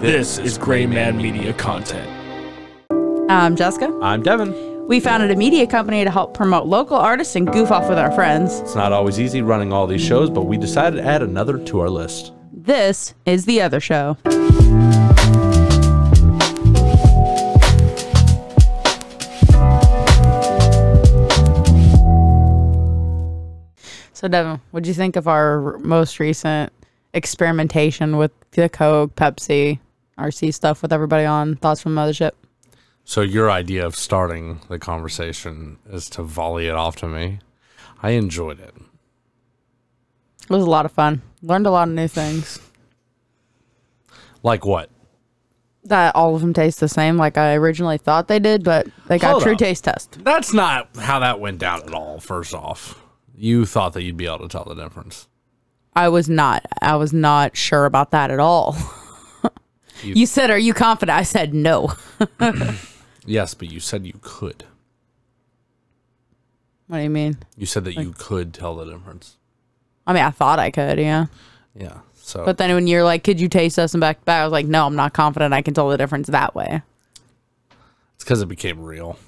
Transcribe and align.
This 0.00 0.38
is 0.38 0.56
Grayman 0.58 1.16
Media 1.16 1.52
content. 1.52 2.08
I'm 3.28 3.56
Jessica. 3.56 3.92
I'm 4.00 4.22
Devin. 4.22 4.86
We 4.86 5.00
founded 5.00 5.32
a 5.32 5.34
media 5.34 5.66
company 5.66 6.04
to 6.04 6.10
help 6.12 6.34
promote 6.34 6.68
local 6.68 6.96
artists 6.96 7.34
and 7.34 7.50
goof 7.50 7.72
off 7.72 7.88
with 7.88 7.98
our 7.98 8.12
friends. 8.12 8.60
It's 8.60 8.76
not 8.76 8.92
always 8.92 9.18
easy 9.18 9.42
running 9.42 9.72
all 9.72 9.88
these 9.88 10.00
shows, 10.00 10.30
but 10.30 10.42
we 10.42 10.56
decided 10.56 10.98
to 10.98 11.02
add 11.02 11.22
another 11.22 11.58
to 11.58 11.80
our 11.80 11.90
list. 11.90 12.32
This 12.52 13.14
is 13.26 13.44
The 13.44 13.60
Other 13.60 13.80
Show. 13.80 14.16
So, 24.12 24.28
Devin, 24.28 24.60
what 24.70 24.84
do 24.84 24.88
you 24.90 24.94
think 24.94 25.16
of 25.16 25.26
our 25.26 25.76
most 25.78 26.20
recent 26.20 26.72
experimentation 27.14 28.16
with 28.16 28.30
the 28.52 28.68
Coke, 28.68 29.16
Pepsi, 29.16 29.80
RC 30.18 30.52
stuff 30.52 30.82
with 30.82 30.92
everybody 30.92 31.24
on? 31.24 31.56
Thoughts 31.56 31.80
from 31.80 31.94
Mothership? 31.94 32.32
So 33.04 33.22
your 33.22 33.50
idea 33.50 33.86
of 33.86 33.96
starting 33.96 34.60
the 34.68 34.78
conversation 34.78 35.78
is 35.90 36.10
to 36.10 36.22
volley 36.22 36.66
it 36.66 36.74
off 36.74 36.96
to 36.96 37.06
me. 37.08 37.38
I 38.02 38.10
enjoyed 38.10 38.60
it. 38.60 38.74
It 40.42 40.50
was 40.50 40.62
a 40.64 40.70
lot 40.70 40.84
of 40.84 40.92
fun. 40.92 41.22
Learned 41.42 41.66
a 41.66 41.70
lot 41.70 41.88
of 41.88 41.94
new 41.94 42.08
things. 42.08 42.58
Like 44.42 44.64
what? 44.64 44.90
That 45.84 46.14
all 46.14 46.34
of 46.34 46.40
them 46.42 46.52
taste 46.52 46.80
the 46.80 46.88
same, 46.88 47.16
like 47.16 47.38
I 47.38 47.54
originally 47.54 47.98
thought 47.98 48.28
they 48.28 48.38
did, 48.38 48.62
but 48.62 48.86
they 49.06 49.18
got 49.18 49.30
Hold 49.32 49.42
true 49.42 49.52
up. 49.52 49.58
taste 49.58 49.84
test. 49.84 50.22
That's 50.22 50.52
not 50.52 50.88
how 50.98 51.18
that 51.20 51.40
went 51.40 51.58
down 51.58 51.82
at 51.82 51.94
all, 51.94 52.20
first 52.20 52.54
off. 52.54 53.00
You 53.34 53.64
thought 53.64 53.92
that 53.94 54.02
you'd 54.02 54.16
be 54.16 54.26
able 54.26 54.40
to 54.40 54.48
tell 54.48 54.64
the 54.64 54.74
difference. 54.74 55.28
I 55.94 56.08
was 56.08 56.28
not. 56.28 56.66
I 56.82 56.96
was 56.96 57.12
not 57.12 57.56
sure 57.56 57.84
about 57.86 58.10
that 58.10 58.30
at 58.30 58.38
all. 58.40 58.76
You- 60.02 60.14
you 60.14 60.26
said, 60.26 60.50
"Are 60.50 60.58
you 60.58 60.74
confident?" 60.74 61.16
I 61.18 61.22
said, 61.22 61.54
"No." 61.54 61.92
Yes, 63.26 63.52
but 63.52 63.70
you 63.70 63.78
said 63.78 64.06
you 64.06 64.18
could. 64.22 64.64
what 66.86 66.96
do 66.98 67.02
you 67.02 67.10
mean? 67.10 67.36
You 67.58 67.66
said 67.66 67.84
that 67.84 67.94
you 68.00 68.14
could 68.16 68.54
tell 68.54 68.74
the 68.74 68.86
difference. 68.86 69.36
I 70.06 70.14
mean, 70.14 70.24
I 70.24 70.30
thought 70.30 70.58
I 70.58 70.70
could, 70.70 70.98
yeah. 70.98 71.26
Yeah. 71.74 71.98
So 72.14 72.44
But 72.46 72.56
then 72.56 72.74
when 72.74 72.86
you're 72.86 73.04
like, 73.04 73.24
"Could 73.24 73.38
you 73.38 73.48
taste 73.50 73.78
us?" 73.78 73.92
and 73.92 74.00
back 74.00 74.20
to 74.20 74.24
back, 74.24 74.40
I 74.40 74.44
was 74.44 74.52
like, 74.52 74.66
"No, 74.66 74.86
I'm 74.86 74.96
not 74.96 75.12
confident. 75.12 75.52
I 75.52 75.60
can 75.60 75.74
tell 75.74 75.88
the 75.90 75.98
difference 75.98 76.28
that 76.28 76.54
way." 76.54 76.80
it's 78.14 78.24
because 78.24 78.40
it 78.40 78.48
became 78.48 78.80
real. 78.82 79.18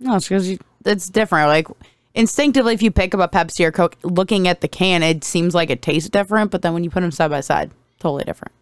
No, 0.00 0.16
it's 0.16 0.28
because 0.28 0.58
it's 0.86 1.08
different. 1.10 1.48
Like 1.48 1.68
instinctively, 2.14 2.72
if 2.72 2.82
you 2.82 2.90
pick 2.90 3.14
up 3.14 3.20
a 3.20 3.28
Pepsi 3.28 3.64
or 3.66 3.72
Coke, 3.72 3.96
looking 4.02 4.48
at 4.48 4.62
the 4.62 4.68
can, 4.68 5.02
it 5.02 5.22
seems 5.24 5.54
like 5.54 5.68
it 5.70 5.82
tastes 5.82 6.08
different. 6.08 6.50
But 6.50 6.62
then 6.62 6.72
when 6.72 6.82
you 6.84 6.88
put 6.90 7.00
them 7.02 7.10
side 7.10 7.30
by 7.30 7.40
side, 7.42 7.70
totally 7.98 8.24
different. 8.24 8.52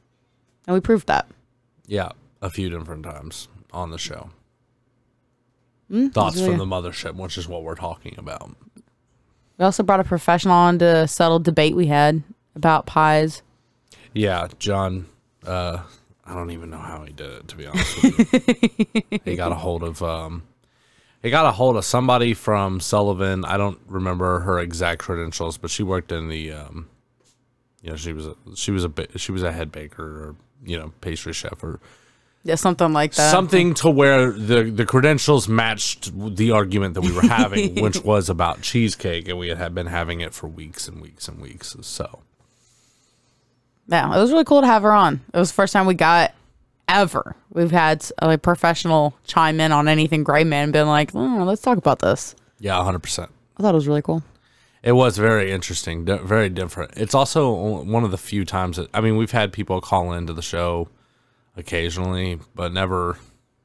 And 0.66 0.74
we 0.74 0.80
proved 0.80 1.06
that. 1.08 1.28
Yeah, 1.86 2.10
a 2.40 2.50
few 2.50 2.70
different 2.70 3.04
times 3.04 3.48
on 3.72 3.90
the 3.90 3.98
show. 3.98 4.30
Hmm, 5.90 6.08
Thoughts 6.08 6.36
really- 6.36 6.56
from 6.56 6.58
the 6.58 6.64
mothership, 6.66 7.14
which 7.14 7.36
is 7.36 7.46
what 7.48 7.62
we're 7.62 7.74
talking 7.74 8.14
about. 8.18 8.50
We 9.58 9.64
also 9.64 9.82
brought 9.82 10.00
a 10.00 10.04
professional 10.04 10.54
on 10.54 10.78
to 10.80 11.06
settle 11.06 11.38
debate 11.38 11.76
we 11.76 11.86
had 11.86 12.22
about 12.56 12.86
pies. 12.86 13.42
Yeah, 14.12 14.48
John. 14.58 15.06
Uh, 15.46 15.82
I 16.24 16.34
don't 16.34 16.50
even 16.50 16.70
know 16.70 16.78
how 16.78 17.04
he 17.04 17.12
did 17.12 17.30
it. 17.30 17.48
To 17.48 17.56
be 17.56 17.66
honest 17.66 18.02
with 18.02 18.32
you, 18.32 19.02
he 19.24 19.36
got 19.36 19.52
a 19.52 19.56
hold 19.56 19.82
of. 19.82 20.02
Um, 20.02 20.42
he 21.22 21.30
got 21.30 21.46
a 21.46 21.52
hold 21.52 21.76
of 21.76 21.84
somebody 21.84 22.34
from 22.34 22.80
Sullivan. 22.80 23.44
I 23.44 23.56
don't 23.56 23.78
remember 23.86 24.40
her 24.40 24.58
exact 24.58 25.00
credentials, 25.02 25.56
but 25.58 25.70
she 25.70 25.82
worked 25.82 26.10
in 26.10 26.28
the. 26.28 26.52
Um, 26.52 26.88
you 27.82 27.90
know, 27.90 27.96
she 27.96 28.12
was 28.12 28.26
a, 28.26 28.34
she 28.56 28.70
was 28.70 28.84
a 28.84 28.92
she 29.16 29.30
was 29.32 29.42
a 29.42 29.52
head 29.52 29.70
baker 29.70 30.02
or 30.04 30.36
you 30.64 30.78
know 30.78 30.92
pastry 31.00 31.32
chef 31.32 31.62
or 31.62 31.80
Yeah, 32.44 32.56
something 32.56 32.92
like 32.92 33.14
that. 33.14 33.30
something 33.30 33.74
to 33.74 33.90
where 33.90 34.30
the 34.32 34.64
the 34.64 34.84
credentials 34.86 35.48
matched 35.48 36.12
the 36.36 36.50
argument 36.50 36.94
that 36.94 37.00
we 37.02 37.12
were 37.12 37.22
having, 37.22 37.74
which 37.82 38.02
was 38.04 38.28
about 38.28 38.61
cheesecake, 38.62 39.28
and 39.28 39.39
we 39.39 39.48
had 39.48 39.74
been 39.74 39.86
having 39.86 40.20
it 40.20 40.34
for 40.34 40.48
weeks 40.48 40.89
and 40.89 41.00
weeks 41.00 41.28
and 41.28 41.40
weeks. 41.40 41.77
So 41.83 42.20
Yeah, 43.89 44.14
it 44.14 44.18
was 44.20 44.30
really 44.33 44.44
cool 44.44 44.61
to 44.62 44.66
have 44.66 44.83
her 44.83 44.92
on. 44.92 45.20
It 45.33 45.39
was 45.39 45.50
the 45.50 45.55
first 45.55 45.72
time 45.72 45.86
we 45.86 45.94
got 45.94 46.33
ever. 46.89 47.34
We've 47.50 47.70
had 47.70 48.02
uh, 48.05 48.27
a 48.27 48.27
like, 48.28 48.42
professional 48.42 49.14
chime 49.24 49.60
in 49.60 49.72
on 49.72 49.89
anything 49.89 50.24
Grayman 50.24 50.70
been 50.72 50.86
like, 50.86 51.14
oh, 51.14 51.44
let's 51.46 51.62
talk 51.62 51.78
about 51.78 51.98
this. 52.00 52.34
yeah, 52.60 52.83
hundred 52.83 53.00
percent. 53.02 53.30
I 53.58 53.62
thought 53.62 53.72
it 53.74 53.77
was 53.77 53.86
really 53.89 54.02
cool. 54.02 54.22
It 54.84 54.92
was 54.92 55.17
very 55.17 55.50
interesting, 55.50 56.05
very 56.05 56.50
different. 56.50 56.92
It's 56.96 57.14
also 57.14 57.83
one 57.83 58.05
of 58.05 58.11
the 58.11 58.18
few 58.18 58.45
times 58.45 58.77
that 58.77 58.89
I 58.92 59.00
mean, 59.00 59.17
we've 59.17 59.30
had 59.33 59.52
people 59.52 59.80
call 59.80 60.12
into 60.12 60.33
the 60.33 60.42
show 60.42 60.89
occasionally, 61.56 62.39
but 62.55 62.72
never 62.72 63.17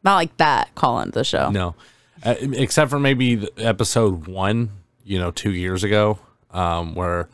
Not 0.04 0.16
like 0.16 0.38
that, 0.38 0.74
call 0.76 1.02
into 1.02 1.12
the 1.20 1.24
show. 1.26 1.50
no, 1.50 1.76
uh, 2.24 2.36
except 2.40 2.90
for 2.90 3.00
maybe 3.00 3.48
episode 3.58 4.28
one, 4.28 4.70
you 5.04 5.20
know, 5.20 5.32
two 5.32 5.52
years 5.52 5.84
ago, 5.84 6.20
um, 6.52 6.96
where 6.96 7.28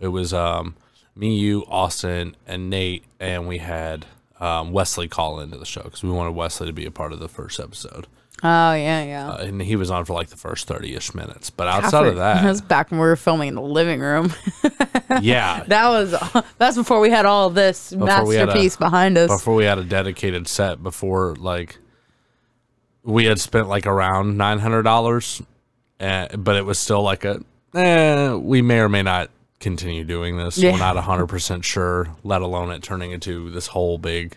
it 0.00 0.08
was 0.08 0.32
um, 0.32 0.76
me, 1.16 1.36
you, 1.36 1.64
Austin, 1.68 2.36
and 2.46 2.70
Nate, 2.70 3.04
and 3.18 3.48
we 3.48 3.58
had 3.58 4.06
um, 4.40 4.72
Wesley 4.72 5.08
call 5.08 5.40
into 5.40 5.58
the 5.58 5.66
show 5.66 5.82
because 5.82 6.02
we 6.02 6.10
wanted 6.10 6.32
Wesley 6.36 6.66
to 6.68 6.72
be 6.72 6.86
a 6.86 6.90
part 6.90 7.12
of 7.12 7.18
the 7.18 7.28
first 7.28 7.58
episode, 7.60 8.06
Oh, 8.44 8.72
yeah, 8.74 9.04
yeah. 9.04 9.30
uh, 9.30 9.36
and 9.44 9.62
he 9.62 9.76
was 9.76 9.90
on 9.90 10.04
for 10.04 10.14
like 10.14 10.28
the 10.28 10.36
first 10.36 10.66
thirty 10.66 10.94
ish 10.96 11.14
minutes. 11.14 11.50
But 11.50 11.68
outside 11.68 12.06
of 12.06 12.16
that 12.16 12.44
was 12.48 12.60
that, 12.60 12.68
back 12.68 12.90
when 12.90 12.98
we 12.98 13.06
were 13.06 13.14
filming 13.16 13.48
in 13.48 13.54
the 13.54 13.60
living 13.62 14.00
room. 14.00 14.32
yeah, 15.20 15.62
that 15.68 15.88
was 15.88 16.14
that's 16.58 16.76
before 16.76 16.98
we 17.00 17.10
had 17.10 17.24
all 17.24 17.50
this 17.50 17.90
had 17.90 18.00
a- 18.00 18.04
masterpiece 18.04 18.76
behind 18.76 19.16
us. 19.16 19.30
before 19.30 19.54
we 19.54 19.64
had 19.64 19.78
a 19.78 19.84
dedicated 19.84 20.48
set 20.48 20.82
before 20.82 21.36
like 21.36 21.78
we 23.04 23.24
had 23.26 23.40
spent 23.40 23.68
like 23.68 23.86
around 23.86 24.36
nine 24.36 24.58
hundred 24.58 24.82
dollars 24.82 25.42
uh, 26.00 26.28
but 26.36 26.56
it 26.56 26.64
was 26.64 26.78
still 26.78 27.02
like 27.02 27.24
a 27.24 27.40
eh, 27.74 28.32
we 28.34 28.62
may 28.62 28.78
or 28.80 28.88
may 28.88 29.02
not 29.02 29.30
continue 29.60 30.04
doing 30.04 30.36
this 30.36 30.58
Yeah. 30.58 30.72
we're 30.72 30.78
not 30.78 30.96
hundred 30.96 31.26
percent 31.28 31.64
sure 31.64 32.08
let 32.24 32.42
alone 32.42 32.70
it 32.70 32.82
turning 32.82 33.10
into 33.12 33.50
this 33.50 33.68
whole 33.68 33.98
big 33.98 34.36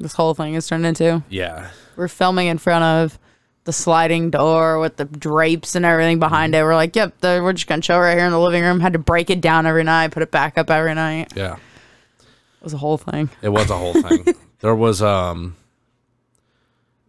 this 0.00 0.14
whole 0.14 0.34
thing 0.34 0.54
is 0.54 0.66
turned 0.66 0.84
into. 0.86 1.22
yeah 1.28 1.70
We're 1.96 2.08
filming 2.08 2.48
in 2.48 2.58
front 2.58 2.82
of 2.84 3.18
the 3.64 3.72
sliding 3.72 4.30
door 4.30 4.78
with 4.80 4.96
the 4.96 5.04
drapes 5.04 5.74
and 5.74 5.84
everything 5.84 6.18
behind 6.18 6.54
it. 6.54 6.62
We're 6.64 6.74
like, 6.74 6.96
yep, 6.96 7.18
the, 7.20 7.40
we're 7.42 7.52
just 7.52 7.66
gonna 7.66 7.82
show 7.82 7.98
right 8.00 8.16
here 8.16 8.24
in 8.26 8.32
the 8.32 8.40
living 8.40 8.62
room. 8.64 8.80
Had 8.80 8.94
to 8.94 8.98
break 8.98 9.28
it 9.30 9.40
down 9.42 9.66
every 9.66 9.84
night, 9.84 10.10
put 10.12 10.22
it 10.22 10.30
back 10.30 10.56
up 10.58 10.70
every 10.70 10.94
night. 10.94 11.32
yeah 11.36 11.54
It 11.54 12.64
was 12.64 12.72
a 12.72 12.78
whole 12.78 12.96
thing. 12.98 13.28
it 13.42 13.50
was 13.50 13.70
a 13.70 13.76
whole 13.76 13.92
thing 13.92 14.24
there 14.60 14.74
was 14.74 15.02
um 15.02 15.56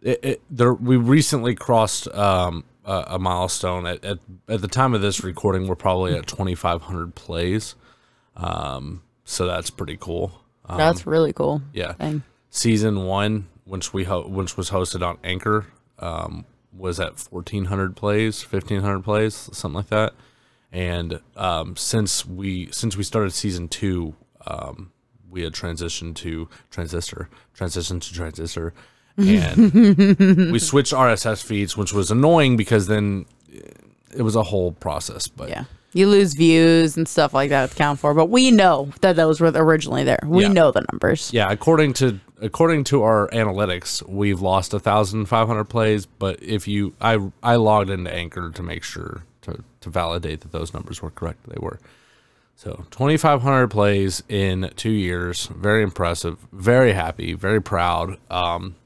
it, 0.02 0.20
it 0.24 0.42
there 0.50 0.74
we 0.74 0.96
recently 0.96 1.54
crossed 1.54 2.06
um 2.08 2.64
a, 2.84 3.04
a 3.10 3.18
milestone 3.18 3.86
at, 3.86 4.04
at 4.04 4.18
at 4.48 4.60
the 4.60 4.68
time 4.68 4.92
of 4.94 5.00
this 5.00 5.22
recording 5.24 5.66
we're 5.68 5.74
probably 5.76 6.14
at 6.14 6.26
2500 6.26 7.14
plays 7.14 7.74
um 8.36 9.02
so 9.24 9.46
that's 9.46 9.70
pretty 9.70 9.96
cool 9.96 10.32
um, 10.66 10.78
That's 10.78 11.06
really 11.06 11.32
cool. 11.32 11.60
yeah 11.72 11.92
Thing. 11.94 12.22
Season 12.54 13.04
one 13.06 13.48
which 13.64 13.92
we 13.94 14.04
ho- 14.04 14.26
which 14.28 14.56
was 14.58 14.68
hosted 14.70 15.02
on 15.06 15.16
anchor 15.24 15.64
um 15.98 16.44
was 16.76 17.00
at 17.00 17.18
1400 17.30 17.96
plays 17.96 18.42
1500 18.42 19.02
plays 19.02 19.48
something 19.52 19.76
like 19.76 19.88
that 19.88 20.12
and 20.70 21.18
um 21.36 21.74
since 21.76 22.26
we 22.26 22.70
since 22.70 22.94
we 22.96 23.02
started 23.02 23.30
season 23.32 23.68
two 23.68 24.14
um 24.46 24.92
we 25.30 25.42
had 25.42 25.52
transitioned 25.54 26.14
to 26.14 26.46
transistor 26.70 27.30
transitioned 27.58 28.02
to 28.02 28.12
transistor 28.12 28.74
and 29.16 29.72
we 30.52 30.58
switched 30.70 30.92
rss 30.92 31.42
feeds 31.42 31.74
which 31.74 31.92
was 31.94 32.10
annoying 32.10 32.56
because 32.58 32.86
then 32.86 33.24
it 34.14 34.20
was 34.22 34.36
a 34.36 34.42
whole 34.42 34.72
process 34.72 35.26
but 35.26 35.48
Yeah. 35.48 35.64
You 35.94 36.06
lose 36.08 36.32
views 36.32 36.96
and 36.96 37.06
stuff 37.06 37.34
like 37.34 37.50
that 37.50 37.68
to 37.70 37.76
count 37.76 37.98
for, 38.00 38.14
but 38.14 38.30
we 38.30 38.50
know 38.50 38.88
that 39.02 39.14
those 39.14 39.42
were 39.42 39.52
originally 39.54 40.04
there. 40.04 40.20
We 40.24 40.44
Yeah. 40.44 40.48
know 40.48 40.70
the 40.70 40.86
numbers. 40.90 41.30
Yeah, 41.34 41.52
according 41.52 41.92
to 42.00 42.18
according 42.42 42.84
to 42.84 43.02
our 43.02 43.28
analytics, 43.28 44.06
we've 44.06 44.40
lost 44.40 44.74
a 44.74 44.80
thousand 44.80 45.26
five 45.26 45.48
hundred 45.48 45.64
plays. 45.64 46.04
But 46.06 46.42
if 46.42 46.68
you, 46.68 46.94
I 47.00 47.18
I 47.42 47.56
logged 47.56 47.88
into 47.88 48.12
Anchor 48.12 48.50
to 48.50 48.62
make 48.62 48.82
sure 48.82 49.24
to 49.42 49.64
to 49.80 49.90
validate 49.90 50.40
that 50.40 50.52
those 50.52 50.74
numbers 50.74 51.00
were 51.00 51.10
correct. 51.10 51.48
They 51.48 51.58
were. 51.60 51.80
So 52.56 52.84
twenty 52.90 53.16
five 53.16 53.42
hundred 53.42 53.68
plays 53.68 54.22
in 54.28 54.70
two 54.76 54.90
years, 54.90 55.46
very 55.46 55.82
impressive. 55.82 56.38
Very 56.52 56.92
happy, 56.92 57.32
very 57.34 57.62
proud. 57.62 58.18
Um, 58.30 58.76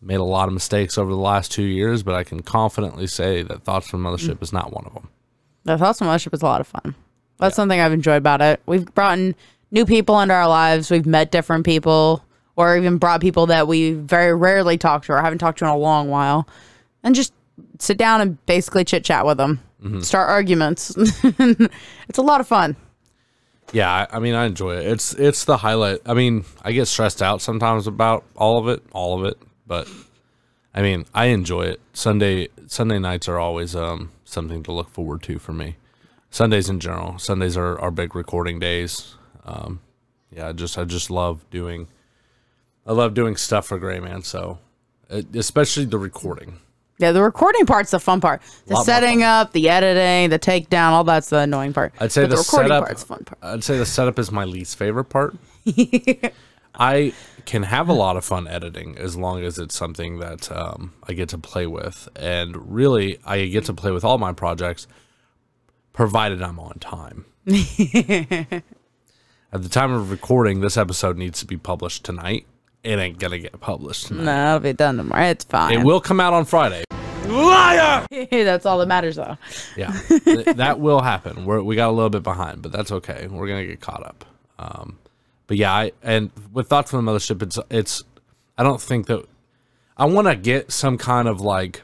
made 0.00 0.20
a 0.20 0.24
lot 0.24 0.48
of 0.48 0.54
mistakes 0.54 0.96
over 0.96 1.10
the 1.10 1.18
last 1.18 1.52
two 1.52 1.64
years, 1.64 2.02
but 2.02 2.14
I 2.14 2.24
can 2.24 2.40
confidently 2.40 3.06
say 3.06 3.42
that 3.42 3.64
Thoughts 3.64 3.88
from 3.88 4.04
Mothership 4.04 4.40
is 4.42 4.52
not 4.52 4.72
one 4.72 4.86
of 4.86 4.94
them. 4.94 5.08
The 5.64 5.76
Thoughts 5.76 6.00
on 6.00 6.08
Mothership 6.08 6.32
is 6.34 6.42
a 6.42 6.46
lot 6.46 6.60
of 6.60 6.68
fun. 6.68 6.94
That's 7.38 7.56
something 7.56 7.78
I've 7.80 7.92
enjoyed 7.92 8.18
about 8.18 8.40
it. 8.40 8.60
We've 8.66 8.86
brought 8.94 9.18
in 9.18 9.34
new 9.70 9.84
people 9.84 10.20
into 10.20 10.34
our 10.34 10.48
lives. 10.48 10.90
We've 10.90 11.06
met 11.06 11.30
different 11.30 11.66
people, 11.66 12.24
or 12.58 12.76
even 12.76 12.98
brought 12.98 13.20
people 13.20 13.46
that 13.46 13.68
we 13.68 13.92
very 13.92 14.34
rarely 14.34 14.76
talk 14.76 15.04
to 15.04 15.12
or 15.12 15.22
haven't 15.22 15.38
talked 15.38 15.60
to 15.60 15.64
in 15.64 15.70
a 15.70 15.76
long 15.76 16.08
while, 16.08 16.48
and 17.04 17.14
just 17.14 17.32
sit 17.78 17.96
down 17.96 18.20
and 18.20 18.44
basically 18.46 18.84
chit 18.84 19.04
chat 19.04 19.24
with 19.24 19.38
them, 19.38 19.60
start 20.02 20.28
arguments. 20.28 20.92
it's 20.98 22.18
a 22.18 22.22
lot 22.22 22.40
of 22.40 22.48
fun. 22.48 22.74
Yeah, 23.72 23.88
I, 23.88 24.16
I 24.16 24.18
mean, 24.18 24.34
I 24.34 24.46
enjoy 24.46 24.76
it. 24.76 24.86
It's 24.86 25.14
it's 25.14 25.44
the 25.44 25.58
highlight. 25.58 26.00
I 26.04 26.14
mean, 26.14 26.44
I 26.62 26.72
get 26.72 26.86
stressed 26.86 27.22
out 27.22 27.40
sometimes 27.40 27.86
about 27.86 28.24
all 28.34 28.58
of 28.58 28.66
it, 28.66 28.82
all 28.90 29.16
of 29.16 29.24
it, 29.24 29.38
but 29.64 29.88
I 30.74 30.82
mean, 30.82 31.04
I 31.14 31.26
enjoy 31.26 31.62
it. 31.66 31.80
Sunday 31.92 32.48
Sunday 32.66 32.98
nights 32.98 33.28
are 33.28 33.38
always 33.38 33.76
um 33.76 34.10
something 34.24 34.64
to 34.64 34.72
look 34.72 34.90
forward 34.90 35.22
to 35.24 35.38
for 35.38 35.52
me. 35.52 35.76
Sundays 36.30 36.68
in 36.68 36.80
general. 36.80 37.20
Sundays 37.20 37.56
are 37.56 37.80
our 37.80 37.92
big 37.92 38.16
recording 38.16 38.58
days. 38.58 39.14
Um, 39.44 39.80
yeah, 40.34 40.48
I 40.48 40.52
just 40.52 40.76
I 40.76 40.82
just 40.84 41.08
love 41.08 41.48
doing. 41.50 41.86
I 42.88 42.92
love 42.92 43.14
doing 43.14 43.36
stuff 43.36 43.66
for 43.66 43.78
Grayman. 43.78 44.22
So, 44.22 44.58
uh, 45.10 45.22
especially 45.34 45.84
the 45.84 45.98
recording. 45.98 46.58
Yeah, 46.98 47.12
the 47.12 47.22
recording 47.22 47.66
part's 47.66 47.92
the 47.92 48.00
fun 48.00 48.20
part. 48.20 48.42
The 48.66 48.74
Lot 48.74 48.78
more 48.80 48.84
setting 48.84 49.20
fun. 49.20 49.28
up, 49.28 49.52
the 49.52 49.68
editing, 49.68 50.30
the 50.30 50.38
takedown, 50.38 50.90
all 50.90 51.04
that's 51.04 51.28
the 51.28 51.38
annoying 51.40 51.72
part. 51.72 51.92
I'd 52.00 52.10
say 52.10 52.22
But 52.22 52.30
the, 52.30 52.36
the 52.36 52.40
recording 52.42 52.68
setup. 52.70 52.84
part's 52.86 53.02
the 53.02 53.06
fun 53.06 53.24
part. 53.24 53.38
I'd 53.42 53.62
say 53.62 53.78
the 53.78 53.86
setup 53.86 54.18
is 54.18 54.32
my 54.32 54.44
least 54.44 54.76
favorite 54.76 55.04
part. 55.04 55.36
I 56.74 57.12
can 57.44 57.62
have 57.64 57.88
a 57.88 57.92
lot 57.92 58.16
of 58.16 58.24
fun 58.24 58.48
editing 58.48 58.96
as 58.98 59.16
long 59.16 59.42
as 59.44 59.58
it's 59.58 59.76
something 59.76 60.18
that 60.18 60.50
um, 60.50 60.92
I 61.06 61.12
get 61.12 61.28
to 61.30 61.38
play 61.38 61.66
with, 61.66 62.08
and 62.16 62.72
really, 62.74 63.18
I 63.24 63.46
get 63.46 63.64
to 63.66 63.74
play 63.74 63.90
with 63.92 64.04
all 64.04 64.18
my 64.18 64.32
projects, 64.32 64.86
provided 65.92 66.42
I'm 66.42 66.58
on 66.58 66.78
time. 66.78 67.26
At 67.46 68.62
the 69.62 69.68
time 69.68 69.92
of 69.92 70.10
recording, 70.10 70.60
this 70.60 70.76
episode 70.76 71.16
needs 71.16 71.38
to 71.40 71.46
be 71.46 71.56
published 71.56 72.04
tonight. 72.04 72.46
It 72.84 72.98
ain't 72.98 73.18
gonna 73.18 73.38
get 73.38 73.58
published 73.60 74.06
tonight. 74.06 74.24
No, 74.24 74.46
it'll 74.48 74.60
be 74.60 74.72
done 74.72 74.96
tomorrow. 74.96 75.26
It's 75.26 75.44
fine. 75.44 75.72
It 75.72 75.84
will 75.84 76.00
come 76.00 76.20
out 76.20 76.32
on 76.32 76.44
Friday. 76.44 76.84
Liar! 77.26 78.06
that's 78.30 78.64
all 78.64 78.78
that 78.78 78.88
matters, 78.88 79.16
though. 79.16 79.36
Yeah, 79.76 79.92
th- 80.24 80.56
that 80.56 80.80
will 80.80 81.00
happen. 81.00 81.44
We're, 81.44 81.62
we 81.62 81.76
got 81.76 81.90
a 81.90 81.92
little 81.92 82.10
bit 82.10 82.22
behind, 82.22 82.62
but 82.62 82.72
that's 82.72 82.90
okay. 82.90 83.26
We're 83.26 83.48
gonna 83.48 83.66
get 83.66 83.80
caught 83.80 84.04
up. 84.04 84.24
Um, 84.58 84.98
but 85.46 85.56
yeah, 85.56 85.72
I 85.72 85.92
and 86.02 86.30
with 86.52 86.68
thoughts 86.68 86.90
from 86.90 87.04
the 87.04 87.12
mothership, 87.12 87.42
it's 87.42 87.58
it's. 87.70 88.04
I 88.56 88.62
don't 88.62 88.80
think 88.80 89.06
that 89.06 89.24
I 89.96 90.06
want 90.06 90.26
to 90.28 90.36
get 90.36 90.72
some 90.72 90.98
kind 90.98 91.28
of 91.28 91.40
like 91.40 91.82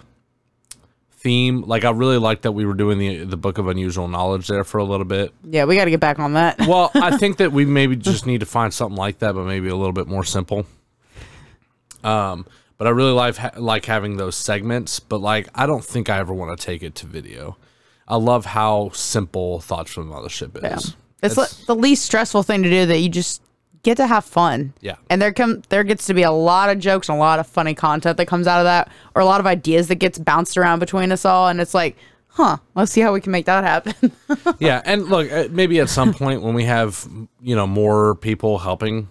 theme. 1.11 1.62
Like 1.62 1.85
I 1.85 1.90
really 1.90 2.19
like 2.19 2.43
that 2.43 2.52
we 2.52 2.64
were 2.64 2.75
doing 2.75 2.99
the 2.99 3.25
the 3.25 3.37
book 3.37 3.58
of 3.58 3.67
unusual 3.67 4.06
knowledge 4.08 4.47
there 4.47 4.62
for 4.64 4.79
a 4.79 4.85
little 4.85 5.06
bit. 5.06 5.32
Yeah, 5.43 5.64
we 5.64 5.75
got 5.76 5.87
to 5.87 5.90
get 5.90 6.00
back 6.00 6.19
on 6.19 6.35
that. 6.35 6.61
Well, 6.61 6.90
I 6.94 7.17
think 7.17 7.37
that 7.38 7.52
we 7.52 7.64
maybe 7.64 7.97
just 7.97 8.26
need 8.26 8.40
to 8.40 8.47
find 8.47 8.73
something 8.73 8.97
like 8.97 9.19
that, 9.19 9.35
but 9.35 9.44
maybe 9.44 9.69
a 9.69 9.76
little 9.76 9.93
bit 9.93 10.06
more 10.06 10.25
simple. 10.25 10.67
Um, 12.04 12.46
but 12.78 12.86
I 12.86 12.90
really 12.90 13.12
like 13.12 13.36
ha- 13.36 13.52
like 13.56 13.84
having 13.86 14.16
those 14.16 14.36
segments, 14.36 15.00
but 15.00 15.18
like 15.20 15.48
I 15.54 15.66
don't 15.66 15.84
think 15.84 16.10
I 16.10 16.18
ever 16.18 16.34
want 16.34 16.58
to 16.58 16.64
take 16.66 16.82
it 16.82 16.94
to 16.96 17.06
video. 17.06 17.56
I 18.06 18.16
love 18.16 18.44
how 18.46 18.90
simple 18.92 19.60
thoughts 19.60 19.92
from 19.92 20.08
the 20.08 20.14
mothership 20.14 20.60
Yeah. 20.62 20.76
is. 20.76 20.96
It's 21.22 21.36
li- 21.38 21.64
the 21.66 21.74
least 21.74 22.04
stressful 22.04 22.42
thing 22.42 22.62
to 22.62 22.68
do 22.70 22.84
that 22.86 22.98
you 22.98 23.08
just 23.08 23.40
get 23.82 23.96
to 23.96 24.06
have 24.06 24.24
fun. 24.24 24.74
Yeah. 24.80 24.96
And 25.08 25.22
there 25.22 25.32
come 25.32 25.62
there 25.70 25.84
gets 25.84 26.06
to 26.06 26.14
be 26.14 26.22
a 26.22 26.30
lot 26.32 26.68
of 26.68 26.78
jokes 26.78 27.08
and 27.08 27.16
a 27.16 27.18
lot 27.18 27.38
of 27.38 27.46
funny 27.46 27.74
content 27.74 28.16
that 28.18 28.26
comes 28.26 28.46
out 28.46 28.58
of 28.58 28.64
that 28.64 28.90
or 29.14 29.22
a 29.22 29.24
lot 29.24 29.40
of 29.40 29.46
ideas 29.46 29.88
that 29.88 29.96
gets 29.96 30.18
bounced 30.18 30.56
around 30.58 30.80
between 30.80 31.12
us 31.12 31.24
all 31.24 31.48
and 31.48 31.60
it's 31.60 31.72
like, 31.74 31.96
"Huh, 32.28 32.58
let's 32.74 32.92
see 32.92 33.00
how 33.00 33.12
we 33.14 33.20
can 33.22 33.32
make 33.32 33.46
that 33.46 33.64
happen." 33.64 34.12
yeah, 34.58 34.82
and 34.84 35.04
look, 35.06 35.30
uh, 35.32 35.46
maybe 35.50 35.78
at 35.80 35.88
some 35.88 36.12
point 36.12 36.42
when 36.42 36.54
we 36.54 36.64
have 36.64 37.08
you 37.40 37.54
know 37.56 37.66
more 37.66 38.14
people 38.16 38.58
helping, 38.58 39.08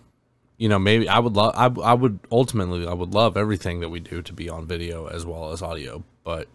you 0.57 0.69
know, 0.69 0.79
maybe 0.79 1.07
I 1.09 1.19
would 1.19 1.33
love, 1.33 1.53
I, 1.55 1.65
I 1.81 1.93
would 1.93 2.19
ultimately, 2.31 2.87
I 2.87 2.93
would 2.93 3.13
love 3.13 3.35
everything 3.37 3.79
that 3.81 3.89
we 3.89 3.99
do 3.99 4.21
to 4.21 4.33
be 4.33 4.49
on 4.49 4.65
video 4.67 5.07
as 5.07 5.25
well 5.25 5.51
as 5.51 5.61
audio, 5.61 6.03
but 6.23 6.47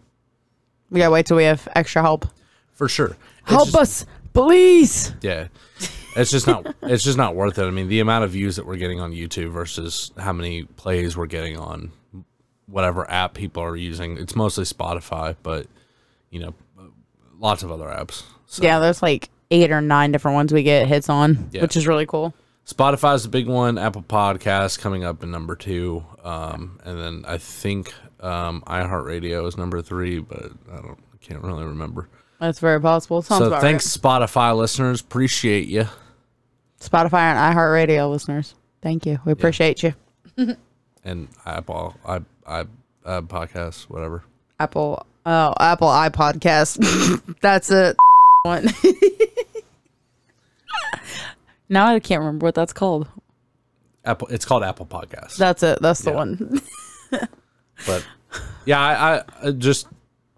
we 0.89 0.99
got 0.99 1.07
to 1.07 1.11
wait 1.11 1.25
till 1.25 1.37
we 1.37 1.43
have 1.43 1.67
extra 1.75 2.01
help. 2.01 2.25
for 2.73 2.87
sure, 2.87 3.17
It's 3.41 3.51
Help 3.51 3.69
just- 3.69 3.75
us, 3.77 4.05
please. 4.33 5.13
Yeah. 5.21 5.47
It's 6.15 6.31
just 6.31 6.47
not 6.47 6.75
it's 6.81 7.03
just 7.03 7.17
not 7.17 7.35
worth 7.35 7.59
it. 7.59 7.63
I 7.65 7.69
mean, 7.69 7.87
the 7.87 7.99
amount 7.99 8.23
of 8.23 8.31
views 8.31 8.55
that 8.55 8.65
we're 8.65 8.77
getting 8.77 8.99
on 8.99 9.11
YouTube 9.11 9.51
versus 9.51 10.11
how 10.17 10.33
many 10.33 10.63
plays 10.63 11.15
we're 11.15 11.27
getting 11.27 11.57
on 11.57 11.91
whatever 12.65 13.09
app 13.09 13.33
people 13.35 13.61
are 13.63 13.75
using. 13.75 14.17
It's 14.17 14.35
mostly 14.35 14.63
Spotify, 14.63 15.35
but 15.43 15.67
you 16.31 16.39
know, 16.39 16.53
lots 17.37 17.61
of 17.63 17.71
other 17.71 17.85
apps. 17.85 18.23
So 18.47 18.63
Yeah, 18.63 18.79
there's 18.79 19.01
like 19.03 19.29
8 19.51 19.71
or 19.71 19.81
9 19.81 20.11
different 20.11 20.35
ones 20.35 20.51
we 20.51 20.63
get 20.63 20.87
hits 20.87 21.09
on, 21.09 21.49
Yeah. 21.51 21.61
which 21.61 21.75
is 21.77 21.85
really 21.87 22.05
cool. 22.07 22.33
Spotify's 22.69 23.23
the 23.23 23.29
big 23.29 23.47
one, 23.47 23.79
Apple 23.79 24.03
Podcasts 24.03 24.77
coming 24.77 25.03
up 25.03 25.23
in 25.23 25.31
number 25.31 25.55
2. 25.55 26.05
Um, 26.23 26.79
and 26.83 26.99
then 26.99 27.25
I 27.27 27.39
think 27.39 27.93
um, 28.19 28.61
iHeartRadio 28.67 29.47
is 29.47 29.57
number 29.57 29.81
3, 29.81 30.19
but 30.19 30.51
I 30.71 30.75
don't 30.75 30.99
can't 31.19 31.43
really 31.43 31.65
remember. 31.65 32.07
That's 32.39 32.59
very 32.59 32.79
possible. 32.79 33.21
Sounds 33.21 33.43
so 33.43 33.59
thanks 33.59 33.85
Spotify 33.85 34.55
listeners, 34.55 35.01
appreciate 35.01 35.67
you. 35.67 35.87
Spotify 36.79 37.33
and 37.33 37.55
iHeartRadio 37.57 38.09
listeners. 38.09 38.55
Thank 38.81 39.05
you. 39.05 39.19
We 39.25 39.31
appreciate 39.31 39.83
you. 39.83 39.93
And 41.05 41.29
Apple 41.45 41.95
i 42.05 42.19
i 42.45 42.65
uh, 43.05 43.21
podcasts, 43.21 43.83
whatever. 43.83 44.23
Apple 44.59 45.07
oh 45.25 45.53
Apple 45.57 45.87
iPodcast. 45.87 47.37
That's 47.41 47.71
it. 47.71 47.95
One. 48.43 48.67
Now 51.69 51.87
I 51.87 51.99
can't 51.99 52.19
remember 52.19 52.45
what 52.45 52.55
that's 52.55 52.73
called. 52.73 53.07
Apple. 54.05 54.27
It's 54.29 54.45
called 54.45 54.63
Apple 54.63 54.85
Podcasts. 54.85 55.37
That's 55.37 55.61
it. 55.63 55.79
That's 55.81 56.01
the 56.01 56.11
Yeah. 56.11 56.15
one. 56.15 56.61
but 57.85 58.05
yeah, 58.65 58.79
I, 58.79 59.23
I- 59.47 59.51
just 59.51 59.87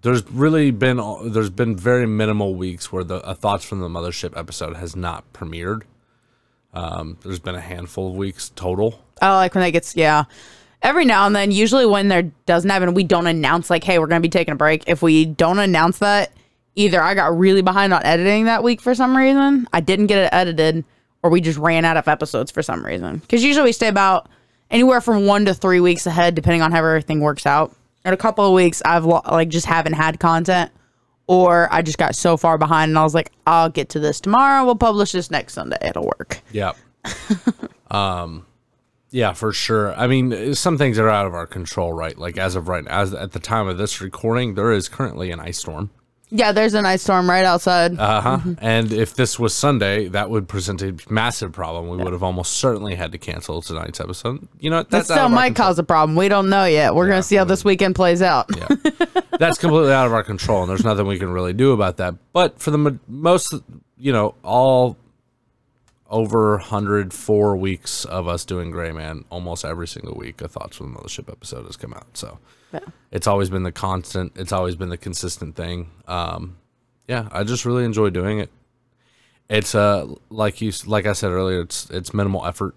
there's 0.02 0.28
really 0.32 0.72
been 0.72 1.00
there's 1.32 1.50
been 1.50 1.76
very 1.76 2.08
minimal 2.08 2.56
weeks 2.56 2.92
where 2.92 3.04
the 3.04 3.16
a 3.18 3.36
thoughts 3.36 3.64
from 3.64 3.80
the 3.82 3.88
mothership 3.90 4.36
episode 4.38 4.76
has 4.78 4.96
not 4.96 5.32
premiered. 5.34 5.84
Um, 6.74 7.18
there's 7.24 7.40
been 7.40 7.56
a 7.56 7.62
handful 7.62 8.08
of 8.10 8.16
weeks 8.16 8.50
total. 8.56 9.00
I 9.22 9.36
like 9.36 9.54
when 9.56 9.64
that 9.64 9.72
gets 9.72 9.96
yeah. 9.96 10.24
Every 10.82 11.06
now 11.06 11.28
and 11.28 11.36
then, 11.36 11.52
usually 11.52 11.86
when 11.86 12.08
there 12.08 12.24
doesn't 12.48 12.70
happen, 12.70 12.96
we 12.96 13.04
don't 13.04 13.28
announce 13.28 13.70
like, 13.70 13.84
"Hey, 13.84 14.00
we're 14.00 14.08
gonna 14.08 14.22
be 14.22 14.30
taking 14.30 14.54
a 14.54 14.58
break." 14.58 14.86
If 14.88 15.04
we 15.04 15.26
don't 15.26 15.60
announce 15.60 16.00
that, 16.00 16.32
either 16.74 17.00
I 17.00 17.14
got 17.14 17.38
really 17.38 17.62
behind 17.62 17.94
on 17.94 18.04
editing 18.04 18.46
that 18.46 18.64
week 18.64 18.82
for 18.82 18.96
some 18.96 19.16
reason, 19.16 19.68
I 19.72 19.82
didn't 19.82 20.08
get 20.08 20.18
it 20.26 20.30
edited, 20.34 20.84
or 21.24 21.30
we 21.30 21.42
just 21.42 21.58
ran 21.58 21.86
out 21.86 21.98
of 21.98 22.08
episodes 22.08 22.52
for 22.52 22.62
some 22.62 22.86
reason. 22.86 23.18
Because 23.18 23.44
usually 23.44 23.66
we 23.66 23.72
stay 23.72 23.88
about 23.88 24.30
anywhere 24.70 25.02
from 25.02 25.26
one 25.26 25.46
to 25.46 25.54
three 25.54 25.80
weeks 25.80 26.06
ahead, 26.06 26.36
depending 26.36 26.62
on 26.62 26.72
how 26.72 26.80
everything 26.80 27.20
works 27.20 27.46
out. 27.46 27.76
In 28.04 28.14
a 28.14 28.18
couple 28.18 28.46
of 28.46 28.54
weeks, 28.54 28.82
I've 28.84 29.06
like 29.06 29.50
just 29.50 29.68
haven't 29.68 29.94
had 29.94 30.20
content, 30.20 30.72
or 31.28 31.68
I 31.72 31.84
just 31.84 32.00
got 32.00 32.16
so 32.16 32.36
far 32.36 32.58
behind, 32.58 32.90
and 32.90 32.98
I 32.98 33.04
was 33.04 33.14
like, 33.14 33.32
"I'll 33.46 33.70
get 33.70 33.90
to 33.90 34.00
this 34.00 34.20
tomorrow. 34.20 34.66
We'll 34.66 34.76
publish 34.76 35.12
this 35.12 35.30
next 35.30 35.54
Sunday. 35.54 35.78
It'll 35.82 36.06
work." 36.06 36.42
Yeah. 36.52 36.72
um, 37.92 38.48
yeah, 39.12 39.34
for 39.34 39.54
sure. 39.54 39.94
I 39.94 40.08
mean, 40.08 40.56
some 40.56 40.80
things 40.80 40.98
are 40.98 41.10
out 41.10 41.28
of 41.28 41.36
our 41.36 41.46
control, 41.46 41.94
right? 41.94 42.18
Like 42.18 42.38
as 42.38 42.56
of 42.56 42.68
right 42.68 42.84
now, 42.84 43.02
as 43.02 43.14
at 43.14 43.34
the 43.34 43.40
time 43.40 43.68
of 43.68 43.78
this 43.78 44.02
recording, 44.02 44.56
there 44.56 44.72
is 44.72 44.90
currently 44.90 45.30
an 45.30 45.40
ice 45.40 45.60
storm. 45.60 45.92
Yeah, 46.34 46.54
there's 46.54 46.74
an 46.76 46.86
ice 46.86 47.02
storm 47.04 47.30
right 47.30 47.44
outside. 47.46 48.00
Uh 48.00 48.22
huh. 48.22 48.40
And 48.60 48.92
if 48.94 49.16
this 49.16 49.38
was 49.38 49.54
Sunday, 49.54 50.08
that 50.08 50.30
would 50.30 50.48
present 50.48 50.82
a 50.82 50.96
massive 51.10 51.52
problem. 51.52 51.90
We 51.90 52.02
would 52.04 52.14
have 52.14 52.24
almost 52.24 52.54
certainly 52.54 52.96
had 52.96 53.12
to 53.12 53.18
cancel 53.18 53.62
tonight's 53.62 54.00
episode. 54.00 54.48
You 54.60 54.70
know, 54.70 54.84
That 54.84 55.00
out 55.00 55.04
still 55.06 55.18
of 55.18 55.24
our 55.24 55.30
might 55.30 55.48
control. 55.48 55.68
cause 55.68 55.80
a 55.80 55.84
problem. 55.84 56.16
We 56.16 56.30
don't 56.30 56.50
know 56.50 56.64
yet. 56.66 56.96
We're 56.96 57.06
Yeah, 57.08 57.12
gonna 57.12 57.24
see 57.24 57.36
how 57.36 57.44
this 57.44 57.66
weekend 57.66 57.96
plays 57.96 58.22
out. 58.22 58.50
Yeah. 58.56 58.68
That's 59.40 59.58
completely 59.58 59.92
out 59.92 60.06
of 60.06 60.14
our 60.14 60.24
control, 60.24 60.62
and 60.62 60.70
there's 60.70 60.86
nothing 60.86 61.06
we 61.06 61.20
can 61.20 61.32
really 61.32 61.54
do 61.54 61.74
about 61.74 61.98
that. 61.98 62.16
But 62.32 62.60
for 62.62 62.72
the 62.72 62.78
mo- 62.78 63.00
most, 63.10 63.54
you 63.98 64.14
know, 64.14 64.36
all 64.44 64.96
over 66.12 66.58
104 66.58 67.58
weeks 67.58 68.06
of 68.06 68.28
us 68.28 68.46
doing 68.46 68.70
Grayman, 68.70 69.26
almost 69.32 69.66
every 69.66 69.88
single 69.88 70.14
week, 70.14 70.42
a 70.42 70.48
Thoughts 70.48 70.78
from 70.78 70.94
the 70.94 71.00
Mothership 71.00 71.32
episode 71.32 71.66
has 71.66 71.78
come 71.78 71.94
out. 71.94 72.06
So 72.16 72.38
Yeah. 72.74 72.80
it's 73.12 73.26
always 73.28 73.50
been 73.50 73.64
the 73.64 73.72
constant, 73.72 74.34
it's 74.36 74.52
always 74.52 74.76
been 74.76 74.90
the 74.90 74.98
consistent 74.98 75.56
thing. 75.56 75.90
Um, 76.08 76.58
yeah, 77.08 77.28
I 77.32 77.44
just 77.44 77.66
really 77.66 77.86
enjoy 77.86 78.10
doing 78.12 78.40
it. 78.40 78.50
It's 79.50 79.74
uh 79.76 80.08
like 80.30 80.62
you 80.62 80.72
like 80.86 81.06
I 81.06 81.14
said 81.14 81.32
earlier, 81.32 81.62
it's 81.62 81.90
it's 81.90 82.14
minimal 82.14 82.46
effort, 82.46 82.74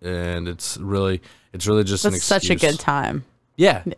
and 0.00 0.46
it's 0.46 0.76
really 0.78 1.20
it's 1.52 1.66
really 1.66 1.82
just 1.82 2.04
an 2.04 2.12
That's 2.12 2.22
such 2.24 2.50
a 2.50 2.54
good 2.54 2.78
time. 2.78 3.24
Yeah. 3.56 3.82
Yeah. 3.84 3.94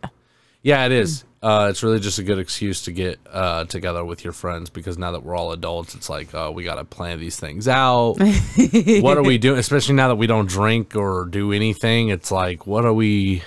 Yeah, 0.65 0.87
it 0.87 0.93
is. 0.93 1.23
Uh, 1.43 1.67
it's 1.69 1.83
really 1.83 1.99
just 1.99 2.17
a 2.17 2.23
good 2.23 2.39
excuse 2.39 2.81
to 2.85 2.91
get 2.91 3.19
uh, 3.31 3.65
together 3.65 4.03
with 4.03 4.23
your 4.23 4.33
friends 4.33 4.71
because 4.71 4.97
now 4.97 5.11
that 5.11 5.21
we're 5.23 5.35
all 5.35 5.51
adults, 5.51 5.93
it's 5.93 6.09
like, 6.09 6.33
uh, 6.33 6.51
we 6.51 6.63
got 6.63 6.75
to 6.75 6.83
plan 6.83 7.19
these 7.19 7.39
things 7.39 7.67
out. 7.67 8.13
what 8.99 9.15
are 9.15 9.21
we 9.21 9.37
doing? 9.37 9.59
Especially 9.59 9.93
now 9.93 10.07
that 10.07 10.15
we 10.15 10.25
don't 10.25 10.49
drink 10.49 10.95
or 10.95 11.25
do 11.25 11.51
anything. 11.51 12.09
It's 12.09 12.31
like, 12.31 12.65
what 12.65 12.83
are 12.83 12.93
we? 12.95 13.43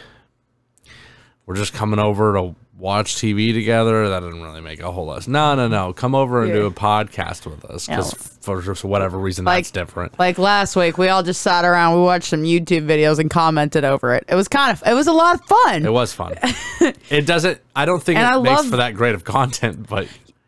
We're 1.45 1.57
just 1.57 1.73
coming 1.73 1.99
over 1.99 2.35
to 2.35 2.55
watch 2.79 3.17
TV 3.17 3.53
together. 3.53 4.09
That 4.09 4.21
didn't 4.21 4.43
really 4.43 4.61
make 4.61 4.81
a 4.81 4.91
whole 4.93 5.07
lot. 5.07 5.27
No, 5.27 5.55
no, 5.55 5.69
no. 5.69 5.93
Come 5.93 6.15
over 6.15 6.43
and 6.45 6.53
do 6.53 6.67
a 6.67 6.71
podcast 6.71 7.45
with 7.45 7.65
us 7.65 7.87
because 7.87 8.13
Yeah. 8.13 8.37
for 8.41 8.63
just 8.63 8.85
whatever 8.85 9.19
reason 9.19 9.45
Like- 9.45 9.65
that's 9.65 9.71
different. 9.71 10.19
Like 10.19 10.39
last 10.39 10.77
week, 10.77 10.97
we 10.97 11.09
all 11.09 11.23
just 11.23 11.43
sat 11.43 11.65
around, 11.65 11.97
we 11.97 12.03
watched 12.03 12.29
some 12.29 12.43
YouTube 12.43 12.87
videos 12.87 13.19
and 13.19 13.29
commented 13.29 13.85
over 13.85 14.15
it. 14.15 14.25
It 14.29 14.37
was 14.37 14.49
kind 14.49 14.71
of, 14.73 14.83
it 14.87 14.95
was 14.95 15.07
a 15.09 15.13
lot 15.13 15.35
of 15.35 15.41
fun. 15.47 15.85
It 15.85 15.93
was 15.93 16.13
fun. 16.13 16.35
it 17.11 17.27
doesn't. 17.27 17.61
I 17.75 17.85
don't 17.85 18.03
think 18.03 18.19
And 18.19 18.27
it 18.27 18.39
I 18.39 18.41
makes 18.41 18.57
love- 18.63 18.71
for 18.71 18.77
that 18.77 18.95
great 18.95 19.15
of 19.15 19.25
content, 19.25 19.89
but 19.89 20.07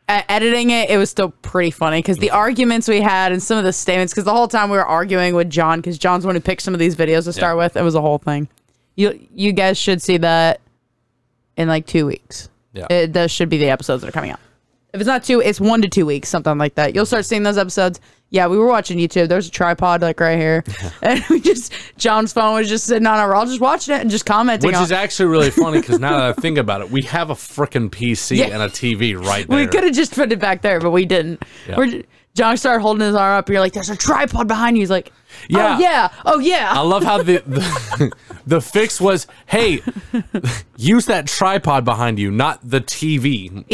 editing 0.09 0.71
it, 0.71 0.91
it 0.91 0.97
was 0.97 1.11
still 1.11 1.31
pretty 1.43 1.71
funny 1.71 1.99
because 1.99 2.19
the 2.19 2.29
mm-hmm. 2.29 2.37
arguments 2.37 2.89
we 2.89 3.01
had 3.01 3.33
and 3.33 3.43
some 3.43 3.59
of 3.59 3.65
the 3.65 3.73
statements. 3.73 4.13
Because 4.13 4.25
the 4.25 4.33
whole 4.33 4.49
time 4.49 4.71
we 4.71 4.77
were 4.77 4.87
arguing 4.87 5.35
with 5.35 5.51
John, 5.51 5.81
because 5.81 5.99
John's 5.99 6.25
the 6.25 6.29
one 6.29 6.37
who 6.37 6.41
picked 6.41 6.63
some 6.63 6.75
of 6.75 6.81
these 6.81 6.97
videos 6.97 7.25
to 7.25 7.33
start 7.33 7.57
Yeah. 7.57 7.65
with. 7.65 7.77
It 7.77 7.83
was 7.83 7.95
a 7.95 8.01
whole 8.01 8.19
thing. 8.19 8.49
You 8.97 9.19
you 9.35 9.53
guys 9.53 9.79
should 9.79 10.03
see 10.03 10.17
that 10.19 10.61
in 11.57 11.69
like 11.69 11.87
two 11.87 12.07
weeks. 12.07 12.49
Yeah. 12.73 12.87
It 12.91 13.13
those 13.13 13.31
should 13.31 13.49
be 13.49 13.59
the 13.59 13.71
episodes 13.71 14.03
that 14.03 14.09
are 14.09 14.13
coming 14.13 14.31
out. 14.31 14.41
If 14.93 15.01
it's 15.01 15.07
not 15.07 15.23
two, 15.23 15.41
it's 15.41 15.61
one 15.61 15.83
to 15.83 15.89
two 15.89 16.05
weeks, 16.05 16.29
something 16.29 16.59
like 16.59 16.75
that. 16.75 16.95
You'll 16.95 17.07
start 17.07 17.25
seeing 17.25 17.45
those 17.45 17.59
episodes. 17.59 18.01
Yeah, 18.31 18.47
we 18.49 18.59
were 18.59 18.67
watching 18.67 18.99
YouTube. 18.99 19.29
There's 19.29 19.47
a 19.49 19.51
tripod 19.51 20.03
like 20.03 20.19
right 20.21 20.39
here, 20.39 20.65
and 21.03 21.25
we 21.31 21.41
just 21.41 21.73
John's 21.97 22.33
phone 22.33 22.55
was 22.55 22.69
just 22.69 22.85
sitting 22.87 23.07
on 23.07 23.19
our. 23.19 23.35
All 23.35 23.45
just 23.47 23.61
watching 23.61 23.95
it 23.95 24.01
and 24.01 24.11
just 24.11 24.27
commenting. 24.27 24.69
Which 24.69 24.77
on 24.77 24.83
is 24.85 24.93
actually 24.93 25.27
really 25.27 25.51
funny 25.53 25.81
because 25.81 25.99
now 26.01 26.17
that 26.19 26.39
I 26.39 26.41
think 26.41 26.59
about 26.59 26.81
it, 26.81 26.91
we 26.91 27.03
have 27.03 27.31
a 27.31 27.35
freaking 27.35 27.91
PC 27.91 28.37
Yeah. 28.39 28.47
and 28.47 28.63
a 28.63 28.69
TV 28.69 29.17
right 29.21 29.47
there. 29.49 29.59
We 29.59 29.67
could 29.67 29.85
have 29.85 29.95
just 29.95 30.15
put 30.15 30.33
it 30.33 30.39
back 30.39 30.63
there, 30.63 30.81
but 30.81 30.91
we 30.91 31.05
didn't. 31.05 31.43
Yeah. 31.69 31.77
We're 31.77 32.03
John 32.41 32.57
started 32.57 32.81
holding 32.81 33.07
his 33.07 33.15
arm 33.15 33.37
up. 33.39 33.51
You're 33.51 33.61
like, 33.61 33.75
"There's 33.75 33.91
a 33.91 33.97
tripod 33.97 34.49
behind 34.49 34.77
you." 34.79 34.81
He's 34.81 34.91
like, 34.91 35.13
oh, 35.13 35.47
Yeah. 35.51 35.77
"Oh 35.77 35.79
yeah, 35.79 36.09
oh 36.25 36.39
yeah. 36.39 36.69
I 36.73 36.81
love 36.81 37.03
how 37.05 37.19
the, 37.23 37.43
the 37.47 38.13
the 38.47 38.61
fix 38.63 38.99
was, 38.99 39.27
hey, 39.45 39.83
use 40.79 41.05
that 41.05 41.27
tripod 41.27 41.85
behind 41.85 42.19
you, 42.19 42.31
not 42.31 42.59
the 42.63 42.81
TV 42.81 43.67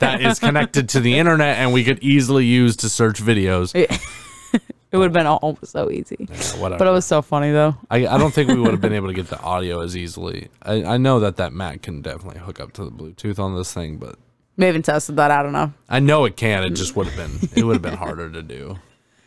that 0.00 0.20
is 0.20 0.40
connected 0.40 0.88
to 0.88 1.00
the 1.00 1.16
internet 1.18 1.58
and 1.58 1.72
we 1.72 1.84
could 1.84 2.00
easily 2.02 2.46
use 2.46 2.74
to 2.78 2.88
search 2.88 3.22
videos. 3.22 3.72
It 4.90 4.96
would 4.96 5.04
have 5.04 5.12
been 5.12 5.26
almost 5.26 5.66
so 5.66 5.90
easy, 5.90 6.16
Whatever. 6.56 6.78
but 6.78 6.88
it 6.88 6.92
was 6.92 7.04
so 7.04 7.20
funny 7.20 7.52
though. 7.52 7.76
I, 7.90 8.06
I 8.06 8.16
don't 8.16 8.32
think 8.32 8.48
we 8.48 8.58
would 8.58 8.70
have 8.70 8.80
been 8.80 8.94
able 8.94 9.08
to 9.08 9.12
get 9.12 9.28
the 9.28 9.38
audio 9.38 9.82
as 9.82 9.94
easily. 9.94 10.48
I, 10.62 10.82
I 10.82 10.96
know 10.96 11.20
that 11.20 11.36
that 11.36 11.52
Mac 11.52 11.82
can 11.82 12.00
definitely 12.00 12.40
hook 12.40 12.58
up 12.58 12.72
to 12.72 12.84
the 12.86 12.90
Bluetooth 12.90 13.38
on 13.38 13.54
this 13.54 13.70
thing, 13.74 13.98
but 13.98 14.16
We 14.58 14.64
haven't 14.66 14.82
tested 14.82 15.16
that. 15.16 15.30
I 15.30 15.42
don't 15.42 15.52
know. 15.52 15.72
I 15.88 16.00
know 16.00 16.24
it 16.24 16.36
can. 16.36 16.64
It 16.64 16.70
just 16.70 16.96
would 16.96 17.06
have 17.06 17.16
been 17.16 17.48
it 17.56 17.64
would 17.64 17.74
have 17.74 17.82
been 17.82 17.94
harder 17.96 18.28
to 18.28 18.42
do. 18.42 18.76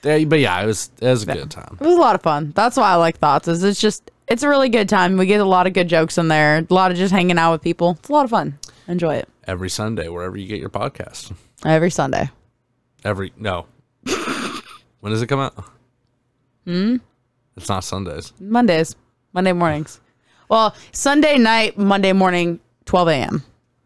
Yeah, 0.04 0.26
but 0.26 0.40
yeah, 0.40 0.62
it 0.62 0.66
was 0.66 0.92
it 1.00 1.08
was 1.08 1.24
a 1.24 1.26
good 1.28 1.50
time. 1.50 1.78
It 1.80 1.86
was 1.88 1.96
a 1.96 2.00
lot 2.00 2.16
of 2.16 2.22
fun. 2.22 2.52
That's 2.54 2.76
why 2.76 2.92
I 2.92 2.96
like 2.96 3.18
thoughts. 3.18 3.48
Is 3.48 3.64
it's 3.64 3.80
just 3.80 4.12
it's 4.28 4.44
a 4.44 4.50
really 4.50 4.68
good 4.70 4.90
time. 4.90 5.18
We 5.18 5.26
get 5.26 5.40
a 5.40 5.46
lot 5.46 5.68
of 5.68 5.74
good 5.74 5.88
jokes 5.88 6.18
in 6.18 6.28
there. 6.28 6.58
A 6.58 6.74
lot 6.74 6.92
of 6.92 6.98
just 6.98 7.14
hanging 7.14 7.38
out 7.38 7.54
with 7.54 7.62
people. 7.62 7.96
It's 8.00 8.10
a 8.10 8.14
lot 8.14 8.26
of 8.26 8.30
fun. 8.30 8.60
Enjoy 8.88 9.16
it 9.16 9.30
Every 9.48 9.70
Sunday, 9.70 10.10
wherever 10.10 10.36
you 10.38 10.48
get 10.48 10.60
your 10.60 10.70
podcast. 10.70 11.34
every 11.64 11.90
Sunday. 11.92 12.30
Every 13.06 13.32
no. 13.38 13.68
when 15.00 15.12
does 15.14 15.22
it 15.22 15.28
come 15.28 15.40
out? 15.40 15.64
Hmm. 16.66 16.98
It's 17.56 17.70
not 17.70 17.84
Sundays. 17.86 18.34
Mondays, 18.40 18.96
Monday 19.34 19.54
mornings. 19.54 20.02
Well, 20.50 20.76
Sunday 20.92 21.38
night, 21.38 21.78
Monday 21.78 22.12
morning, 22.12 22.60
12 22.86 23.08
a.m. 23.10 23.44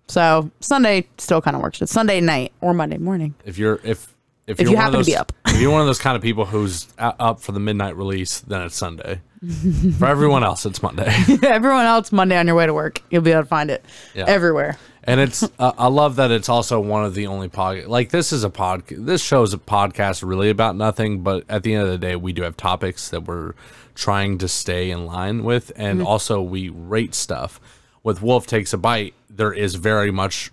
So 0.08 0.52
Sunday 0.60 1.08
still 1.18 1.42
kind 1.42 1.56
of 1.56 1.62
works. 1.64 1.82
It's 1.82 1.92
Sunday 1.92 2.22
night 2.22 2.52
or 2.62 2.74
Monday 2.74 2.98
morning. 2.98 3.34
If 3.46 3.58
you're 3.58 3.80
if 3.84 4.14
if, 4.48 4.60
If 4.60 4.62
you're 4.62 4.72
you 4.72 4.76
one 4.78 4.86
of 4.88 4.94
happen 4.94 4.94
to 4.94 4.98
those, 4.98 5.06
be 5.08 5.16
up. 5.18 5.32
if 5.48 5.60
you're 5.60 5.72
one 5.72 5.82
of 5.82 5.88
those 5.88 5.98
kind 6.00 6.16
of 6.16 6.22
people 6.22 6.46
who's 6.46 6.88
up 7.00 7.40
for 7.42 7.52
the 7.52 7.60
midnight 7.60 7.96
release, 7.98 8.42
then 8.42 8.62
it's 8.62 8.76
Sunday. 8.76 9.22
for 9.98 10.06
everyone 10.06 10.44
else, 10.44 10.66
it's 10.68 10.82
Monday. 10.84 11.06
Everyone 11.44 11.86
else, 11.86 12.12
Monday 12.12 12.36
on 12.38 12.48
your 12.48 12.56
way 12.56 12.66
to 12.66 12.74
work, 12.74 13.02
you'll 13.12 13.22
be 13.22 13.32
able 13.32 13.44
to 13.44 13.48
find 13.48 13.70
it 13.70 13.84
Yeah. 14.16 14.26
everywhere. 14.28 14.78
and 15.04 15.20
it's 15.20 15.44
uh, 15.60 15.72
I 15.78 15.88
love 15.88 16.16
that 16.18 16.32
it's 16.32 16.50
also 16.50 16.80
one 16.80 17.06
of 17.06 17.14
the 17.16 17.28
only 17.28 17.48
pod 17.48 17.86
like 17.86 18.10
this 18.10 18.32
is 18.34 18.44
a 18.44 18.50
pod 18.50 18.84
this 18.88 19.22
show 19.24 19.44
is 19.44 19.54
a 19.54 19.58
podcast 19.60 20.28
really 20.28 20.50
about 20.50 20.76
nothing 20.76 21.22
but 21.22 21.44
at 21.48 21.62
the 21.62 21.76
end 21.76 21.84
of 21.84 21.90
the 21.92 21.98
day 22.00 22.16
we 22.16 22.34
do 22.34 22.42
have 22.42 22.58
topics 22.58 23.10
that 23.10 23.26
we're 23.26 23.54
trying 23.94 24.40
to 24.40 24.48
stay 24.48 24.90
in 24.90 25.06
line 25.06 25.44
with 25.44 25.72
and 25.76 26.00
Mm-hmm. 26.00 26.08
also 26.08 26.42
we 26.42 26.70
rate 26.70 27.14
stuff 27.14 27.60
with 28.06 28.22
wolf 28.22 28.48
takes 28.48 28.72
a 28.72 28.78
bite 28.78 29.14
there 29.30 29.52
is 29.52 29.76
very 29.76 30.12
much 30.12 30.52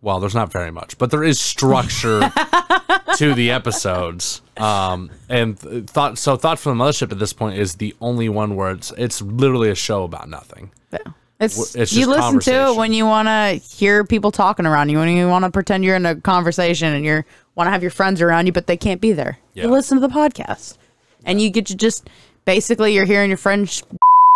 well 0.00 0.20
there's 0.20 0.34
not 0.34 0.50
very 0.50 0.70
much 0.70 0.96
but 0.96 1.10
there 1.10 1.24
is 1.24 1.38
structure 1.38 2.20
to 3.16 3.34
the 3.34 3.50
episodes 3.50 4.40
um 4.56 5.10
and 5.28 5.60
th- 5.60 5.84
thought 5.84 6.16
so 6.16 6.36
thought 6.36 6.58
from 6.58 6.78
the 6.78 6.84
mothership 6.84 7.12
at 7.12 7.18
this 7.18 7.32
point 7.34 7.58
is 7.58 7.74
the 7.74 7.94
only 8.00 8.28
one 8.28 8.56
where 8.56 8.70
it's 8.70 8.92
it's 8.96 9.20
literally 9.20 9.68
a 9.68 9.74
show 9.74 10.04
about 10.04 10.28
nothing 10.28 10.70
Yeah. 10.92 10.98
It's, 11.40 11.76
it's 11.76 11.92
you 11.92 12.08
listen 12.08 12.40
to 12.40 12.70
it 12.70 12.76
when 12.76 12.92
you 12.92 13.06
want 13.06 13.28
to 13.28 13.64
hear 13.76 14.02
people 14.04 14.32
talking 14.32 14.66
around 14.66 14.88
you, 14.88 14.98
when 14.98 15.08
you 15.16 15.28
want 15.28 15.44
to 15.44 15.52
pretend 15.52 15.84
you're 15.84 15.94
in 15.94 16.04
a 16.04 16.16
conversation 16.16 16.92
and 16.92 17.04
you 17.04 17.22
want 17.54 17.68
to 17.68 17.70
have 17.70 17.80
your 17.80 17.92
friends 17.92 18.20
around 18.20 18.46
you, 18.46 18.52
but 18.52 18.66
they 18.66 18.76
can't 18.76 19.00
be 19.00 19.12
there. 19.12 19.38
Yeah. 19.54 19.64
You 19.64 19.70
listen 19.70 20.00
to 20.00 20.08
the 20.08 20.12
podcast, 20.12 20.78
and 21.24 21.40
you 21.40 21.50
get 21.50 21.66
to 21.66 21.76
just 21.76 22.10
basically 22.44 22.92
you're 22.92 23.04
hearing 23.04 23.30
your 23.30 23.36
friends 23.36 23.84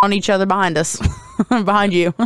on 0.03 0.13
each 0.13 0.29
other 0.29 0.45
behind 0.45 0.77
us, 0.77 1.01
behind 1.49 1.93
you. 1.93 2.13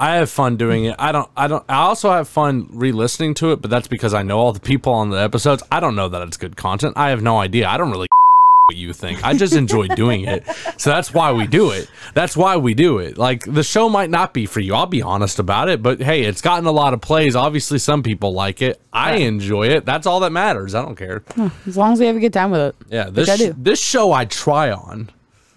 I 0.00 0.16
have 0.16 0.30
fun 0.30 0.56
doing 0.56 0.86
it. 0.86 0.96
I 0.98 1.12
don't. 1.12 1.30
I 1.36 1.46
don't. 1.46 1.64
I 1.68 1.76
also 1.82 2.10
have 2.10 2.28
fun 2.28 2.68
re-listening 2.72 3.34
to 3.34 3.52
it, 3.52 3.62
but 3.62 3.70
that's 3.70 3.86
because 3.86 4.12
I 4.12 4.22
know 4.22 4.38
all 4.38 4.52
the 4.52 4.60
people 4.60 4.92
on 4.92 5.10
the 5.10 5.18
episodes. 5.18 5.62
I 5.70 5.78
don't 5.78 5.94
know 5.94 6.08
that 6.08 6.22
it's 6.22 6.36
good 6.36 6.56
content. 6.56 6.94
I 6.96 7.10
have 7.10 7.22
no 7.22 7.38
idea. 7.38 7.68
I 7.68 7.76
don't 7.76 7.92
really 7.92 8.08
what 8.66 8.76
you 8.76 8.92
think. 8.92 9.24
I 9.24 9.34
just 9.34 9.54
enjoy 9.54 9.86
doing 9.88 10.24
it, 10.24 10.44
so 10.78 10.90
that's 10.90 11.14
why 11.14 11.32
we 11.32 11.46
do 11.46 11.70
it. 11.70 11.88
That's 12.12 12.36
why 12.36 12.56
we 12.56 12.74
do 12.74 12.98
it. 12.98 13.18
Like 13.18 13.44
the 13.44 13.62
show 13.62 13.88
might 13.88 14.10
not 14.10 14.34
be 14.34 14.46
for 14.46 14.58
you. 14.58 14.74
I'll 14.74 14.86
be 14.86 15.00
honest 15.00 15.38
about 15.38 15.68
it, 15.68 15.80
but 15.80 16.02
hey, 16.02 16.24
it's 16.24 16.40
gotten 16.40 16.66
a 16.66 16.72
lot 16.72 16.92
of 16.92 17.00
plays. 17.00 17.36
Obviously, 17.36 17.78
some 17.78 18.02
people 18.02 18.32
like 18.32 18.62
it. 18.62 18.80
I 18.92 19.18
enjoy 19.18 19.68
it. 19.68 19.86
That's 19.86 20.08
all 20.08 20.18
that 20.20 20.32
matters. 20.32 20.74
I 20.74 20.82
don't 20.82 20.96
care. 20.96 21.22
as 21.66 21.76
long 21.76 21.92
as 21.92 22.00
we 22.00 22.06
have 22.06 22.16
a 22.16 22.20
good 22.20 22.32
time 22.32 22.50
with 22.50 22.60
it. 22.60 22.76
Yeah, 22.90 23.10
this 23.10 23.52
this 23.56 23.80
show 23.80 24.10
I 24.10 24.24
try 24.24 24.72
on. 24.72 25.10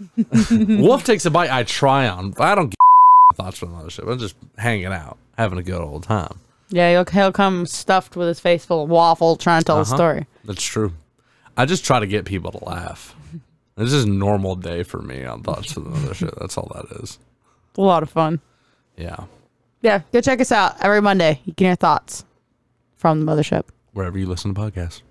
Wolf 0.51 1.03
takes 1.03 1.25
a 1.25 1.31
bite. 1.31 1.51
I 1.51 1.63
try 1.63 2.07
on. 2.07 2.31
But 2.31 2.43
I 2.43 2.55
don't 2.55 2.69
get 2.69 2.77
thoughts 3.35 3.57
from 3.59 3.71
the 3.71 3.77
other 3.77 3.89
shit. 3.89 4.05
I'm 4.07 4.19
just 4.19 4.35
hanging 4.57 4.85
out, 4.87 5.17
having 5.37 5.57
a 5.59 5.63
good 5.63 5.81
old 5.81 6.03
time. 6.03 6.39
Yeah, 6.69 6.89
he'll, 6.91 7.05
he'll 7.05 7.31
come 7.31 7.65
stuffed 7.65 8.15
with 8.15 8.27
his 8.27 8.39
face 8.39 8.65
full 8.65 8.83
of 8.83 8.89
waffle, 8.89 9.35
trying 9.37 9.61
to 9.61 9.65
tell 9.65 9.77
Uh-huh. 9.79 9.93
a 9.93 9.97
story. 9.97 10.27
That's 10.45 10.63
true. 10.63 10.93
I 11.55 11.65
just 11.65 11.85
try 11.85 11.99
to 11.99 12.07
get 12.07 12.25
people 12.25 12.51
to 12.51 12.63
laugh. 12.65 13.15
This 13.77 13.93
is 13.93 14.03
a 14.05 14.09
normal 14.09 14.55
day 14.55 14.83
for 14.83 15.01
me 15.01 15.23
on 15.23 15.43
thoughts 15.43 15.71
from 15.73 15.85
the 15.85 15.97
other 15.97 16.13
shit. 16.13 16.33
That's 16.39 16.57
all 16.57 16.71
that 16.75 16.97
is. 17.01 17.19
A 17.77 17.81
lot 17.81 18.01
of 18.03 18.09
fun. 18.09 18.41
Yeah, 18.97 19.25
Yeah, 19.83 20.01
go 20.11 20.19
check 20.21 20.41
us 20.41 20.51
out 20.51 20.75
every 20.83 21.01
Monday. 21.01 21.39
You 21.45 21.53
can 21.53 21.67
hear 21.67 21.75
thoughts 21.75 22.25
from 22.95 23.23
the 23.23 23.31
mothership. 23.31 23.65
wherever 23.93 24.17
you 24.17 24.25
listen 24.27 24.53
to 24.55 24.59
podcasts. 24.59 25.01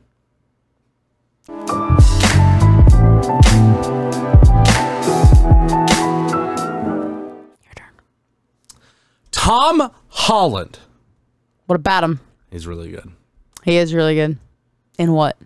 Tom 9.46 9.92
Holland. 10.08 10.80
What 11.66 11.76
about 11.76 12.02
him? 12.02 12.18
He's 12.50 12.66
really 12.66 12.90
good. 12.90 13.12
He 13.62 13.76
is 13.76 13.94
really 13.94 14.16
good. 14.16 14.38
In 14.98 15.12
what? 15.12 15.36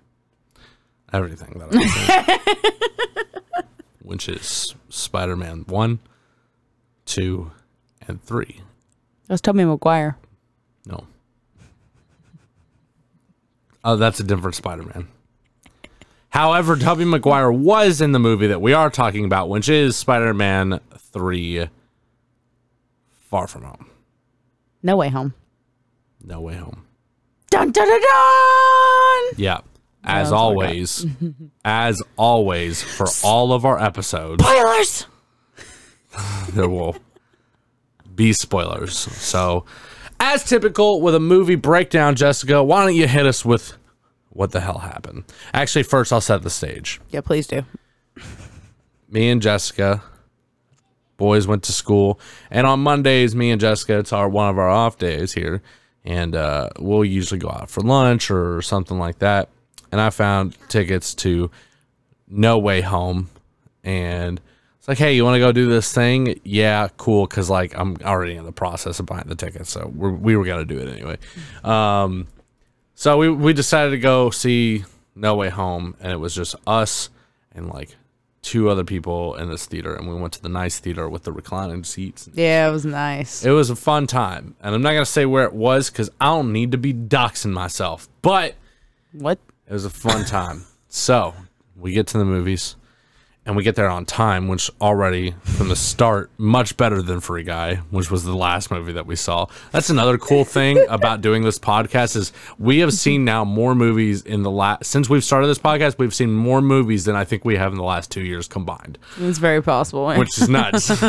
Everything 1.12 1.58
that 1.58 1.68
I. 1.70 3.62
Which 4.02 4.26
is 4.26 4.74
Spider 4.88 5.36
Man 5.36 5.64
1, 5.66 5.98
2, 7.04 7.50
and 8.08 8.24
3. 8.24 8.62
That's 9.26 9.42
Tobey 9.42 9.66
Maguire. 9.66 10.16
No. 10.86 11.04
Oh, 13.84 13.96
that's 13.96 14.18
a 14.18 14.24
different 14.24 14.54
Spider 14.54 14.84
Man. 14.84 15.08
However, 16.30 16.76
Tobey 16.76 17.04
Maguire 17.04 17.52
was 17.52 18.00
in 18.00 18.12
the 18.12 18.18
movie 18.18 18.46
that 18.46 18.62
we 18.62 18.72
are 18.72 18.88
talking 18.88 19.26
about, 19.26 19.50
which 19.50 19.68
is 19.68 19.94
Spider 19.94 20.32
Man 20.32 20.80
3 20.96 21.68
Far 23.30 23.46
From 23.46 23.62
Home. 23.62 23.86
No 24.82 24.96
way 24.96 25.08
home. 25.08 25.34
No 26.22 26.40
Way 26.40 26.56
Home. 26.56 26.84
Dun 27.50 27.70
dun 27.70 27.86
dun 27.88 28.00
dun. 28.00 29.22
Yeah. 29.36 29.60
As 30.02 30.28
that's 30.28 30.32
all 30.32 30.60
I 30.60 30.66
got. 30.66 30.68
always, 30.70 31.06
as 31.64 32.02
always, 32.16 32.82
for 32.82 33.06
all 33.22 33.52
of 33.52 33.64
our 33.64 33.78
episodes, 33.78 34.42
Spoilers. 34.42 35.06
there 36.50 36.68
will 36.68 36.96
be 38.14 38.32
spoilers. 38.32 38.96
So, 38.96 39.66
as 40.18 40.42
typical 40.42 41.02
with 41.02 41.14
a 41.14 41.20
movie 41.20 41.54
breakdown, 41.54 42.14
Jessica, 42.14 42.64
why 42.64 42.84
don't 42.84 42.94
you 42.94 43.06
hit 43.06 43.26
us 43.26 43.44
with 43.44 43.74
what 44.30 44.52
the 44.52 44.60
hell 44.60 44.78
happened? 44.78 45.24
Actually, 45.52 45.82
first, 45.82 46.12
I'll 46.14 46.20
set 46.22 46.42
the 46.42 46.50
stage. 46.50 46.98
Yeah, 47.10 47.20
please 47.20 47.46
do. 47.46 47.62
Me 49.08 49.28
and 49.28 49.42
Jessica, 49.42 50.02
boys 51.20 51.46
went 51.46 51.62
to 51.64 51.72
school, 51.72 52.18
and 52.50 52.66
on 52.66 52.80
Mondays, 52.80 53.36
me 53.36 53.50
and 53.50 53.60
Jessica, 53.60 53.98
it's 53.98 54.12
our 54.12 54.28
one 54.28 54.48
of 54.48 54.58
our 54.58 54.68
off 54.68 54.98
days 54.98 55.34
here, 55.34 55.62
and 56.04 56.34
uh, 56.34 56.70
we'll 56.80 57.04
usually 57.04 57.38
go 57.38 57.50
out 57.50 57.70
for 57.70 57.82
lunch 57.82 58.30
or 58.30 58.62
something 58.62 58.98
like 58.98 59.20
that. 59.20 59.50
And 59.92 60.00
I 60.00 60.10
found 60.10 60.56
tickets 60.68 61.14
to 61.16 61.50
No 62.26 62.58
Way 62.58 62.80
Home, 62.80 63.28
and 63.84 64.40
it's 64.78 64.88
like, 64.88 64.96
hey, 64.96 65.14
you 65.14 65.24
want 65.24 65.34
to 65.34 65.40
go 65.40 65.52
do 65.52 65.68
this 65.68 65.92
thing? 65.92 66.40
Yeah, 66.42 66.88
cool. 66.96 67.26
Because 67.26 67.50
like 67.50 67.76
I'm 67.76 67.98
already 68.02 68.34
in 68.34 68.46
the 68.46 68.52
process 68.52 68.98
of 68.98 69.06
buying 69.06 69.28
the 69.28 69.34
tickets, 69.36 69.70
so 69.70 69.92
we're, 69.94 70.10
we 70.10 70.36
were 70.36 70.44
gonna 70.44 70.64
do 70.64 70.78
it 70.78 70.88
anyway. 70.88 71.18
Um, 71.62 72.28
so 72.94 73.18
we 73.18 73.28
we 73.28 73.52
decided 73.52 73.90
to 73.90 73.98
go 73.98 74.30
see 74.30 74.84
No 75.14 75.36
Way 75.36 75.50
Home, 75.50 75.96
and 76.00 76.12
it 76.12 76.16
was 76.18 76.34
just 76.34 76.56
us 76.66 77.10
and 77.54 77.68
like 77.68 77.96
two 78.42 78.70
other 78.70 78.84
people 78.84 79.34
in 79.34 79.48
this 79.50 79.66
theater, 79.66 79.94
and 79.94 80.08
we 80.08 80.14
went 80.14 80.32
to 80.34 80.42
the 80.42 80.48
nice 80.48 80.78
theater 80.78 81.08
with 81.08 81.24
the 81.24 81.32
reclining 81.32 81.84
seats. 81.84 82.28
Yeah, 82.32 82.68
it 82.68 82.72
was 82.72 82.84
nice. 82.86 83.44
It 83.44 83.50
was 83.50 83.68
a 83.70 83.76
fun 83.76 84.06
time, 84.06 84.54
and 84.60 84.74
I'm 84.74 84.82
not 84.82 84.92
gonna 84.92 85.04
say 85.06 85.26
where 85.26 85.44
it 85.44 85.52
was 85.52 85.90
because 85.90 86.10
I 86.20 86.26
don't 86.26 86.52
need 86.52 86.72
to 86.72 86.78
be 86.78 86.94
doxing 86.94 87.52
myself, 87.52 88.08
but 88.22 88.54
What? 89.12 89.38
it 89.68 89.72
was 89.72 89.84
a 89.84 89.90
fun 89.90 90.24
time. 90.24 90.64
So 90.88 91.34
we 91.76 91.92
get 91.92 92.06
to 92.08 92.18
the 92.18 92.24
movies, 92.24 92.76
and 93.50 93.56
we 93.56 93.64
get 93.64 93.74
there 93.74 93.90
on 93.90 94.04
time, 94.04 94.46
which 94.46 94.70
already 94.80 95.34
from 95.42 95.68
the 95.68 95.74
start 95.74 96.30
much 96.38 96.76
better 96.76 97.02
than 97.02 97.18
Free 97.18 97.42
Guy, 97.42 97.74
which 97.90 98.08
was 98.08 98.22
the 98.22 98.36
last 98.36 98.70
movie 98.70 98.92
that 98.92 99.06
we 99.06 99.16
saw. 99.16 99.46
That's 99.72 99.90
another 99.90 100.18
cool 100.18 100.44
thing 100.44 100.78
about 100.88 101.20
doing 101.20 101.42
this 101.42 101.58
podcast 101.58 102.14
is 102.14 102.32
we 102.60 102.78
have 102.78 102.90
mm-hmm. 102.90 102.94
seen 102.94 103.24
now 103.24 103.44
more 103.44 103.74
movies 103.74 104.22
in 104.22 104.44
the 104.44 104.52
last 104.52 104.84
since 104.84 105.10
we've 105.10 105.24
started 105.24 105.48
this 105.48 105.58
podcast. 105.58 105.98
We've 105.98 106.14
seen 106.14 106.30
more 106.30 106.62
movies 106.62 107.06
than 107.06 107.16
I 107.16 107.24
think 107.24 107.44
we 107.44 107.56
have 107.56 107.72
in 107.72 107.78
the 107.78 107.82
last 107.82 108.12
two 108.12 108.20
years 108.20 108.46
combined 108.46 108.98
It's 109.18 109.38
very 109.38 109.60
possible. 109.60 110.06
which 110.14 110.38
is 110.38 110.48
nuts. 110.48 110.88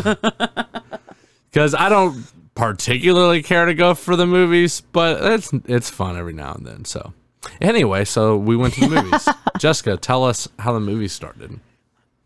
Because 1.51 1.75
I 1.75 1.89
don't 1.89 2.23
particularly 2.55 3.43
care 3.43 3.65
to 3.65 3.73
go 3.73 3.93
for 3.93 4.15
the 4.15 4.25
movies, 4.25 4.81
but 4.93 5.21
it's 5.33 5.51
it's 5.65 5.89
fun 5.89 6.17
every 6.17 6.31
now 6.31 6.53
and 6.53 6.65
then. 6.65 6.85
So 6.85 7.13
anyway, 7.59 8.05
so 8.05 8.37
we 8.37 8.55
went 8.55 8.73
to 8.75 8.87
the 8.87 9.01
movies. 9.01 9.27
Jessica, 9.59 9.97
tell 9.97 10.23
us 10.23 10.47
how 10.59 10.71
the 10.71 10.79
movie 10.79 11.09
started. 11.09 11.59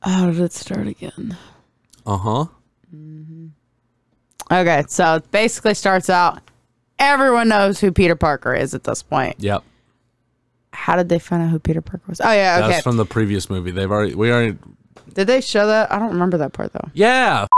How 0.06 0.28
did 0.28 0.40
it 0.40 0.54
start 0.54 0.88
again? 0.88 1.36
Uh 2.06 2.18
huh. 2.18 2.46
Okay, 4.52 4.84
so 4.88 5.16
it 5.16 5.32
basically 5.32 5.74
starts 5.74 6.10
out. 6.10 6.40
Everyone 7.00 7.48
knows 7.50 7.80
who 7.80 7.92
Peter 7.92 8.16
Parker 8.16 8.54
is 8.54 8.74
at 8.74 8.84
this 8.84 9.02
point. 9.02 9.36
Yep. 9.40 9.64
How 10.72 10.96
did 10.96 11.10
they 11.10 11.20
find 11.20 11.42
out 11.44 11.50
who 11.50 11.60
Peter 11.60 11.82
Parker 11.82 12.04
was? 12.08 12.22
Oh 12.22 12.32
yeah, 12.32 12.60
okay. 12.64 12.76
was 12.76 12.82
from 12.84 12.98
the 12.98 13.06
previous 13.06 13.50
movie. 13.50 13.72
They've 13.72 13.90
already 13.92 14.14
we 14.16 14.32
already 14.32 14.58
did 15.14 15.28
they 15.28 15.42
show 15.42 15.68
that? 15.68 15.92
I 15.92 15.98
don't 16.00 16.10
remember 16.12 16.38
that 16.38 16.54
part 16.54 16.72
though. 16.74 16.90
yeah. 16.94 17.48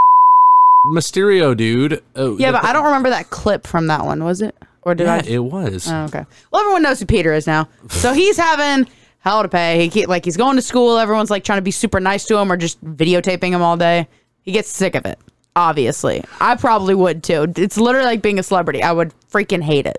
Mysterio, 0.93 1.57
dude. 1.57 2.01
Oh, 2.15 2.37
Yeah, 2.37 2.51
the- 2.51 2.59
but 2.59 2.65
I 2.65 2.71
don't 2.71 2.85
remember 2.85 3.09
that 3.09 3.29
clip 3.29 3.67
from 3.67 3.87
that 3.87 4.05
one. 4.05 4.23
Was 4.23 4.41
it? 4.41 4.55
Or 4.83 4.95
did 4.95 5.05
Yeah, 5.07 5.15
I? 5.15 5.19
it 5.27 5.39
was. 5.43 5.91
Oh, 5.91 6.05
okay. 6.05 6.23
Well, 6.51 6.61
everyone 6.61 6.83
knows 6.83 6.99
who 7.01 7.05
Peter 7.05 7.33
is 7.33 7.45
now. 7.45 7.67
So 7.89 8.13
he's 8.21 8.37
having 8.37 8.87
hell 9.27 9.43
to 9.43 9.49
pay. 9.49 9.79
He 9.81 9.89
keep, 9.89 10.07
like 10.07 10.25
he's 10.25 10.37
going 10.37 10.55
to 10.55 10.61
school. 10.61 10.97
Everyone's 10.97 11.29
like 11.29 11.43
trying 11.43 11.57
to 11.57 11.63
be 11.63 11.71
super 11.71 11.99
nice 11.99 12.25
to 12.25 12.37
him 12.37 12.51
or 12.51 12.57
just 12.57 12.83
videotaping 12.83 13.49
him 13.49 13.61
all 13.61 13.77
day. 13.77 14.07
He 14.41 14.51
gets 14.51 14.69
sick 14.69 14.95
of 14.95 15.05
it. 15.05 15.19
Obviously, 15.55 16.23
I 16.39 16.55
probably 16.55 16.93
would 16.95 17.23
too. 17.23 17.51
It's 17.57 17.77
literally 17.77 18.05
like 18.05 18.21
being 18.21 18.39
a 18.39 18.43
celebrity. 18.43 18.83
I 18.83 18.91
would 18.91 19.13
freaking 19.31 19.61
hate 19.61 19.87
it. 19.87 19.97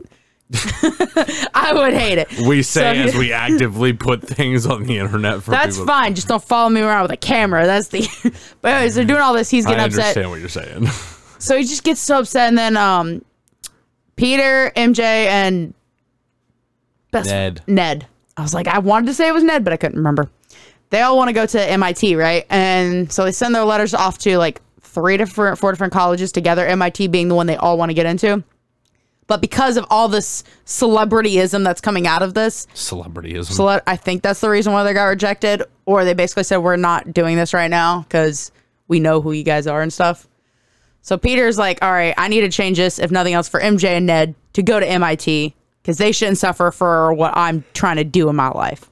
I 1.55 1.73
would 1.75 1.93
hate 1.93 2.17
it. 2.19 2.29
we 2.47 2.63
say 2.63 2.81
So 3.03 3.09
as 3.09 3.15
we 3.15 3.33
actively 3.33 3.93
put 3.93 4.23
things 4.23 4.65
on 4.67 4.85
the 4.85 4.97
internet 4.99 5.43
for 5.43 5.51
That's 5.51 5.77
people. 5.77 5.87
fine. 5.89 6.15
Just 6.15 6.29
don't 6.29 6.43
follow 6.43 6.71
me 6.71 6.81
around 6.81 7.03
with 7.03 7.11
a 7.11 7.17
camera. 7.19 7.67
That's 7.67 7.89
the. 7.89 8.09
but 8.63 8.73
anyways, 8.73 8.95
they're 8.95 9.05
doing 9.05 9.21
all 9.21 9.35
this. 9.35 9.51
He's 9.51 9.67
I 9.67 9.71
getting 9.71 9.85
upset. 9.87 10.17
understand 10.17 10.31
what 10.31 10.41
you're 10.41 10.49
saying. 10.49 10.87
So 11.41 11.57
he 11.57 11.63
just 11.63 11.85
gets 11.85 12.01
so 12.01 12.19
upset, 12.19 12.49
and 12.49 12.59
then 12.59 12.77
um, 12.77 13.25
Peter, 14.17 14.73
MJ, 14.75 14.99
and 14.99 15.73
best 17.13 17.31
Ned. 17.31 17.63
Ned. 17.69 18.07
I 18.39 18.43
was 18.43 18.55
like, 18.55 18.69
I 18.69 18.79
wanted 18.79 19.07
to 19.09 19.15
say 19.15 19.29
it 19.29 19.35
was 19.35 19.43
Ned, 19.43 19.65
but 19.65 19.73
I 19.73 19.77
couldn't 19.77 19.99
remember. 19.99 20.31
They 20.91 21.03
all 21.03 21.17
want 21.19 21.29
to 21.29 21.33
go 21.35 21.45
to 21.45 21.61
MIT, 21.71 22.15
right? 22.17 22.47
And 22.49 23.13
so 23.13 23.25
they 23.25 23.33
send 23.33 23.55
their 23.55 23.65
letters 23.65 23.93
off 23.93 24.17
to 24.19 24.39
like 24.39 24.63
three 24.81 25.17
different, 25.17 25.59
four 25.59 25.73
different 25.73 25.93
colleges 25.93 26.33
together. 26.33 26.65
MIT 26.67 27.09
being 27.09 27.29
the 27.29 27.35
one 27.35 27.47
they 27.47 27.57
all 27.57 27.77
want 27.77 27.91
to 27.91 27.95
get 27.95 28.07
into. 28.07 28.43
But 29.27 29.43
because 29.43 29.77
of 29.77 29.85
all 29.91 30.09
this 30.09 30.45
celebrityism 30.65 31.63
that's 31.65 31.83
coming 31.83 32.07
out 32.07 32.23
of 32.23 32.33
this, 32.33 32.67
Celebrityism. 32.75 33.53
cele- 33.53 33.83
I 33.87 33.97
think 33.97 34.23
that's 34.23 34.41
the 34.41 34.49
reason 34.49 34.73
why 34.73 34.85
they 34.85 34.95
got 34.95 35.05
rejected. 35.05 35.63
Or 35.85 36.05
they 36.05 36.15
basically 36.15 36.45
said, 36.45 36.59
we're 36.59 36.77
not 36.77 37.13
doing 37.13 37.37
this 37.37 37.53
right 37.53 37.69
now 37.71 38.03
because 38.03 38.51
we 38.87 39.01
know 39.01 39.21
who 39.21 39.33
you 39.33 39.43
guys 39.43 39.67
are 39.67 39.83
and 39.83 39.93
stuff. 39.93 40.27
So 41.03 41.19
Peter's 41.19 41.59
like, 41.59 41.83
all 41.83 41.93
right, 41.93 42.15
I 42.17 42.29
need 42.29 42.41
to 42.43 42.49
change 42.51 42.79
this, 42.79 42.99
if 42.99 43.11
nothing 43.11 43.35
else, 43.35 43.49
for 43.49 43.61
MJ 43.61 43.89
and 43.89 44.07
Ned 44.07 44.35
to 44.55 44.63
go 44.63 44.81
to 44.81 44.87
MIT 44.89 45.55
because 45.89 45.97
they 45.97 46.13
shouldn't 46.13 46.37
suffer 46.37 46.71
for 46.71 47.15
what 47.15 47.35
I'm 47.35 47.65
trying 47.73 47.97
to 47.97 48.05
do 48.05 48.29
in 48.29 48.37
my 48.37 48.51
life. 48.51 48.91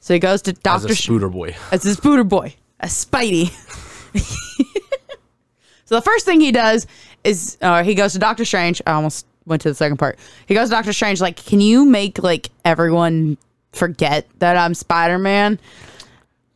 So 0.00 0.12
he 0.12 0.18
goes 0.18 0.42
to 0.42 0.54
Doctor 0.54 0.96
scooter 0.96 1.28
boy. 1.28 1.54
as 1.70 1.86
a 1.86 2.02
booter 2.02 2.24
boy, 2.24 2.52
a 2.80 2.86
Spidey. 2.86 3.50
so 5.84 5.94
the 5.94 6.02
first 6.02 6.24
thing 6.24 6.40
he 6.40 6.50
does 6.50 6.88
is 7.22 7.56
uh, 7.62 7.84
he 7.84 7.94
goes 7.94 8.12
to 8.14 8.18
Doctor 8.18 8.44
Strange. 8.44 8.82
I 8.88 8.94
almost 8.94 9.24
went 9.44 9.62
to 9.62 9.68
the 9.68 9.76
second 9.76 9.98
part. 9.98 10.18
He 10.46 10.54
goes 10.54 10.68
to 10.68 10.74
Doctor 10.74 10.92
Strange, 10.92 11.20
like, 11.20 11.36
can 11.36 11.60
you 11.60 11.84
make 11.84 12.20
like 12.20 12.50
everyone 12.64 13.38
forget 13.70 14.26
that 14.40 14.56
I'm 14.56 14.74
Spider 14.74 15.18
Man? 15.18 15.60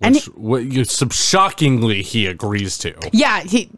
And 0.00 0.16
Which, 0.16 0.24
what 0.30 0.64
you 0.64 0.84
shockingly 0.84 2.02
he 2.02 2.26
agrees 2.26 2.76
to. 2.78 2.92
Yeah, 3.12 3.42
he. 3.42 3.70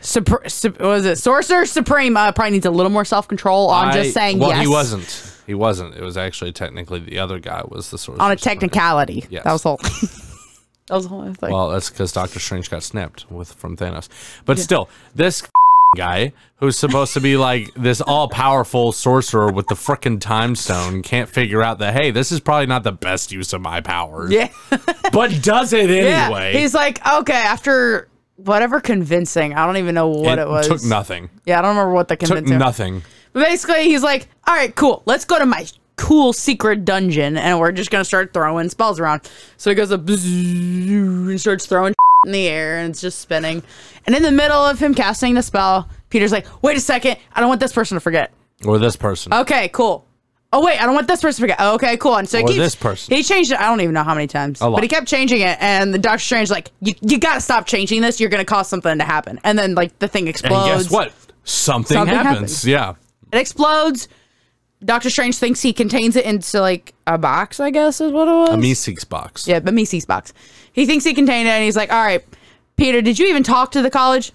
Supr- 0.00 0.80
what 0.80 0.88
was 0.88 1.06
it? 1.06 1.16
Sorcerer 1.18 1.66
Supreme 1.66 2.16
uh, 2.16 2.32
probably 2.32 2.52
needs 2.52 2.66
a 2.66 2.70
little 2.70 2.92
more 2.92 3.04
self 3.04 3.28
control 3.28 3.68
on 3.70 3.88
I- 3.88 3.92
just 4.02 4.14
saying 4.14 4.38
well, 4.38 4.50
yes. 4.50 4.60
he 4.62 4.68
wasn't. 4.68 5.32
He 5.46 5.54
wasn't. 5.54 5.94
It 5.94 6.02
was 6.02 6.16
actually 6.16 6.52
technically 6.52 6.98
the 7.00 7.18
other 7.18 7.38
guy 7.38 7.62
was 7.68 7.90
the 7.90 7.98
Sorcerer 7.98 8.22
on 8.22 8.32
a 8.32 8.36
technicality. 8.36 9.24
Yes. 9.30 9.44
That 9.44 9.52
was 9.52 9.62
the 9.62 9.68
whole. 9.68 9.76
that 10.88 10.94
was 10.94 11.04
the 11.04 11.08
whole 11.08 11.32
thing. 11.34 11.52
Well, 11.52 11.70
that's 11.70 11.88
because 11.90 12.12
Doctor 12.12 12.38
Strange 12.40 12.68
got 12.70 12.82
snapped 12.82 13.30
with 13.30 13.52
from 13.54 13.76
Thanos. 13.76 14.08
But 14.44 14.58
still, 14.58 14.88
this 15.14 15.42
guy 15.96 16.32
who's 16.56 16.76
supposed 16.76 17.14
to 17.14 17.20
be 17.20 17.36
like 17.36 17.72
this 17.74 18.00
all 18.00 18.28
powerful 18.28 18.90
sorcerer 18.90 19.52
with 19.52 19.68
the 19.68 19.74
frickin' 19.76 20.20
time 20.20 20.56
stone 20.56 21.00
can't 21.02 21.28
figure 21.28 21.62
out 21.62 21.78
that 21.78 21.94
hey, 21.94 22.10
this 22.10 22.32
is 22.32 22.40
probably 22.40 22.66
not 22.66 22.82
the 22.82 22.92
best 22.92 23.30
use 23.30 23.52
of 23.52 23.60
my 23.60 23.80
powers. 23.80 24.32
yeah. 24.32 24.48
But 25.12 25.42
does 25.42 25.72
it 25.72 25.88
yeah. 25.90 26.24
anyway. 26.24 26.54
He's 26.58 26.74
like, 26.74 27.06
okay, 27.06 27.34
after 27.34 28.08
whatever 28.36 28.80
convincing, 28.80 29.54
I 29.54 29.66
don't 29.66 29.76
even 29.76 29.94
know 29.94 30.08
what 30.08 30.38
it, 30.38 30.48
was. 30.48 30.68
Took 30.68 30.84
nothing. 30.84 31.30
Yeah, 31.44 31.58
I 31.58 31.62
don't 31.62 31.70
remember 31.76 31.92
what 31.92 32.08
the 32.08 32.16
convincing. 32.16 32.46
Took 32.46 32.58
nothing. 32.58 33.02
But 33.32 33.44
basically, 33.44 33.84
he's 33.84 34.02
like, 34.02 34.28
all 34.46 34.54
right, 34.54 34.74
cool. 34.74 35.02
Let's 35.06 35.24
go 35.24 35.38
to 35.38 35.46
my 35.46 35.66
cool 35.96 36.32
secret 36.32 36.84
dungeon, 36.84 37.36
and 37.36 37.58
we're 37.58 37.72
just 37.72 37.90
gonna 37.90 38.04
start 38.04 38.32
throwing 38.32 38.68
spells 38.68 39.00
around. 39.00 39.30
So 39.56 39.70
he 39.70 39.74
goes 39.74 39.92
up 39.92 40.08
and 40.08 41.40
starts 41.40 41.66
throwing 41.66 41.94
in 42.26 42.32
the 42.32 42.48
air, 42.48 42.78
and 42.78 42.90
it's 42.90 43.00
just 43.00 43.18
spinning. 43.18 43.62
And 44.06 44.14
in 44.14 44.22
the 44.22 44.32
middle 44.32 44.58
of 44.64 44.78
him 44.78 44.94
casting 44.94 45.34
the 45.34 45.42
spell, 45.42 45.88
Peter's 46.10 46.32
like, 46.32 46.46
wait 46.62 46.76
a 46.76 46.80
second, 46.80 47.16
I 47.34 47.40
don't 47.40 47.48
want 47.48 47.60
this 47.60 47.72
person 47.72 47.96
to 47.96 48.00
forget. 48.00 48.32
Or 48.64 48.78
this 48.78 48.96
person. 48.96 49.34
Okay, 49.34 49.68
cool. 49.68 50.05
Oh 50.52 50.64
wait, 50.64 50.80
I 50.80 50.86
don't 50.86 50.94
want 50.94 51.08
this 51.08 51.20
person 51.20 51.36
to 51.36 51.42
forget. 51.42 51.56
Oh, 51.60 51.74
okay, 51.74 51.96
cool. 51.96 52.16
And 52.16 52.28
so 52.28 52.38
he 52.38 52.44
Or 52.44 52.46
keeps- 52.46 52.58
this 52.58 52.74
person. 52.76 53.14
He 53.14 53.22
changed 53.22 53.50
it. 53.52 53.58
I 53.60 53.64
don't 53.68 53.80
even 53.80 53.94
know 53.94 54.04
how 54.04 54.14
many 54.14 54.26
times, 54.28 54.60
lot. 54.60 54.72
but 54.72 54.82
he 54.82 54.88
kept 54.88 55.06
changing 55.08 55.40
it. 55.40 55.58
And 55.60 55.92
the 55.92 55.98
Doctor 55.98 56.20
Strange 56.20 56.50
like, 56.50 56.70
you 56.80 56.94
you 57.02 57.18
gotta 57.18 57.40
stop 57.40 57.66
changing 57.66 58.00
this. 58.00 58.20
You're 58.20 58.30
gonna 58.30 58.44
cause 58.44 58.68
something 58.68 58.96
to 58.98 59.04
happen. 59.04 59.40
And 59.44 59.58
then 59.58 59.74
like 59.74 59.98
the 59.98 60.08
thing 60.08 60.22
and 60.22 60.28
explodes. 60.28 60.84
guess 60.84 60.90
what? 60.92 61.12
Something, 61.44 61.96
Something 61.96 62.14
happens. 62.16 62.34
happens. 62.34 62.64
Yeah. 62.66 62.94
It 63.32 63.38
explodes. 63.38 64.08
Doctor 64.84 65.10
Strange 65.10 65.36
thinks 65.36 65.62
he 65.62 65.72
contains 65.72 66.16
it 66.16 66.24
into 66.24 66.60
like 66.60 66.94
a 67.06 67.18
box. 67.18 67.60
I 67.60 67.70
guess 67.70 68.00
is 68.00 68.12
what 68.12 68.28
it 68.28 68.30
was. 68.30 68.48
A 68.50 68.52
Meeseeks 68.56 69.08
box. 69.08 69.48
Yeah, 69.48 69.58
but 69.60 69.74
Meeseeks 69.74 70.06
box. 70.06 70.32
He 70.72 70.86
thinks 70.86 71.04
he 71.04 71.12
contained 71.14 71.48
it, 71.48 71.52
and 71.52 71.64
he's 71.64 71.76
like, 71.76 71.90
"All 71.92 72.02
right, 72.04 72.22
Peter, 72.76 73.00
did 73.02 73.18
you 73.18 73.26
even 73.26 73.42
talk 73.42 73.72
to 73.72 73.82
the 73.82 73.90
college? 73.90 74.32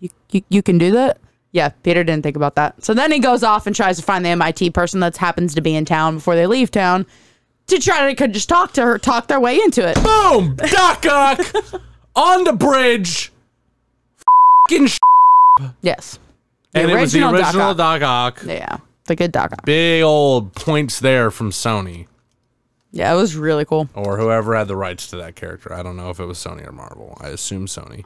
You, 0.00 0.08
you, 0.30 0.42
you 0.48 0.62
can 0.62 0.78
do 0.78 0.90
that." 0.92 1.18
Yeah, 1.52 1.70
Peter 1.82 2.04
didn't 2.04 2.22
think 2.22 2.36
about 2.36 2.54
that. 2.54 2.84
So 2.84 2.94
then 2.94 3.10
he 3.10 3.18
goes 3.18 3.42
off 3.42 3.66
and 3.66 3.74
tries 3.74 3.96
to 3.96 4.02
find 4.04 4.24
the 4.24 4.28
MIT 4.30 4.70
person 4.70 5.00
that 5.00 5.16
happens 5.16 5.54
to 5.54 5.60
be 5.60 5.74
in 5.74 5.84
town 5.84 6.16
before 6.16 6.36
they 6.36 6.46
leave 6.46 6.70
town 6.70 7.06
to 7.66 7.78
try 7.80 8.08
to 8.08 8.14
could 8.14 8.32
just 8.32 8.48
talk 8.48 8.72
to 8.74 8.82
her, 8.82 8.98
talk 8.98 9.26
their 9.26 9.40
way 9.40 9.56
into 9.56 9.86
it. 9.86 9.96
Boom! 10.02 10.54
Doc 10.70 11.04
Ock 11.06 11.40
on 12.14 12.44
the 12.44 12.52
bridge. 12.52 13.32
Yes, 15.82 16.18
and 16.74 16.90
it 16.90 16.94
was 17.00 17.12
the 17.12 17.28
original 17.28 17.74
Doc 17.74 18.00
Ock. 18.02 18.36
Doc 18.36 18.42
Ock. 18.42 18.42
yeah, 18.46 18.76
the 19.06 19.16
good 19.16 19.32
Doc. 19.32 19.52
Ock. 19.52 19.64
Big 19.64 20.02
old 20.02 20.54
points 20.54 21.00
there 21.00 21.30
from 21.32 21.50
Sony 21.50 22.06
Yeah, 22.92 23.12
it 23.12 23.16
was 23.16 23.34
really 23.36 23.64
cool. 23.64 23.88
or 23.94 24.16
whoever 24.18 24.54
had 24.54 24.68
the 24.68 24.76
rights 24.76 25.08
to 25.08 25.16
that 25.16 25.34
character. 25.34 25.72
I 25.72 25.82
don't 25.82 25.96
know 25.96 26.10
if 26.10 26.20
it 26.20 26.26
was 26.26 26.38
Sony 26.38 26.66
or 26.66 26.72
Marvel. 26.72 27.18
I 27.20 27.28
assume 27.28 27.66
Sony. 27.66 28.04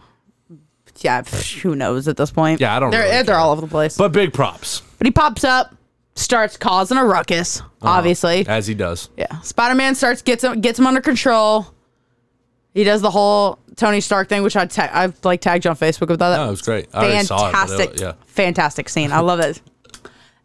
Yeah, 1.00 1.22
who 1.22 1.74
knows 1.74 2.08
at 2.08 2.16
this 2.16 2.30
point? 2.30 2.60
Yeah, 2.60 2.76
I 2.76 2.80
don't 2.80 2.90
They're 2.90 3.02
really 3.02 3.22
they're 3.24 3.36
all 3.36 3.52
over 3.52 3.60
the 3.60 3.66
place. 3.66 3.96
But 3.96 4.12
big 4.12 4.32
props, 4.32 4.82
But 4.98 5.06
he 5.06 5.10
pops 5.10 5.44
up, 5.44 5.74
starts 6.14 6.56
causing 6.56 6.96
a 6.98 7.04
ruckus. 7.04 7.60
Uh-huh. 7.60 7.88
Obviously, 7.88 8.46
as 8.46 8.66
he 8.66 8.74
does. 8.74 9.10
yeah. 9.16 9.40
Spider 9.40 9.74
Man 9.74 9.94
starts 9.94 10.22
gets 10.22 10.44
him 10.44 10.60
gets 10.60 10.78
him 10.78 10.86
under 10.86 11.00
control. 11.00 11.66
He 12.72 12.82
does 12.84 13.00
the 13.02 13.10
whole 13.10 13.58
Tony 13.76 14.00
Stark 14.00 14.28
thing, 14.28 14.42
which 14.42 14.56
I 14.56 14.66
ta- 14.66 14.90
I've 14.92 15.22
like 15.24 15.40
tagged 15.40 15.64
you 15.64 15.70
on 15.70 15.76
Facebook 15.76 16.10
about 16.10 16.30
that. 16.30 16.36
No, 16.38 16.46
it 16.46 16.50
was 16.50 16.62
great. 16.62 16.88
I 16.92 17.04
already 17.04 17.24
saw 17.24 17.48
it, 17.48 17.52
but 17.52 17.70
it- 17.70 17.76
fantastic, 17.76 18.00
yeah. 18.00 18.12
fantastic 18.26 18.88
scene. 18.88 19.12
I 19.12 19.20
love 19.20 19.40
it. 19.40 19.60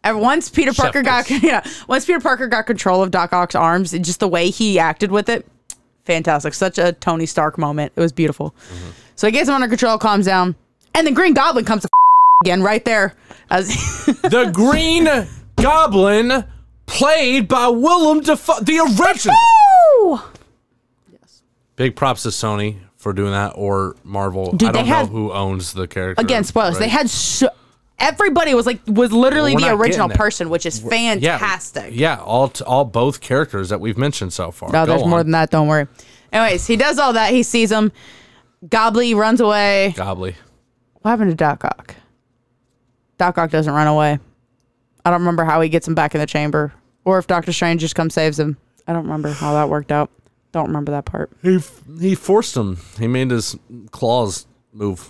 And 0.02 0.20
once 0.20 0.48
Peter 0.48 0.72
Parker 0.72 1.02
got 1.02 1.26
kiss. 1.26 1.42
yeah, 1.42 1.62
once 1.86 2.06
Peter 2.06 2.20
Parker 2.20 2.46
got 2.46 2.66
control 2.66 3.02
of 3.02 3.10
Doc 3.10 3.32
Ock's 3.32 3.54
arms, 3.54 3.92
and 3.92 4.04
just 4.04 4.20
the 4.20 4.28
way 4.28 4.48
he 4.50 4.78
acted 4.78 5.10
with 5.12 5.28
it, 5.28 5.46
fantastic. 6.04 6.54
Such 6.54 6.78
a 6.78 6.92
Tony 6.92 7.26
Stark 7.26 7.58
moment. 7.58 7.92
It 7.96 8.00
was 8.00 8.12
beautiful. 8.12 8.54
Mm-hmm. 8.72 8.90
So 9.20 9.26
he 9.26 9.32
gets 9.32 9.50
him 9.50 9.54
under 9.54 9.68
control, 9.68 9.98
calms 9.98 10.24
down, 10.24 10.56
and 10.94 11.06
the 11.06 11.10
Green 11.10 11.34
Goblin 11.34 11.66
comes 11.66 11.82
to 11.82 11.90
again 12.42 12.62
right 12.62 12.82
there 12.86 13.12
as 13.50 13.68
The 14.06 14.50
Green 14.50 15.06
Goblin, 15.56 16.42
played 16.86 17.46
by 17.46 17.68
Willem 17.68 18.20
Dafoe, 18.20 18.60
the 18.60 18.78
original. 18.78 19.36
Woo! 20.00 20.20
Big 21.76 21.96
props 21.96 22.22
to 22.22 22.30
Sony 22.30 22.78
for 22.96 23.12
doing 23.12 23.32
that, 23.32 23.52
or 23.56 23.94
Marvel. 24.04 24.52
Dude, 24.52 24.70
I 24.70 24.72
don't 24.72 24.84
they 24.84 24.90
know 24.90 24.96
had- 24.96 25.08
who 25.08 25.30
owns 25.32 25.74
the 25.74 25.86
character. 25.86 26.22
Again, 26.22 26.42
spoilers. 26.42 26.78
They 26.78 26.88
had 26.88 27.10
so 27.10 27.50
everybody 27.98 28.54
was 28.54 28.64
like 28.64 28.80
was 28.86 29.12
literally 29.12 29.54
We're 29.54 29.60
the 29.60 29.74
original 29.74 30.08
person, 30.08 30.48
which 30.48 30.64
is 30.64 30.80
Yeah, 30.80 30.88
fantastic. 30.88 31.90
Yeah, 31.94 32.16
all 32.20 32.48
t- 32.48 32.64
all 32.64 32.86
both 32.86 33.20
characters 33.20 33.68
that 33.68 33.82
we've 33.82 33.98
mentioned 33.98 34.32
so 34.32 34.50
far. 34.50 34.72
No, 34.72 34.86
Go 34.86 34.92
there's 34.96 35.06
more 35.06 35.22
than 35.22 35.32
that. 35.32 35.50
Don't 35.50 35.68
worry. 35.68 35.88
Anyways, 36.32 36.66
he 36.66 36.76
does 36.76 36.98
all 36.98 37.12
that. 37.12 37.34
He 37.34 37.42
sees 37.42 37.70
him. 37.70 37.92
Gobbly 38.68 39.14
runs 39.14 39.40
away. 39.40 39.94
Gobbly. 39.96 40.36
What 41.00 41.10
happened 41.12 41.30
to 41.30 41.34
Doc 41.36 41.64
Ock? 41.64 41.94
Doc 43.18 43.38
Ock 43.38 43.50
doesn't 43.50 43.72
run 43.72 43.86
away. 43.86 44.18
I 45.04 45.10
don't 45.10 45.20
remember 45.20 45.44
how 45.44 45.60
he 45.60 45.68
gets 45.68 45.88
him 45.88 45.94
back 45.94 46.14
in 46.14 46.20
the 46.20 46.26
chamber, 46.26 46.72
or 47.04 47.18
if 47.18 47.26
Doctor 47.26 47.52
Strange 47.52 47.80
just 47.80 47.94
comes 47.94 48.12
saves 48.14 48.38
him. 48.38 48.58
I 48.86 48.92
don't 48.92 49.04
remember 49.04 49.30
how 49.30 49.54
that 49.54 49.68
worked 49.68 49.92
out. 49.92 50.10
Don't 50.52 50.66
remember 50.66 50.92
that 50.92 51.04
part. 51.06 51.30
He 51.42 51.56
f- 51.56 51.80
he 52.00 52.14
forced 52.14 52.56
him. 52.56 52.78
He 52.98 53.06
made 53.06 53.30
his 53.30 53.56
claws 53.92 54.46
move. 54.72 55.08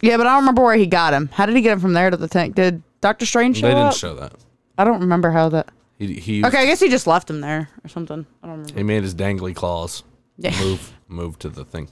Yeah, 0.00 0.16
but 0.16 0.26
I 0.26 0.30
don't 0.30 0.40
remember 0.42 0.62
where 0.62 0.76
he 0.76 0.86
got 0.86 1.12
him. 1.12 1.28
How 1.32 1.46
did 1.46 1.54
he 1.54 1.62
get 1.62 1.72
him 1.72 1.80
from 1.80 1.92
there 1.92 2.10
to 2.10 2.16
the 2.16 2.28
tank? 2.28 2.54
Did 2.54 2.82
Doctor 3.00 3.26
Strange 3.26 3.58
show 3.58 3.66
they 3.68 3.74
didn't 3.74 3.88
up? 3.88 3.94
show 3.94 4.14
that. 4.14 4.32
I 4.76 4.84
don't 4.84 5.00
remember 5.00 5.30
how 5.30 5.48
that. 5.50 5.68
He 5.98 6.14
he 6.14 6.44
Okay, 6.44 6.58
I 6.62 6.66
guess 6.66 6.80
he 6.80 6.88
just 6.88 7.06
left 7.06 7.28
him 7.28 7.40
there 7.40 7.68
or 7.84 7.88
something. 7.88 8.26
I 8.42 8.46
don't 8.46 8.56
remember. 8.60 8.74
he 8.78 8.82
made 8.82 9.02
his 9.02 9.14
dangly 9.14 9.54
claws 9.54 10.02
Yeah. 10.36 10.58
move 10.60 10.92
move 11.08 11.38
to 11.40 11.48
the 11.48 11.64
thing. 11.64 11.88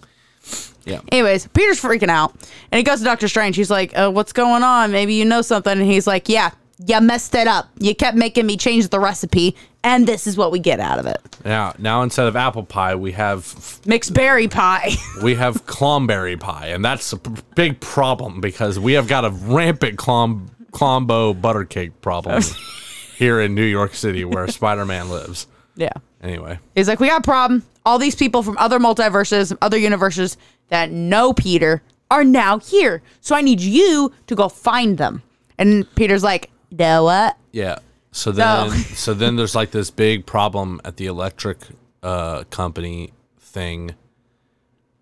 Yeah. 0.84 1.00
Anyways, 1.10 1.48
Peter's 1.48 1.80
freaking 1.80 2.08
out, 2.08 2.32
and 2.70 2.78
he 2.78 2.84
goes 2.84 3.00
to 3.00 3.04
Doctor 3.04 3.26
Strange. 3.26 3.56
He's 3.56 3.70
like, 3.70 3.96
uh, 3.98 4.10
"What's 4.10 4.32
going 4.32 4.62
on? 4.62 4.92
Maybe 4.92 5.14
you 5.14 5.24
know 5.24 5.42
something." 5.42 5.72
And 5.72 5.82
he's 5.82 6.06
like, 6.06 6.28
"Yeah, 6.28 6.52
you 6.86 7.00
messed 7.00 7.34
it 7.34 7.48
up. 7.48 7.68
You 7.78 7.94
kept 7.94 8.16
making 8.16 8.46
me 8.46 8.56
change 8.56 8.88
the 8.88 9.00
recipe, 9.00 9.56
and 9.82 10.06
this 10.06 10.28
is 10.28 10.36
what 10.36 10.52
we 10.52 10.60
get 10.60 10.78
out 10.78 11.00
of 11.00 11.06
it: 11.06 11.20
Now 11.44 11.74
now 11.78 12.02
instead 12.02 12.28
of 12.28 12.36
apple 12.36 12.62
pie, 12.62 12.94
we 12.94 13.12
have 13.12 13.80
mixed 13.84 14.14
berry 14.14 14.46
pie." 14.46 14.90
we 15.24 15.34
have 15.34 15.66
clomberry 15.66 16.38
pie, 16.38 16.68
and 16.68 16.84
that's 16.84 17.12
a 17.12 17.16
p- 17.16 17.42
big 17.56 17.80
problem 17.80 18.40
because 18.40 18.78
we 18.78 18.92
have 18.92 19.08
got 19.08 19.24
a 19.24 19.30
rampant 19.30 19.98
clom 19.98 20.48
clombo 20.70 21.32
butter 21.32 21.64
cake 21.64 22.00
problem 22.00 22.42
here 23.16 23.40
in 23.40 23.54
New 23.56 23.64
York 23.64 23.94
City 23.94 24.24
where 24.24 24.46
Spider-Man 24.46 25.08
lives. 25.08 25.48
Yeah. 25.76 25.92
Anyway, 26.22 26.58
He's 26.74 26.88
like, 26.88 26.98
we 27.00 27.08
got 27.08 27.20
a 27.20 27.22
problem. 27.22 27.62
All 27.84 27.98
these 27.98 28.14
people 28.16 28.42
from 28.42 28.56
other 28.58 28.78
multiverses, 28.80 29.56
other 29.62 29.78
universes 29.78 30.36
that 30.70 30.90
know 30.90 31.32
Peter 31.32 31.82
are 32.10 32.24
now 32.24 32.58
here. 32.58 33.02
So 33.20 33.36
I 33.36 33.42
need 33.42 33.60
you 33.60 34.12
to 34.26 34.34
go 34.34 34.48
find 34.48 34.98
them. 34.98 35.22
And 35.58 35.86
Peter's 35.94 36.24
like, 36.24 36.50
know 36.70 37.04
what? 37.04 37.36
yeah. 37.52 37.78
So 38.12 38.32
then 38.32 38.68
No. 38.68 38.72
so 38.74 39.12
then 39.14 39.36
there's 39.36 39.54
like 39.54 39.70
this 39.72 39.90
big 39.90 40.24
problem 40.24 40.80
at 40.84 40.96
the 40.96 41.04
electric 41.06 41.58
uh, 42.02 42.44
company 42.44 43.12
thing, 43.38 43.94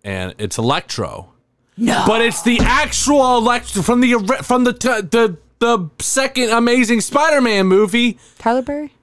and 0.03 0.35
it's 0.37 0.57
Electro. 0.57 1.29
No. 1.77 2.03
But 2.07 2.21
it's 2.21 2.41
the 2.41 2.59
actual 2.61 3.37
Electro 3.37 3.81
from 3.83 4.01
the 4.01 4.15
ori- 4.15 4.43
from 4.43 4.65
the 4.65 4.73
t- 4.73 4.87
the 5.01 5.37
the 5.59 5.89
second 5.99 6.49
Amazing 6.49 6.99
Spider-Man 7.01 7.67
movie. 7.67 8.17
Tyler 8.37 8.61
Berry? 8.61 8.93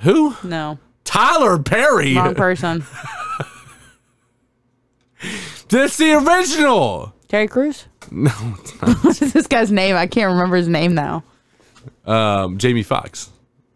Who? 0.00 0.34
No. 0.42 0.78
Tyler 1.04 1.58
Perry. 1.58 2.14
Wrong 2.16 2.34
person. 2.34 2.84
That's 5.68 5.96
the 5.96 6.12
original. 6.12 7.12
Terry 7.28 7.48
Crews? 7.48 7.86
No, 8.10 8.30
What 8.30 9.20
is 9.22 9.32
this 9.32 9.46
guy's 9.46 9.72
name? 9.72 9.96
I 9.96 10.06
can't 10.06 10.32
remember 10.32 10.56
his 10.56 10.68
name 10.68 10.94
now. 10.94 11.24
um, 12.06 12.58
Jamie 12.58 12.82
Foxx. 12.82 13.30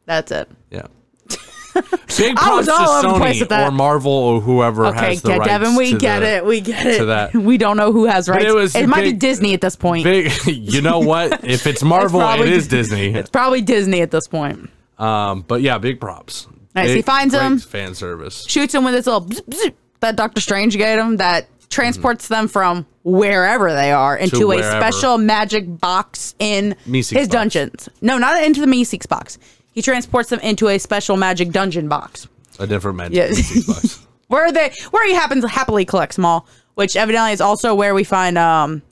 That's 0.05 0.31
it. 0.31 0.49
Yeah. 0.71 0.87
Big 2.19 2.37
I 2.37 2.55
was 2.55 2.67
props 2.67 2.67
to 2.67 2.73
all 2.73 2.89
over 3.05 3.09
the 3.09 3.15
place 3.19 3.43
Sony 3.43 3.49
that. 3.49 3.69
or 3.69 3.71
Marvel 3.71 4.13
or 4.13 4.41
whoever 4.41 4.87
Okay, 4.87 5.07
has 5.15 5.23
the 5.23 5.29
get 5.29 5.39
rights 5.41 5.49
Devin, 5.51 5.77
we 5.77 5.93
to 5.93 5.99
get 5.99 6.21
the- 6.21 6.27
it. 6.37 6.45
We 6.45 6.61
get 6.61 6.87
it. 6.87 6.99
to 6.99 7.05
that. 7.07 7.35
We 7.35 7.57
don't 7.57 7.77
know 7.77 7.93
who 7.93 8.05
has 8.07 8.29
rights. 8.29 8.45
it 8.45 8.49
It, 8.51 8.55
was 8.55 8.75
might 8.87 9.03
be 9.03 9.11
big- 9.13 9.21
Disney 9.21 9.55
at 9.55 9.61
this 9.61 9.77
point. 9.77 10.05
Big, 10.05 10.31
you 10.47 10.83
know 10.83 10.99
what? 10.99 11.45
If 11.45 11.67
it's 11.67 11.83
Marvel, 11.83 12.21
probably 12.21 12.49
it 12.49 12.53
is 12.55 12.69
Disney. 12.69 13.15
It's 13.15 13.31
probably 13.31 13.63
Disney 13.63 14.03
at 14.03 14.11
this 14.11 14.29
point. 14.29 14.69
Um, 14.99 15.43
but 15.47 15.63
yeah, 15.63 15.79
big 15.79 16.01
props. 16.01 16.47
Nice, 16.87 16.95
he 16.95 17.03
finds 17.03 17.35
great 17.35 17.45
him. 17.45 17.59
Fan 17.59 17.95
service. 17.95 18.45
shoots 18.49 18.75
him 18.75 18.85
with 18.85 18.95
his 18.95 19.07
little 19.07 19.27
bzz, 19.27 19.43
bzz, 19.43 19.75
that 20.01 20.17
Doctor 20.17 20.41
Strange 20.41 20.77
gave 20.77 20.99
him 20.99 21.17
that 21.17 21.49
transports 21.71 22.29
them 22.29 22.49
from 22.49 22.87
wherever 23.05 23.73
they 23.73 23.93
are 23.93 24.17
into 24.17 24.45
a 24.45 24.47
wherever. 24.57 24.81
special 24.81 25.19
magic 25.19 25.65
box 25.81 26.35
in 26.39 26.75
Meeseeks 26.87 27.17
his 27.17 27.29
box. 27.29 27.29
dungeons. 27.29 27.89
No, 28.01 28.17
not 28.19 28.43
into 28.43 28.61
the 28.61 28.67
Meeseeks 28.67 29.09
box. 29.09 29.39
He 29.73 29.83
transports 29.83 30.31
them 30.31 30.41
into 30.41 30.69
a 30.69 30.79
special 30.79 31.17
magic 31.17 31.51
dungeon 31.51 31.89
box 31.89 32.27
A 32.59 32.67
different 32.67 32.97
magic. 32.97 33.17
Yeah. 33.17 33.29
Disney 33.29 33.63
box. 33.73 34.07
where 34.29 34.51
they 34.51 34.73
where 34.91 35.07
he 35.07 35.15
happens 35.15 35.43
to 35.45 35.49
happily 35.49 35.85
collect 35.85 36.15
small, 36.15 36.47
which 36.75 36.97
evidently 36.97 37.33
is 37.33 37.41
also 37.41 37.75
where 37.75 37.95
we 37.95 38.05
find 38.05 38.37
um 38.39 38.83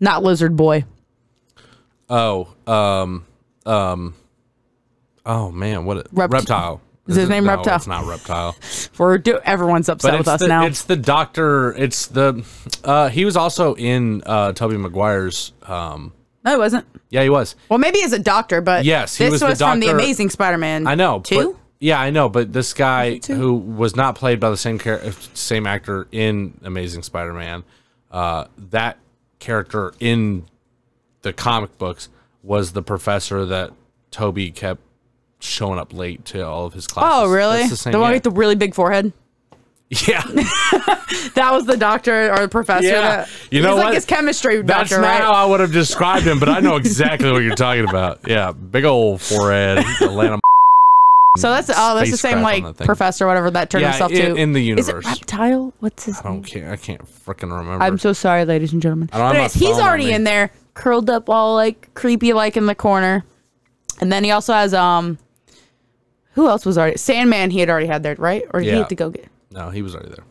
not 0.00 0.22
Lizard 0.22 0.56
Boy. 0.56 0.84
Oh, 2.10 2.48
um, 2.66 3.24
um, 3.64 4.14
oh 5.26 5.50
man, 5.50 5.84
what? 5.84 6.06
Rept- 6.12 6.32
reptile. 6.32 6.80
Is 7.06 7.16
his 7.16 7.28
name 7.28 7.44
no, 7.44 7.56
Reptile? 7.56 7.76
It's 7.76 7.86
not 7.86 8.06
reptile. 8.06 8.56
We're 8.98 9.18
do- 9.18 9.38
everyone's 9.44 9.90
upset 9.90 10.12
But 10.12 10.18
with 10.20 10.28
us 10.28 10.40
the, 10.40 10.48
now. 10.48 10.64
it's 10.64 10.84
the 10.84 10.96
doctor. 10.96 11.72
It's 11.74 12.06
the. 12.06 12.42
Uh, 12.82 13.10
he 13.10 13.26
was 13.26 13.36
also 13.36 13.74
in 13.74 14.22
uh, 14.24 14.52
Tobey 14.54 14.78
Maguire's. 14.78 15.52
Um, 15.64 16.14
no, 16.46 16.54
it 16.54 16.58
wasn't. 16.58 16.86
yeah, 17.10 17.22
he 17.22 17.28
was. 17.28 17.56
Well, 17.68 17.78
maybe 17.78 18.02
as 18.02 18.14
a 18.14 18.18
doctor, 18.18 18.62
but 18.62 18.84
Yes, 18.86 19.16
he 19.16 19.24
this 19.24 19.42
was 19.42 19.58
the 19.58 19.66
from 19.66 19.80
the 19.80 19.88
Amazing 19.88 20.30
Spider-Man. 20.30 20.86
I 20.86 20.94
know. 20.94 21.20
Two. 21.20 21.52
But, 21.52 21.60
yeah, 21.80 22.00
I 22.00 22.08
know. 22.10 22.30
But 22.30 22.54
this 22.54 22.72
guy 22.72 23.18
who 23.26 23.54
was 23.54 23.94
not 23.94 24.14
played 24.14 24.40
by 24.40 24.48
the 24.48 24.56
same 24.56 24.78
char- 24.78 25.02
same 25.34 25.66
actor 25.66 26.08
in 26.10 26.58
Amazing 26.62 27.02
Spider-Man, 27.02 27.64
uh, 28.10 28.46
that 28.70 28.96
character 29.40 29.92
in 30.00 30.46
the 31.20 31.34
comic 31.34 31.76
books 31.76 32.08
was 32.42 32.72
the 32.72 32.82
professor 32.82 33.44
that 33.44 33.72
Tobey 34.10 34.50
kept 34.50 34.80
showing 35.44 35.78
up 35.78 35.92
late 35.92 36.24
to 36.26 36.46
all 36.46 36.66
of 36.66 36.72
his 36.72 36.86
classes. 36.86 37.10
Oh, 37.14 37.30
really? 37.32 37.62
That's 37.68 37.84
The, 37.84 37.90
the 37.92 37.98
one 38.00 38.10
yeah. 38.10 38.14
with 38.16 38.22
the 38.24 38.30
really 38.30 38.54
big 38.56 38.74
forehead. 38.74 39.12
yeah. 39.88 40.22
That 41.34 41.52
was 41.52 41.66
the 41.66 41.76
doctor 41.76 42.32
or 42.32 42.38
the 42.40 42.48
professor. 42.48 42.86
Yeah. 42.86 43.00
That, 43.00 43.28
You 43.50 43.60
know 43.62 43.74
what? 43.76 43.86
like 43.86 43.94
his 43.94 44.04
chemistry 44.04 44.62
That's 44.62 44.90
doctor, 44.90 45.02
not 45.02 45.08
right? 45.08 45.20
how 45.20 45.32
I 45.32 45.44
would 45.46 45.58
have 45.60 45.72
described 45.72 46.24
him, 46.26 46.38
but 46.38 46.48
I 46.48 46.60
know 46.60 46.76
exactly 46.76 47.30
what 47.32 47.38
you're 47.42 47.54
talking 47.56 47.88
about. 47.88 48.20
Yeah, 48.28 48.52
big 48.52 48.84
old 48.84 49.20
forehead, 49.20 49.78
Atlanta. 50.00 50.38
so 51.36 51.50
that's 51.50 51.70
oh, 51.74 51.96
that's 51.96 52.10
the 52.12 52.16
same 52.16 52.40
like 52.42 52.62
thing. 52.76 52.86
professor, 52.86 53.26
whatever 53.26 53.50
that 53.50 53.70
turned 53.70 53.82
Yeah, 53.82 53.90
himself 53.90 54.12
in- 54.12 54.34
to 54.36 54.40
in 54.40 54.52
the 54.52 54.60
Is 54.70 54.88
it 54.88 54.92
universe. 54.92 55.06
reptile? 55.06 55.74
What's 55.80 56.04
his 56.04 56.20
I 56.20 56.28
name? 56.28 56.32
don't 56.42 56.42
care. 56.44 56.70
I 56.72 56.76
can't 56.76 57.02
freaking 57.04 57.50
remember. 57.56 57.82
I'm 57.84 57.98
so 57.98 58.12
sorry, 58.12 58.44
ladies 58.44 58.72
and 58.72 58.80
gentlemen. 58.80 59.10
I 59.12 59.18
don't 59.18 59.28
But 59.30 59.34
anyways, 59.34 59.54
he's 59.54 59.78
already 59.78 60.12
in 60.12 60.22
there, 60.24 60.50
curled 60.74 61.10
up, 61.10 61.28
all 61.28 61.54
like 61.56 61.92
creepy, 61.94 62.32
like 62.32 62.56
in 62.56 62.66
the 62.66 62.74
corner. 62.76 63.24
And 64.00 64.12
then 64.12 64.22
he 64.24 64.30
also 64.30 64.52
has 64.52 64.72
um, 64.74 65.18
who 66.34 66.48
else 66.48 66.64
was 66.66 66.76
already 66.78 66.96
Sandman? 66.98 67.50
He 67.50 67.60
had 67.60 67.68
already 67.70 67.86
had 67.86 68.02
there, 68.02 68.14
right? 68.16 68.44
Or 68.52 68.60
did 68.60 68.66
he 68.66 68.72
Yeah. 68.72 68.78
have 68.78 68.88
to 68.88 68.94
go 68.94 69.10
get? 69.10 69.26
no, 69.50 69.70
he 69.70 69.82
was 69.82 69.94
already 69.94 70.10
there. 70.10 70.24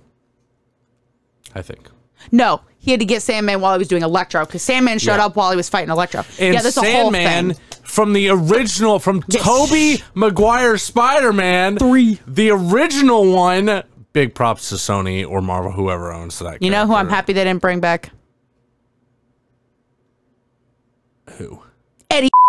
I 1.56 1.62
think. 1.62 1.88
No, 2.32 2.62
he 2.80 2.92
had 2.92 3.00
to 3.02 3.06
get 3.06 3.22
Sandman 3.22 3.60
while 3.62 3.74
he 3.74 3.80
was 3.80 3.88
doing 3.90 4.02
Electro 4.04 4.46
because 4.46 4.62
Sandman 4.62 4.98
showed 5.00 5.16
Yeah. 5.18 5.26
up 5.26 5.36
while 5.36 5.52
he 5.52 5.58
was 5.58 5.68
fighting 5.70 5.90
Electro. 5.90 6.24
And 6.40 6.54
yeah, 6.54 6.62
that's 6.62 6.78
a 6.78 6.82
whole 6.82 7.12
Sandman 7.12 7.54
thing. 7.54 7.64
from 7.84 8.14
the 8.14 8.30
original, 8.30 8.98
from 9.00 9.24
Yes. 9.28 9.44
Tobey 9.44 10.04
Maguire 10.16 10.78
Spider-Man, 10.78 11.78
Three. 11.78 12.20
the 12.26 12.50
original 12.52 13.32
one. 13.32 13.84
Big 14.14 14.34
props 14.36 14.70
to 14.70 14.76
Sony 14.76 15.28
or 15.28 15.42
Marvel, 15.42 15.72
whoever 15.72 16.14
owns 16.14 16.38
that. 16.40 16.62
You 16.62 16.70
know 16.70 16.86
who 16.86 16.94
I'm 16.94 17.08
character. 17.08 17.16
happy 17.16 17.34
they 17.34 17.44
didn't 17.44 17.62
bring 17.62 17.80
back? 17.80 18.12
Who? 21.38 21.62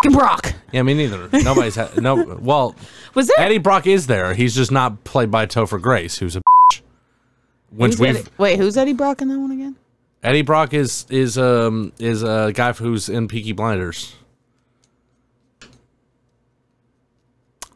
Eddie 0.05 0.14
Brock. 0.14 0.55
Yeah, 0.73 0.83
me 0.83 0.95
neither. 0.95 1.29
Nobody's 1.33 1.75
had 1.77 2.01
no. 2.03 2.38
Well, 2.40 2.75
Was 3.14 3.27
there? 3.29 3.47
Eddie 3.47 3.59
Brock 3.59 3.87
is 3.87 4.07
there. 4.07 4.35
He's 4.35 4.55
just 4.55 4.71
not 4.73 5.05
played 5.05 5.31
by 5.31 5.47
Topher 5.47 5.81
Grace, 5.81 6.19
who's 6.19 6.37
a 6.37 6.40
bitch. 6.40 6.81
Which 7.71 7.93
Who's 7.93 8.01
we've 8.01 8.17
Eddie- 8.17 8.29
wait, 8.38 8.59
who's 8.59 8.77
Eddie 8.77 8.93
Brock 8.93 9.23
in 9.23 9.29
that 9.29 9.38
one 9.38 9.51
again? 9.51 9.77
Eddie 10.23 10.43
Brock 10.43 10.73
is 10.75 11.07
is 11.11 11.37
um 11.38 11.93
is 11.99 12.23
a 12.23 12.53
guy 12.55 12.73
who's 12.73 13.09
in 13.09 13.29
Peaky 13.29 13.53
Blinders. 13.53 14.14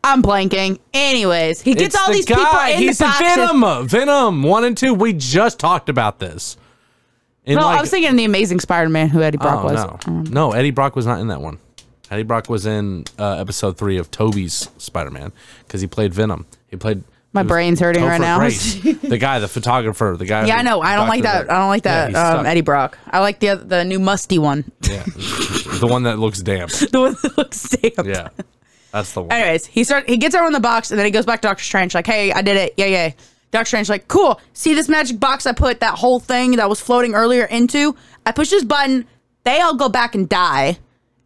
I'm 0.04 0.22
blanking. 0.22 0.78
Anyways, 0.94 1.60
he 1.60 1.74
gets 1.74 1.94
It's 1.94 1.96
all 1.96 2.06
the 2.08 2.14
these 2.14 2.24
guy. 2.26 2.36
people 2.36 2.60
in 2.60 2.78
He's 2.78 2.98
the 2.98 3.04
in 3.04 3.10
boxes. 3.10 3.36
Venom. 3.36 3.88
Venom 3.88 4.42
one 4.42 4.64
and 4.64 4.76
two. 4.76 4.94
We 4.94 5.12
just 5.12 5.58
talked 5.58 5.88
about 5.88 6.18
this. 6.18 6.56
In 7.44 7.56
No, 7.58 7.66
I 7.66 7.80
was 7.80 7.90
thinking 7.90 8.14
the 8.16 8.24
Amazing 8.24 8.60
Spider-Man, 8.60 9.08
who 9.08 9.22
Eddie 9.22 9.38
Brock 9.38 9.64
oh, 9.64 9.72
was. 9.72 10.06
no, 10.06 10.22
no. 10.22 10.52
Eddie 10.52 10.70
Brock 10.70 10.94
was 10.94 11.06
not 11.06 11.18
in 11.20 11.28
that 11.28 11.40
one. 11.40 11.58
Eddie 12.10 12.22
Brock 12.22 12.48
was 12.48 12.66
in 12.66 13.04
uh, 13.18 13.36
episode 13.36 13.76
three 13.76 13.98
of 13.98 14.10
Tobey's 14.10 14.68
Spider-Man 14.78 15.32
because 15.66 15.80
he 15.80 15.86
played 15.86 16.14
Venom. 16.14 16.46
He 16.68 16.76
played. 16.76 17.04
My 17.34 17.42
brain's 17.42 17.78
hurting 17.78 18.02
right 18.04 18.20
now. 18.20 18.38
Grace, 18.38 18.80
the 18.82 19.18
guy, 19.18 19.38
the 19.38 19.48
photographer, 19.48 20.16
the 20.18 20.24
guy. 20.24 20.46
Yeah, 20.46 20.56
I 20.56 20.62
know. 20.62 20.80
I 20.80 20.96
don't 20.96 21.08
like 21.08 21.22
that. 21.22 21.50
I 21.50 21.58
don't 21.58 21.68
like 21.68 21.82
that 21.82 22.08
he's 22.08 22.16
um. 22.16 22.46
Eddie 22.46 22.62
Brock. 22.62 22.98
I 23.06 23.20
like 23.20 23.38
the 23.38 23.54
the 23.56 23.84
new 23.84 23.98
musty 24.00 24.38
one, 24.38 24.64
Yeah, 24.82 25.02
the 25.04 25.86
one 25.88 26.04
that 26.04 26.18
looks 26.18 26.40
damp. 26.40 26.70
the 26.90 27.00
one 27.00 27.16
that 27.22 27.36
looks 27.36 27.68
damp. 27.68 28.06
Yeah, 28.06 28.30
that's 28.92 29.12
the 29.12 29.22
one. 29.22 29.32
Anyways, 29.32 29.66
he 29.66 29.84
start 29.84 30.08
he 30.08 30.16
gets 30.16 30.34
everyone 30.34 30.54
in 30.54 30.60
the 30.60 30.66
box 30.66 30.90
and 30.90 30.98
then 30.98 31.04
he 31.04 31.12
goes 31.12 31.26
back 31.26 31.42
to 31.42 31.48
Doctor 31.48 31.62
Strange 31.62 31.94
like, 31.94 32.06
"Hey, 32.06 32.32
I 32.32 32.40
did 32.40 32.56
it. 32.56 32.74
Yeah, 32.78 32.86
yeah. 32.86 33.12
Doctor 33.50 33.66
Strange 33.66 33.88
like, 33.88 34.08
cool. 34.08 34.40
See 34.52 34.74
this 34.74 34.88
magic 34.88 35.20
box 35.20 35.46
I 35.46 35.52
put 35.52 35.80
that 35.80 35.94
whole 35.94 36.20
thing 36.20 36.52
that 36.56 36.68
was 36.68 36.80
floating 36.80 37.14
earlier 37.14 37.44
into? 37.44 37.94
I 38.26 38.32
push 38.32 38.50
this 38.50 38.64
button. 38.64 39.06
They 39.44 39.60
all 39.60 39.74
go 39.74 39.88
back 39.88 40.14
and 40.14 40.28
die, 40.28 40.78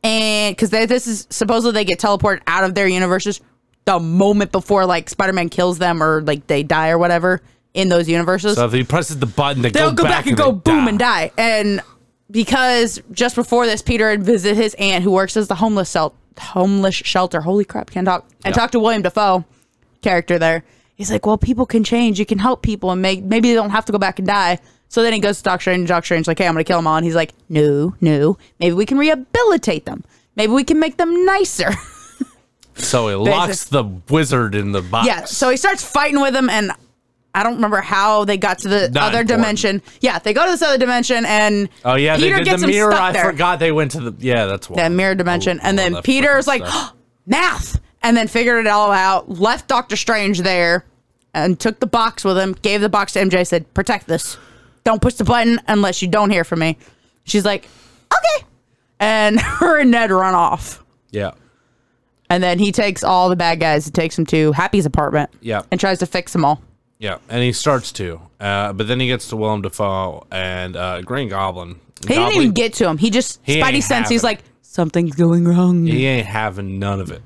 and 0.02 0.54
because 0.56 0.70
this 0.70 1.06
is 1.06 1.26
supposedly 1.30 1.72
they 1.72 1.84
get 1.84 1.98
teleported 1.98 2.40
out 2.46 2.64
of 2.64 2.74
their 2.74 2.88
universes 2.88 3.40
the 3.84 3.98
moment 3.98 4.52
before 4.52 4.86
like 4.86 5.08
Spider 5.10 5.32
Man 5.32 5.48
kills 5.48 5.78
them 5.78 6.02
or 6.02 6.22
like 6.22 6.46
they 6.46 6.62
die 6.62 6.90
or 6.90 6.98
whatever 6.98 7.40
in 7.74 7.88
those 7.88 8.08
universes. 8.08 8.56
So 8.56 8.66
if 8.66 8.72
he 8.72 8.84
presses 8.84 9.18
the 9.18 9.26
button, 9.26 9.62
they 9.62 9.70
They'll 9.70 9.90
go, 9.92 10.02
go 10.02 10.08
back, 10.08 10.26
and 10.26 10.36
they 10.36 10.42
go 10.42 10.52
boom 10.52 10.88
and 10.88 10.98
die. 10.98 11.30
And 11.38 11.80
because 12.30 13.00
just 13.12 13.34
before 13.34 13.66
this, 13.66 13.82
Peter 13.82 14.10
had 14.10 14.22
visited 14.22 14.56
his 14.56 14.74
aunt 14.74 15.04
who 15.04 15.10
works 15.10 15.36
as 15.36 15.48
the 15.48 15.54
homeless 15.56 15.90
sel- 15.90 16.14
homeless 16.38 16.94
shelter. 16.94 17.40
Holy 17.40 17.64
crap, 17.64 17.90
can't 17.90 18.06
talk. 18.06 18.26
And 18.44 18.52
Yeah. 18.54 18.60
talked 18.60 18.72
to 18.72 18.80
William 18.80 19.02
Dafoe, 19.02 19.44
character 20.02 20.38
there. 20.38 20.64
He's 20.94 21.10
like, 21.10 21.26
well, 21.26 21.38
people 21.38 21.66
can 21.66 21.82
change. 21.84 22.18
You 22.18 22.26
can 22.26 22.38
help 22.38 22.62
people 22.62 22.90
and 22.90 23.02
make 23.02 23.22
maybe 23.22 23.48
they 23.48 23.54
don't 23.54 23.70
have 23.70 23.84
to 23.86 23.92
go 23.92 23.98
back 23.98 24.18
and 24.18 24.28
die. 24.28 24.58
So 24.92 25.02
then 25.02 25.14
he 25.14 25.20
goes 25.20 25.38
to 25.38 25.42
Doctor 25.44 25.62
Strange. 25.62 25.78
and 25.80 25.88
Doctor 25.88 26.04
Strange's 26.04 26.28
like, 26.28 26.36
hey, 26.38 26.46
I'm 26.46 26.52
gonna 26.52 26.64
kill 26.64 26.76
them 26.76 26.86
all. 26.86 26.96
And 26.96 27.04
he's 27.06 27.14
like, 27.14 27.32
no, 27.48 27.94
no. 28.02 28.36
Maybe 28.60 28.74
we 28.74 28.84
can 28.84 28.98
rehabilitate 28.98 29.86
them. 29.86 30.04
Maybe 30.36 30.52
we 30.52 30.64
can 30.64 30.78
make 30.78 30.98
them 30.98 31.24
nicer. 31.24 31.70
So 32.74 33.08
he 33.08 33.14
locks 33.14 33.64
the 33.64 33.84
wizard 34.08 34.54
in 34.54 34.72
the 34.72 34.80
box. 34.80 35.06
Yeah, 35.06 35.24
so 35.26 35.50
he 35.50 35.58
starts 35.58 35.84
fighting 35.84 36.20
with 36.22 36.34
him, 36.34 36.48
and 36.48 36.72
I 37.34 37.42
don't 37.42 37.56
remember 37.56 37.82
how 37.82 38.24
they 38.24 38.38
got 38.38 38.60
to 38.60 38.68
the 38.68 38.88
Not 38.88 39.08
other 39.10 39.20
important. 39.20 39.28
dimension. 39.28 39.82
Yeah, 40.00 40.18
they 40.18 40.32
go 40.32 40.46
to 40.46 40.50
this 40.52 40.62
other 40.62 40.78
dimension, 40.78 41.26
and 41.26 41.68
Oh 41.84 41.96
yeah, 41.96 42.16
Peter 42.16 42.30
they 42.30 42.38
did 42.38 42.44
gets 42.46 42.62
the 42.62 42.68
mirror. 42.68 42.94
I 42.94 43.12
there. 43.12 43.24
forgot 43.24 43.58
they 43.58 43.72
went 43.72 43.90
to 43.92 44.00
the 44.10 44.14
yeah. 44.18 44.46
That's 44.46 44.70
why 44.70 44.76
that 44.76 44.88
mirror 44.90 45.14
dimension, 45.14 45.60
Oh, 45.62 45.66
and 45.68 45.78
all 45.78 45.84
then 45.84 45.96
oh, 45.96 46.02
Peter's 46.02 46.46
like 46.46 46.66
stuff. 46.66 46.94
math, 47.26 47.78
and 48.02 48.16
then 48.16 48.26
figured 48.26 48.64
it 48.64 48.68
all 48.70 48.90
out. 48.90 49.28
Left 49.28 49.68
Doctor 49.68 49.96
Strange 49.96 50.40
there, 50.40 50.86
and 51.34 51.60
took 51.60 51.78
the 51.78 51.86
box 51.86 52.24
with 52.24 52.38
him. 52.38 52.54
Gave 52.62 52.80
the 52.80 52.88
box 52.88 53.12
to 53.12 53.20
MJ. 53.20 53.46
Said, 53.46 53.72
"Protect 53.74 54.06
this. 54.06 54.38
Don't 54.84 55.00
push 55.00 55.14
the 55.14 55.24
button 55.24 55.60
unless 55.68 56.02
you 56.02 56.08
don't 56.08 56.30
hear 56.30 56.44
from 56.44 56.60
me." 56.60 56.76
She's 57.24 57.44
like, 57.44 57.68
"Okay," 58.12 58.46
and 59.00 59.40
her 59.40 59.80
and 59.80 59.90
Ned 59.90 60.10
run 60.10 60.34
off. 60.34 60.82
yeah, 61.10 61.32
And 62.30 62.42
then 62.42 62.58
he 62.58 62.72
takes 62.72 63.04
all 63.04 63.28
the 63.28 63.36
bad 63.36 63.60
guys. 63.60 63.84
He 63.84 63.90
takes 63.90 64.16
them 64.16 64.26
to 64.26 64.52
Happy's 64.52 64.86
apartment. 64.86 65.30
Yeah. 65.40 65.62
and 65.70 65.78
tries 65.80 65.98
to 66.00 66.06
fix 66.06 66.32
them 66.32 66.44
all. 66.44 66.62
yeah, 66.98 67.18
and 67.28 67.42
he 67.42 67.52
starts 67.52 67.92
to, 67.92 68.20
uh, 68.40 68.72
but 68.72 68.88
then 68.88 68.98
he 69.00 69.06
gets 69.06 69.28
to 69.28 69.36
Willem 69.36 69.62
Dafoe 69.62 70.26
and 70.30 70.76
uh, 70.76 71.02
Green 71.02 71.28
Goblin. 71.28 71.78
He 72.00 72.14
didn't 72.14 72.34
even 72.34 72.52
get 72.52 72.72
to 72.74 72.88
him. 72.88 72.98
He 72.98 73.10
just 73.10 73.38
He 73.44 73.60
Spidey 73.60 73.82
sense. 73.82 74.08
He's 74.08 74.24
like 74.24 74.40
something's 74.62 75.14
going 75.14 75.44
wrong. 75.46 75.86
He 75.86 76.06
ain't 76.06 76.26
having 76.26 76.78
none 76.80 76.98
of 76.98 77.10
it. 77.12 77.22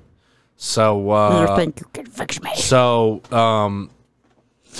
So, 0.58 1.10
I 1.10 1.44
uh, 1.44 1.56
think 1.56 1.80
you 1.80 1.86
can 1.92 2.06
fix 2.06 2.40
me. 2.42 2.50
so, 2.56 3.22
um, 3.30 3.90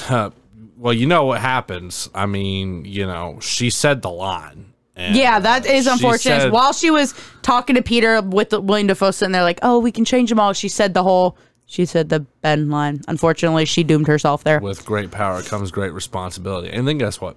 well, 0.77 0.93
you 0.93 1.07
know 1.07 1.25
what 1.27 1.41
happens. 1.41 2.09
I 2.15 2.27
mean, 2.27 2.85
you 2.85 3.07
know, 3.07 3.39
she 3.41 3.71
said 3.71 4.03
the 4.03 4.11
line. 4.11 4.73
Yeah, 4.99 5.39
that 5.41 5.67
is 5.67 5.87
unfortunate. 5.87 6.41
said- 6.43 6.53
While 6.53 6.73
she 6.73 6.91
was 6.91 7.15
talking 7.43 7.77
to 7.77 7.83
Peter 7.83 8.23
with 8.23 8.49
the, 8.51 8.61
William 8.63 8.87
Dafoe 8.87 9.11
sitting 9.11 9.33
there, 9.33 9.43
like, 9.43 9.59
"Oh, 9.63 9.79
we 9.79 9.93
can 9.93 10.07
change 10.07 10.31
them 10.31 10.41
all," 10.41 10.55
she 10.55 10.69
said 10.69 10.95
the 10.95 11.03
whole. 11.03 11.37
She 11.67 11.85
said 11.85 12.09
the 12.09 12.21
Ben 12.21 12.71
line. 12.71 13.03
Unfortunately, 13.09 13.65
she 13.67 13.83
doomed 13.85 14.07
herself 14.07 14.43
there. 14.45 14.59
with 14.61 14.87
great 14.87 15.11
power 15.11 15.43
comes 15.43 15.71
great 15.71 15.93
responsibility. 15.93 16.71
And 16.71 16.87
then 16.89 16.97
guess 16.97 17.21
what? 17.21 17.37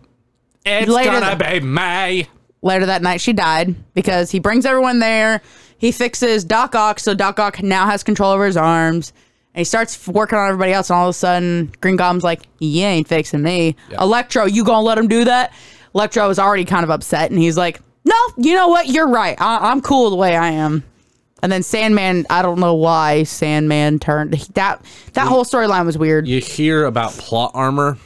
It's 0.65 0.89
Later 0.89 1.19
gonna 1.19 1.35
th- 1.35 1.61
be 1.61 1.67
May. 1.67 2.27
Later 2.61 2.85
that 2.85 3.01
night, 3.01 3.21
she 3.21 3.33
died 3.33 3.75
because 3.93 4.31
he 4.31 4.39
brings 4.39 4.65
everyone 4.65 4.99
there. 4.99 5.41
He 5.77 5.91
fixes 5.91 6.43
Doc 6.43 6.75
Ock, 6.75 6.99
so 6.99 7.13
Doc 7.13 7.39
Ock 7.39 7.63
now 7.63 7.87
has 7.87 8.03
control 8.03 8.31
over 8.31 8.45
his 8.45 8.57
arms. 8.57 9.11
And 9.59 9.65
he 9.65 9.65
starts 9.65 10.07
working 10.07 10.37
on 10.39 10.47
everybody 10.47 10.71
else, 10.71 10.89
and 10.89 10.95
all 10.97 11.07
of 11.07 11.09
a 11.09 11.13
sudden, 11.17 11.69
Green 11.81 11.97
Goblin's 11.97 12.23
like, 12.23 12.43
"You 12.59 12.85
ain't 12.85 13.09
fixing 13.09 13.41
me." 13.41 13.75
Electro, 13.99 14.45
you 14.45 14.63
gonna 14.63 14.79
let 14.87 14.97
him 14.97 15.09
do 15.09 15.25
that? 15.25 15.51
Electro 15.93 16.29
was 16.29 16.39
already 16.39 16.63
kind 16.63 16.85
of 16.85 16.89
upset, 16.89 17.29
and 17.29 17.37
he's 17.37 17.57
like, 17.57 17.81
"No, 18.05 18.15
you 18.37 18.55
know 18.55 18.69
what? 18.69 18.87
You're 18.87 19.09
right. 19.09 19.35
I- 19.37 19.69
I'm 19.69 19.81
cool 19.81 20.11
the 20.11 20.15
way 20.15 20.37
I 20.37 20.51
am." 20.51 20.85
And 21.43 21.51
then 21.51 21.61
Sandman, 21.61 22.25
I 22.29 22.41
don't 22.41 22.61
know 22.61 22.73
why 22.73 23.23
Sandman 23.23 23.99
turned 23.99 24.31
that. 24.53 24.81
That 25.11 25.27
whole 25.27 25.43
storyline 25.43 25.85
was 25.85 25.97
weird. 25.97 26.25
You 26.25 26.39
hear 26.39 26.85
about 26.85 27.11
plot 27.11 27.51
armor. 27.53 27.97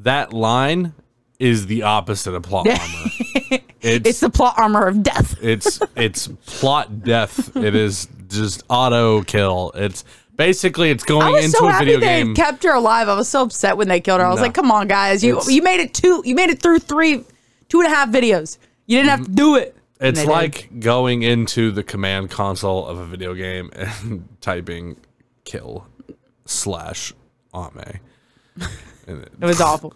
That 0.00 0.32
line 0.32 0.92
is 1.38 1.66
the 1.66 1.84
opposite 1.84 2.34
of 2.34 2.42
plot 2.42 2.66
armor. 2.68 3.60
It's 3.80 4.08
It's 4.08 4.18
the 4.20 4.30
plot 4.30 4.54
armor 4.58 4.88
of 4.88 5.04
death. 5.04 5.36
it's 5.40 5.78
it's 5.94 6.26
plot 6.46 7.04
death. 7.04 7.56
It 7.56 7.76
is 7.76 8.08
just 8.28 8.62
auto 8.68 9.22
kill. 9.22 9.70
It's 9.74 10.04
basically 10.38 10.90
it's 10.90 11.04
going 11.04 11.36
into 11.36 11.50
so 11.50 11.68
a 11.68 11.72
happy 11.72 11.84
video 11.86 12.00
they 12.00 12.22
game. 12.22 12.34
kept 12.34 12.62
her 12.62 12.72
alive. 12.72 13.10
I 13.10 13.14
was 13.14 13.28
so 13.28 13.42
upset 13.42 13.76
when 13.76 13.88
they 13.88 14.00
killed 14.00 14.20
her. 14.20 14.26
I 14.26 14.30
was 14.30 14.38
No. 14.38 14.44
like, 14.44 14.54
"Come 14.54 14.70
on, 14.70 14.88
guys! 14.88 15.22
You 15.22 15.32
It's- 15.36 15.50
you 15.52 15.60
made 15.60 15.80
it 15.80 15.92
two. 15.92 16.22
You 16.24 16.34
made 16.34 16.48
it 16.48 16.62
through 16.62 16.78
three, 16.78 17.24
two 17.68 17.80
and 17.82 17.92
a 17.92 17.94
half 17.94 18.08
videos. 18.08 18.56
You 18.86 18.96
didn't 18.96 19.10
have 19.10 19.18
to 19.20 19.24
mm-hmm. 19.26 19.34
do 19.34 19.56
it." 19.56 19.76
And 20.00 20.10
It's 20.10 20.20
did. 20.20 20.28
like 20.30 20.80
going 20.80 21.22
into 21.22 21.72
the 21.72 21.82
command 21.82 22.30
console 22.30 22.86
of 22.86 22.98
a 22.98 23.04
video 23.04 23.34
game 23.34 23.70
and 23.74 24.28
typing 24.40 24.96
kill 25.44 25.86
slash 26.46 27.12
ame. 27.54 28.00
It- 29.06 29.40
was 29.40 29.60
awful. 29.60 29.94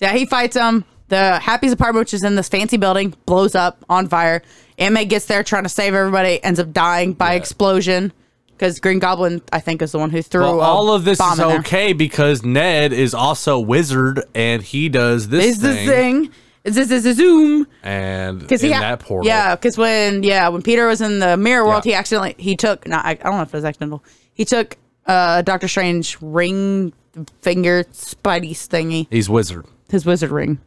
Yeah, 0.00 0.12
he 0.12 0.24
fights 0.26 0.56
him. 0.56 0.84
The 1.08 1.38
Happy's 1.38 1.72
apartment, 1.72 2.02
which 2.02 2.14
is 2.14 2.24
in 2.24 2.34
this 2.34 2.48
fancy 2.48 2.76
building, 2.78 3.14
blows 3.26 3.54
up 3.54 3.84
on 3.88 4.08
fire. 4.08 4.42
Aunt 4.78 4.94
May 4.94 5.04
gets 5.04 5.26
there 5.26 5.42
trying 5.42 5.64
to 5.64 5.68
save 5.68 5.94
everybody, 5.94 6.42
ends 6.42 6.58
up 6.60 6.72
dying 6.72 7.12
by 7.12 7.34
explosion 7.34 8.12
because 8.58 8.80
Green 8.80 8.98
Goblin, 8.98 9.40
I 9.52 9.60
think, 9.60 9.80
is 9.82 9.92
the 9.92 9.98
one 9.98 10.10
who 10.10 10.20
threw. 10.22 10.42
Well, 10.42 10.60
all 10.60 10.92
of 10.92 11.04
this 11.04 11.20
is 11.20 11.40
okay 11.40 11.92
because 11.92 12.44
Ned 12.44 12.92
is 12.92 13.14
also 13.14 13.58
wizard 13.58 14.22
and 14.34 14.62
he 14.62 14.88
does 14.88 15.28
this 15.28 15.44
Is 15.44 15.58
thing. 15.62 15.72
this 15.76 15.88
thing? 15.88 16.30
Is 16.64 16.74
this 16.74 16.90
is 16.90 17.06
a 17.06 17.14
zoom? 17.14 17.66
And 17.82 18.40
Because 18.40 18.62
in 18.62 18.68
he 18.70 18.74
ha- 18.74 18.80
that 18.80 19.00
portal, 19.00 19.26
Yeah, 19.26 19.54
because 19.54 19.78
when 19.78 20.22
yeah 20.22 20.48
when 20.48 20.60
Peter 20.60 20.86
was 20.86 21.00
in 21.00 21.20
the 21.20 21.36
mirror 21.36 21.64
world, 21.64 21.86
Yeah. 21.86 21.92
he 21.92 21.94
accidentally 21.94 22.34
he 22.36 22.56
took 22.56 22.86
not 22.86 23.04
I, 23.06 23.12
I 23.12 23.14
don't 23.14 23.36
know 23.36 23.42
if 23.42 23.48
it 23.48 23.54
was 23.56 23.64
accidental. 23.64 24.04
He 24.34 24.44
took 24.44 24.76
uh 25.06 25.40
Doctor 25.42 25.68
Strange 25.68 26.18
ring 26.20 26.92
finger 27.40 27.84
Spidey's 27.92 28.68
thingy, 28.68 29.06
he's 29.10 29.30
wizard. 29.30 29.64
his 29.88 30.04
wizard 30.04 30.30
ring. 30.30 30.58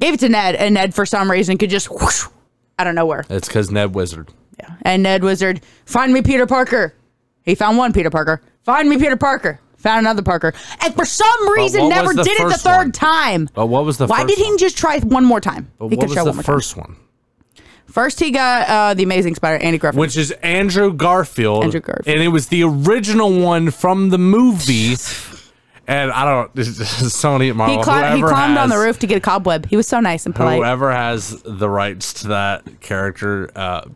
Gave 0.00 0.14
it 0.14 0.20
to 0.20 0.28
Ned, 0.28 0.54
and 0.54 0.74
Ned 0.74 0.94
for 0.94 1.04
some 1.04 1.28
reason 1.30 1.58
could 1.58 1.70
just 1.70 1.88
whoosh 1.90 2.26
out 2.78 2.86
of 2.86 2.94
nowhere. 2.94 3.24
It's 3.28 3.48
because 3.48 3.70
Ned 3.72 3.94
wizard. 3.94 4.28
Yeah, 4.58 4.74
and 4.82 5.02
Ned 5.02 5.22
Wizard 5.22 5.60
find 5.86 6.12
me 6.12 6.22
Peter 6.22 6.46
Parker. 6.46 6.94
He 7.42 7.54
found 7.54 7.78
one 7.78 7.92
Peter 7.92 8.10
Parker. 8.10 8.42
Find 8.62 8.88
me 8.88 8.98
Peter 8.98 9.16
Parker. 9.16 9.60
Found 9.78 10.00
another 10.00 10.22
Parker, 10.22 10.52
and 10.82 10.92
for 10.92 11.04
some 11.04 11.52
reason 11.52 11.82
what 11.84 11.88
never 11.90 12.08
was 12.08 12.16
the 12.16 12.24
did 12.24 12.40
it 12.40 12.44
the 12.44 12.50
first 12.50 12.64
third 12.64 12.76
one? 12.78 12.92
time. 12.92 13.48
But 13.54 13.66
what 13.66 13.84
was 13.84 13.96
the 13.96 14.08
Why 14.08 14.22
first 14.22 14.28
did 14.36 14.38
he 14.38 14.50
one? 14.50 14.58
just 14.58 14.76
try 14.76 14.98
one 14.98 15.24
more 15.24 15.40
time? 15.40 15.70
But 15.78 15.90
he 15.90 15.96
what 15.96 16.00
could 16.00 16.08
was 16.08 16.14
try 16.14 16.24
the 16.24 16.30
one 16.30 16.36
more 16.36 16.42
time. 16.42 16.54
first 16.54 16.76
one? 16.76 16.96
First, 17.86 18.18
he 18.20 18.32
got 18.32 18.68
uh, 18.68 18.94
the 18.94 19.04
Amazing 19.04 19.36
Spider, 19.36 19.62
Andy 19.62 19.78
Griffith. 19.78 19.98
Which 19.98 20.16
is 20.16 20.32
Andrew 20.42 20.92
Garfield. 20.92 21.62
Andrew 21.64 21.80
Garfield. 21.80 22.08
And 22.12 22.22
it 22.22 22.28
was 22.28 22.48
the 22.48 22.64
original 22.64 23.32
one 23.40 23.70
from 23.70 24.10
the 24.10 24.18
movie. 24.18 24.96
And 25.90 26.10
I 26.10 26.26
don't 26.26 26.54
this 26.54 26.68
is 26.68 26.78
Sony 27.14 27.54
Marvel. 27.56 27.78
He 27.78 27.82
climbed, 27.82 28.16
he 28.16 28.20
whoever 28.20 28.28
climbed 28.34 28.58
on 28.58 28.68
the 28.68 28.76
roof 28.76 28.98
to 28.98 29.06
get 29.06 29.16
a 29.16 29.20
cobweb. 29.20 29.64
He 29.64 29.74
was 29.74 29.88
so 29.88 30.00
nice 30.00 30.26
and 30.26 30.34
polite. 30.34 30.58
Whoever 30.58 30.92
has 30.92 31.40
the 31.46 31.66
rights 31.70 32.12
to 32.20 32.28
that 32.28 32.82
character, 32.82 33.50
uh, 33.56 33.86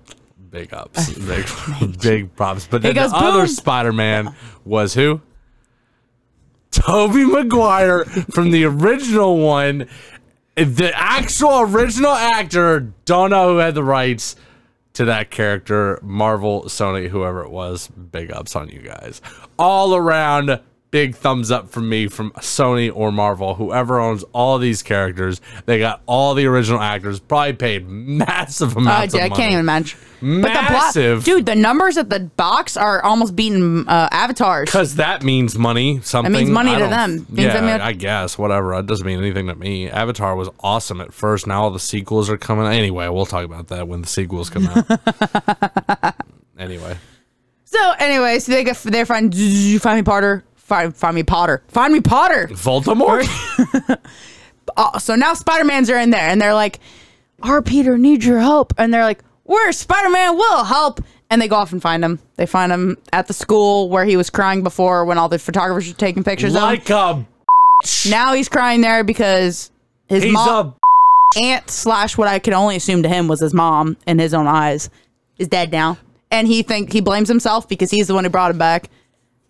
big 0.52 0.72
ups, 0.74 1.12
big, 1.14 1.46
big 2.00 2.36
props. 2.36 2.68
But 2.70 2.82
then 2.82 2.94
goes, 2.94 3.10
the 3.10 3.16
other 3.16 3.40
boom. 3.40 3.48
Spider-Man 3.48 4.36
was 4.64 4.94
who? 4.94 5.20
Tobey 6.70 7.24
Maguire 7.24 8.04
from 8.04 8.50
the 8.50 8.64
original 8.64 9.38
one. 9.38 9.88
The 10.54 10.92
actual 10.94 11.60
original 11.62 12.12
actor, 12.12 12.92
don't 13.04 13.30
know 13.30 13.54
who 13.54 13.58
had 13.58 13.74
the 13.74 13.82
rights 13.82 14.36
to 14.94 15.06
that 15.06 15.30
character. 15.30 15.98
Marvel, 16.02 16.64
Sony, 16.64 17.08
whoever 17.08 17.42
it 17.42 17.50
was, 17.50 17.88
big 17.88 18.30
ups 18.30 18.54
on 18.54 18.68
you 18.68 18.80
guys. 18.80 19.20
All 19.58 19.94
around, 19.94 20.60
big 20.92 21.16
thumbs 21.16 21.50
up 21.50 21.68
from 21.70 21.88
me 21.88 22.06
from 22.06 22.30
Sony 22.32 22.92
or 22.94 23.10
Marvel. 23.10 23.54
Whoever 23.56 23.98
owns 23.98 24.22
all 24.32 24.58
these 24.58 24.82
characters, 24.82 25.40
they 25.66 25.78
got 25.80 26.02
all 26.06 26.34
the 26.34 26.46
original 26.46 26.80
actors, 26.80 27.18
probably 27.18 27.54
paid 27.54 27.88
massive 27.88 28.76
Uh, 28.76 28.80
amounts 28.80 29.14
I 29.14 29.20
of 29.22 29.30
money. 29.30 29.40
can't 29.42 29.52
even 29.52 29.60
imagine. 29.60 29.98
Massive. 30.20 31.18
But 31.20 31.24
the 31.24 31.30
dude, 31.32 31.46
the 31.46 31.54
numbers 31.56 31.96
at 31.96 32.08
the 32.10 32.20
box 32.20 32.76
are 32.76 33.02
almost 33.02 33.34
beating 33.34 33.88
uh, 33.88 34.08
avatars. 34.12 34.66
Because 34.66 34.94
that 34.96 35.24
means 35.24 35.58
money. 35.58 36.00
Something 36.02 36.52
money 36.52 36.70
I 36.72 36.78
to 36.78 36.86
them. 36.86 37.10
Means 37.28 37.52
yeah, 37.54 37.60
mean- 37.60 37.80
I 37.80 37.92
guess 37.92 38.38
whatever. 38.38 38.72
It 38.74 38.86
doesn't 38.86 39.04
mean 39.06 39.18
anything 39.18 39.48
to 39.48 39.56
me. 39.56 39.88
Avatar 39.90 40.36
was 40.36 40.48
awesome 40.60 41.00
at 41.00 41.12
first. 41.12 41.48
Now 41.48 41.62
all 41.64 41.70
the 41.72 41.80
sequels 41.80 42.30
are 42.30 42.36
coming. 42.36 42.66
Anyway, 42.66 43.08
we'll 43.08 43.26
talk 43.26 43.44
about 43.44 43.66
that 43.68 43.88
when 43.88 44.02
the 44.02 44.06
sequels 44.08 44.48
come 44.50 44.66
out. 44.68 46.14
anyway, 46.58 46.96
So, 47.64 47.92
anyway, 47.98 48.38
so 48.38 48.52
they 48.52 48.62
get 48.62 48.76
they 48.76 49.04
find 49.04 49.34
you 49.34 49.78
find 49.80 49.98
me 49.98 50.02
Potter, 50.02 50.44
find 50.72 50.96
find 50.96 51.14
me 51.14 51.22
Potter, 51.22 51.62
find 51.68 51.92
me 51.92 52.00
Potter. 52.00 52.48
Voldemort. 52.52 53.28
Uh, 54.76 54.98
so 54.98 55.14
now 55.14 55.34
Spider 55.34 55.64
Man's 55.64 55.90
are 55.90 55.98
in 55.98 56.10
there, 56.10 56.28
and 56.28 56.40
they're 56.40 56.54
like, 56.54 56.80
"Our 57.42 57.60
Peter 57.60 57.98
needs 57.98 58.24
your 58.24 58.40
help," 58.40 58.72
and 58.78 58.92
they're 58.92 59.04
like, 59.04 59.22
"Where 59.44 59.70
Spider 59.72 60.08
Man 60.08 60.36
We'll 60.36 60.64
help." 60.64 61.00
And 61.30 61.40
they 61.40 61.48
go 61.48 61.56
off 61.56 61.72
and 61.72 61.80
find 61.80 62.04
him. 62.04 62.18
They 62.36 62.44
find 62.44 62.70
him 62.70 62.98
at 63.10 63.26
the 63.26 63.32
school 63.32 63.88
where 63.88 64.04
he 64.04 64.18
was 64.18 64.28
crying 64.28 64.62
before 64.62 65.06
when 65.06 65.16
all 65.16 65.30
the 65.30 65.38
photographers 65.38 65.88
were 65.88 65.96
taking 65.98 66.22
pictures 66.24 66.54
of 66.54 66.60
him. 66.60 66.68
like 66.68 66.90
a 66.90 67.26
now 68.08 68.34
he's 68.34 68.48
crying 68.50 68.80
there 68.82 69.02
because 69.02 69.70
his 70.08 70.24
He's 70.24 70.32
mom, 70.32 70.74
aunt 71.36 71.70
slash 71.70 72.18
what 72.18 72.28
I 72.28 72.38
could 72.38 72.52
only 72.52 72.76
assume 72.76 73.02
to 73.02 73.08
him 73.08 73.28
was 73.28 73.40
his 73.40 73.54
mom 73.54 73.96
in 74.06 74.18
his 74.18 74.34
own 74.34 74.46
eyes 74.46 74.90
is 75.38 75.48
dead 75.48 75.72
now, 75.72 75.96
and 76.30 76.46
he 76.46 76.62
think 76.62 76.92
he 76.92 77.00
blames 77.00 77.28
himself 77.28 77.66
because 77.68 77.90
he's 77.90 78.08
the 78.08 78.14
one 78.14 78.24
who 78.24 78.30
brought 78.30 78.50
him 78.50 78.58
back. 78.58 78.90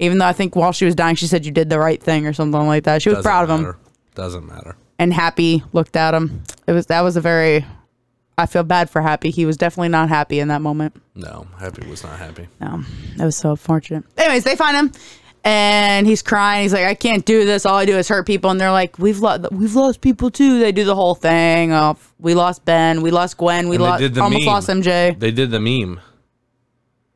Even 0.03 0.19
though 0.19 0.27
I 0.27 0.33
think 0.33 0.57
while 0.57 0.73
she 0.73 0.85
was 0.85 0.95
dying, 0.95 1.15
she 1.17 1.27
said 1.27 1.47
you 1.47 1.53
did 1.53 1.71
the 1.71 1.79
right 1.79 2.03
thing 2.03 2.27
or 2.27 2.33
something 2.33 2.67
like 2.67 2.85
that. 2.85 3.03
She 3.03 3.09
was 3.09 3.19
doesn't 3.19 3.29
proud 3.31 3.45
of 3.45 3.51
him 3.51 3.63
matter. 3.63 3.79
Doesn't 4.15 4.47
matter. 4.47 4.77
and 4.99 5.13
Happy 5.15 5.63
looked 5.73 5.97
at 5.97 6.13
him. 6.13 6.43
It 6.67 6.73
was 6.73 6.87
that 6.87 7.01
was 7.03 7.17
a 7.17 7.21
very. 7.21 7.65
I 8.39 8.47
feel 8.47 8.63
bad 8.65 8.91
for 8.91 9.01
Happy. 9.03 9.31
He 9.31 9.47
was 9.47 9.57
definitely 9.57 9.91
not 9.91 10.09
happy 10.09 10.41
in 10.41 10.49
that 10.49 10.61
moment. 10.63 10.97
No, 11.15 11.47
Happy 11.59 11.87
was 11.87 12.03
not 12.03 12.19
happy. 12.19 12.49
No, 12.61 12.83
that 13.17 13.25
was 13.27 13.37
so 13.37 13.51
unfortunate. 13.51 14.05
Anyways, 14.17 14.43
they 14.45 14.57
find 14.57 14.75
him, 14.77 14.93
and 15.45 16.07
he's 16.07 16.23
crying. 16.23 16.63
He's 16.63 16.73
like, 16.73 16.87
"I 16.87 16.95
can't 16.95 17.25
do 17.25 17.45
this. 17.45 17.65
All 17.67 17.77
I 17.77 17.85
do 17.85 17.97
is 17.97 18.09
hurt 18.09 18.27
people." 18.27 18.51
And 18.51 18.61
they're 18.61 18.73
like, 18.73 18.99
"We've 18.99 19.19
lost, 19.21 19.53
we've 19.53 19.75
lost 19.75 20.01
people 20.01 20.31
too." 20.31 20.59
They 20.61 20.73
do 20.73 20.85
the 20.85 20.95
whole 20.95 21.15
thing 21.15 21.73
of, 21.73 22.13
"We 22.19 22.35
lost 22.35 22.65
Ben. 22.65 23.03
We 23.03 23.11
lost 23.11 23.37
Gwen. 23.37 23.69
We 23.69 23.77
And 23.77 23.85
they 23.85 23.89
lost 23.89 24.01
did 24.01 24.15
the 24.15 24.23
almost 24.23 24.45
meme. 24.47 24.53
lost 24.55 24.69
MJ." 24.69 25.15
They 25.19 25.31
did 25.31 25.51
the 25.51 25.61
meme. 25.61 26.01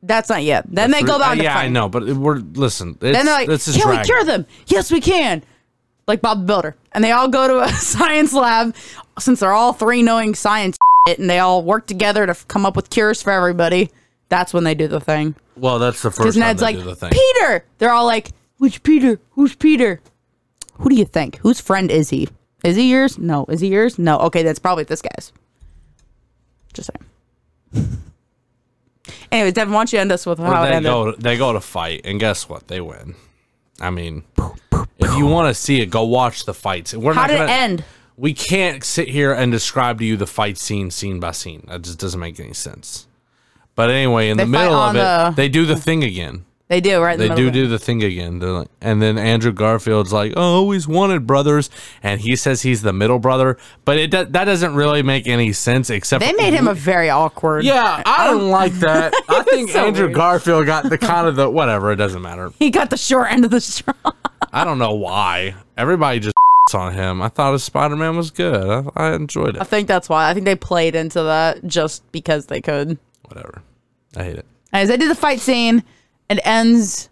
That's 0.03 0.29
not 0.29 0.43
yet. 0.43 0.65
Then 0.69 0.91
they 0.91 1.01
go 1.01 1.15
Uh, 1.15 1.19
down 1.19 1.37
to 1.37 1.43
yeah, 1.43 1.57
I 1.57 1.67
know, 1.69 1.89
but 1.89 2.03
we're 2.07 2.35
listen. 2.37 2.91
It's, 2.91 2.99
Then 2.99 3.25
they're 3.25 3.33
like, 3.33 3.47
this 3.47 3.67
is 3.67 3.75
"Can 3.77 3.89
we 3.89 4.03
cure 4.03 4.23
them?" 4.23 4.45
Yes, 4.67 4.91
we 4.91 5.01
can. 5.01 5.43
Like 6.07 6.21
Bob 6.21 6.41
the 6.41 6.45
Builder, 6.45 6.75
and 6.93 7.03
they 7.03 7.11
all 7.11 7.27
go 7.27 7.47
to 7.47 7.59
a 7.63 7.69
science 7.73 8.31
lab 8.33 8.75
since 9.19 9.39
they're 9.41 9.51
all 9.53 9.73
three 9.73 10.03
knowing 10.03 10.35
science, 10.35 10.77
and 11.07 11.29
they 11.29 11.39
all 11.39 11.63
work 11.63 11.87
together 11.87 12.25
to 12.25 12.33
come 12.47 12.65
up 12.65 12.75
with 12.75 12.89
cures 12.89 13.21
for 13.21 13.31
everybody. 13.31 13.89
That's 14.29 14.53
when 14.53 14.63
they 14.63 14.75
do 14.75 14.87
the 14.87 14.99
thing. 15.01 15.35
Well, 15.55 15.79
that's 15.79 16.01
the 16.01 16.09
Because 16.09 16.25
first 16.25 16.37
time 16.37 16.47
Ned's 16.47 16.59
they 16.59 16.65
like, 16.67 16.75
do 16.77 16.83
the 16.83 16.95
thing. 16.95 17.11
Peter. 17.11 17.65
They're 17.79 17.91
all 17.91 18.05
like, 18.05 18.29
which 18.57 18.83
Peter? 18.83 19.19
Who's 19.31 19.55
Peter? 19.55 19.99
Who 20.75 20.89
do 20.89 20.95
you 20.95 21.05
think? 21.05 21.37
Whose 21.39 21.59
friend 21.59 21.89
is 21.89 22.09
he? 22.09 22.27
Is 22.63 22.75
he 22.75 22.89
yours? 22.91 23.17
No. 23.17 23.45
Is 23.49 23.61
he 23.61 23.67
yours? 23.69 23.97
No. 23.97 24.19
Okay, 24.19 24.43
that's 24.43 24.59
probably 24.59 24.83
this 24.83 25.01
guy's. 25.01 25.31
Just 26.73 26.91
saying. 27.73 27.97
Anyways, 29.31 29.53
Devin, 29.53 29.73
why 29.73 29.79
don't 29.81 29.93
you 29.93 29.99
end 29.99 30.11
us 30.11 30.25
with 30.25 30.39
how 30.39 30.63
it 30.63 30.69
they 30.69 30.75
ended? 30.75 30.91
go 30.91 31.11
they 31.13 31.37
go 31.37 31.53
to 31.53 31.61
fight, 31.61 32.01
and 32.05 32.19
guess 32.19 32.47
what? 32.49 32.67
They 32.67 32.81
win. 32.81 33.15
I 33.79 33.89
mean, 33.91 34.23
if 34.99 35.15
you 35.17 35.25
want 35.27 35.47
to 35.49 35.53
see 35.53 35.81
it, 35.81 35.87
go 35.91 36.03
watch 36.03 36.45
the 36.45 36.53
fights. 36.53 36.93
We're 36.93 37.13
How 37.13 37.21
not 37.21 37.27
did 37.27 37.35
it 37.35 37.37
gonna, 37.39 37.51
end? 37.51 37.83
We 38.15 38.33
can't 38.33 38.83
sit 38.83 39.09
here 39.09 39.31
and 39.33 39.51
describe 39.51 39.99
to 39.99 40.05
you 40.05 40.17
the 40.17 40.25
fight 40.25 40.57
scene, 40.57 40.89
scene 40.89 41.19
by 41.19 41.31
scene. 41.31 41.63
That 41.67 41.83
just 41.83 41.99
doesn't 41.99 42.19
make 42.19 42.39
any 42.39 42.53
sense. 42.53 43.05
But 43.75 43.91
anyway, 43.91 44.29
in 44.29 44.37
They 44.37 44.45
the 44.45 44.51
fight 44.51 44.59
middle 44.63 44.73
of 44.73 44.89
on 44.89 44.95
it, 44.95 44.99
the- 44.99 45.33
they 45.35 45.49
do 45.49 45.67
the 45.67 45.75
thing 45.75 46.03
again. 46.03 46.45
They 46.69 46.81
do, 46.81 46.99
right? 47.01 47.13
in 47.13 47.21
the 47.21 47.29
They 47.29 47.35
do 47.35 47.49
do 47.49 47.67
the 47.67 47.79
thing 47.79 48.03
again. 48.03 48.39
They're 48.39 48.49
like- 48.51 48.67
and 48.81 49.01
then 49.01 49.17
Andrew 49.17 49.53
Garfield's 49.53 50.11
like, 50.11 50.33
"Oh, 50.35 50.41
always 50.57 50.85
wanted 50.85 51.25
brothers," 51.25 51.69
and 52.03 52.19
he 52.19 52.35
says 52.35 52.63
he's 52.63 52.81
the 52.81 52.91
middle 52.91 53.19
brother, 53.19 53.57
but 53.85 53.97
it 53.97 54.11
do- 54.11 54.25
that 54.25 54.43
doesn't 54.45 54.75
really 54.75 55.01
make 55.01 55.27
any 55.27 55.53
sense. 55.53 55.89
Except 55.89 56.21
They 56.21 56.33
made 56.33 56.53
him 56.53 56.67
a 56.67 56.73
very 56.73 57.09
awkward. 57.09 57.63
Yeah, 57.63 58.01
I 58.05 58.27
don't 58.27 58.49
like 58.49 58.73
that. 58.81 59.13
I 59.29 59.43
think 59.43 59.69
so 59.71 59.85
Andrew 59.85 60.07
weird. 60.07 60.15
Garfield 60.15 60.65
got 60.65 60.89
the 60.89 60.97
kind 60.97 61.25
of 61.25 61.37
the 61.37 61.49
whatever. 61.49 61.91
It 61.93 61.95
doesn't 61.95 62.21
matter. 62.21 62.51
He 62.59 62.69
got 62.69 62.89
the 62.89 62.97
short 62.97 63.31
end 63.31 63.45
of 63.45 63.51
the 63.51 63.61
straw. 63.61 63.93
I 64.51 64.65
don't 64.65 64.77
know 64.77 64.93
why. 64.93 65.55
Everybody 65.77 66.19
just 66.19 66.35
on 66.73 66.93
him. 66.93 67.21
I 67.21 67.29
thought 67.29 67.53
his 67.53 67.63
Spider 67.63 67.95
Man 67.95 68.17
was 68.17 68.29
good. 68.29 68.89
I, 68.97 69.07
I 69.11 69.13
enjoyed 69.15 69.55
it. 69.55 69.61
I 69.61 69.63
think 69.63 69.87
that's 69.87 70.09
why. 70.09 70.29
I 70.29 70.33
think 70.33 70.45
they 70.45 70.55
played 70.55 70.95
into 70.95 71.23
that 71.23 71.65
just 71.65 72.09
because 72.11 72.47
they 72.47 72.59
could. 72.59 72.97
Whatever. 73.23 73.61
I 74.17 74.23
hate 74.25 74.35
it. 74.35 74.45
As 74.73 74.89
they 74.89 74.97
did 74.97 75.09
the 75.09 75.15
fight 75.15 75.39
scene, 75.39 75.81
it 76.29 76.39
ends 76.45 77.09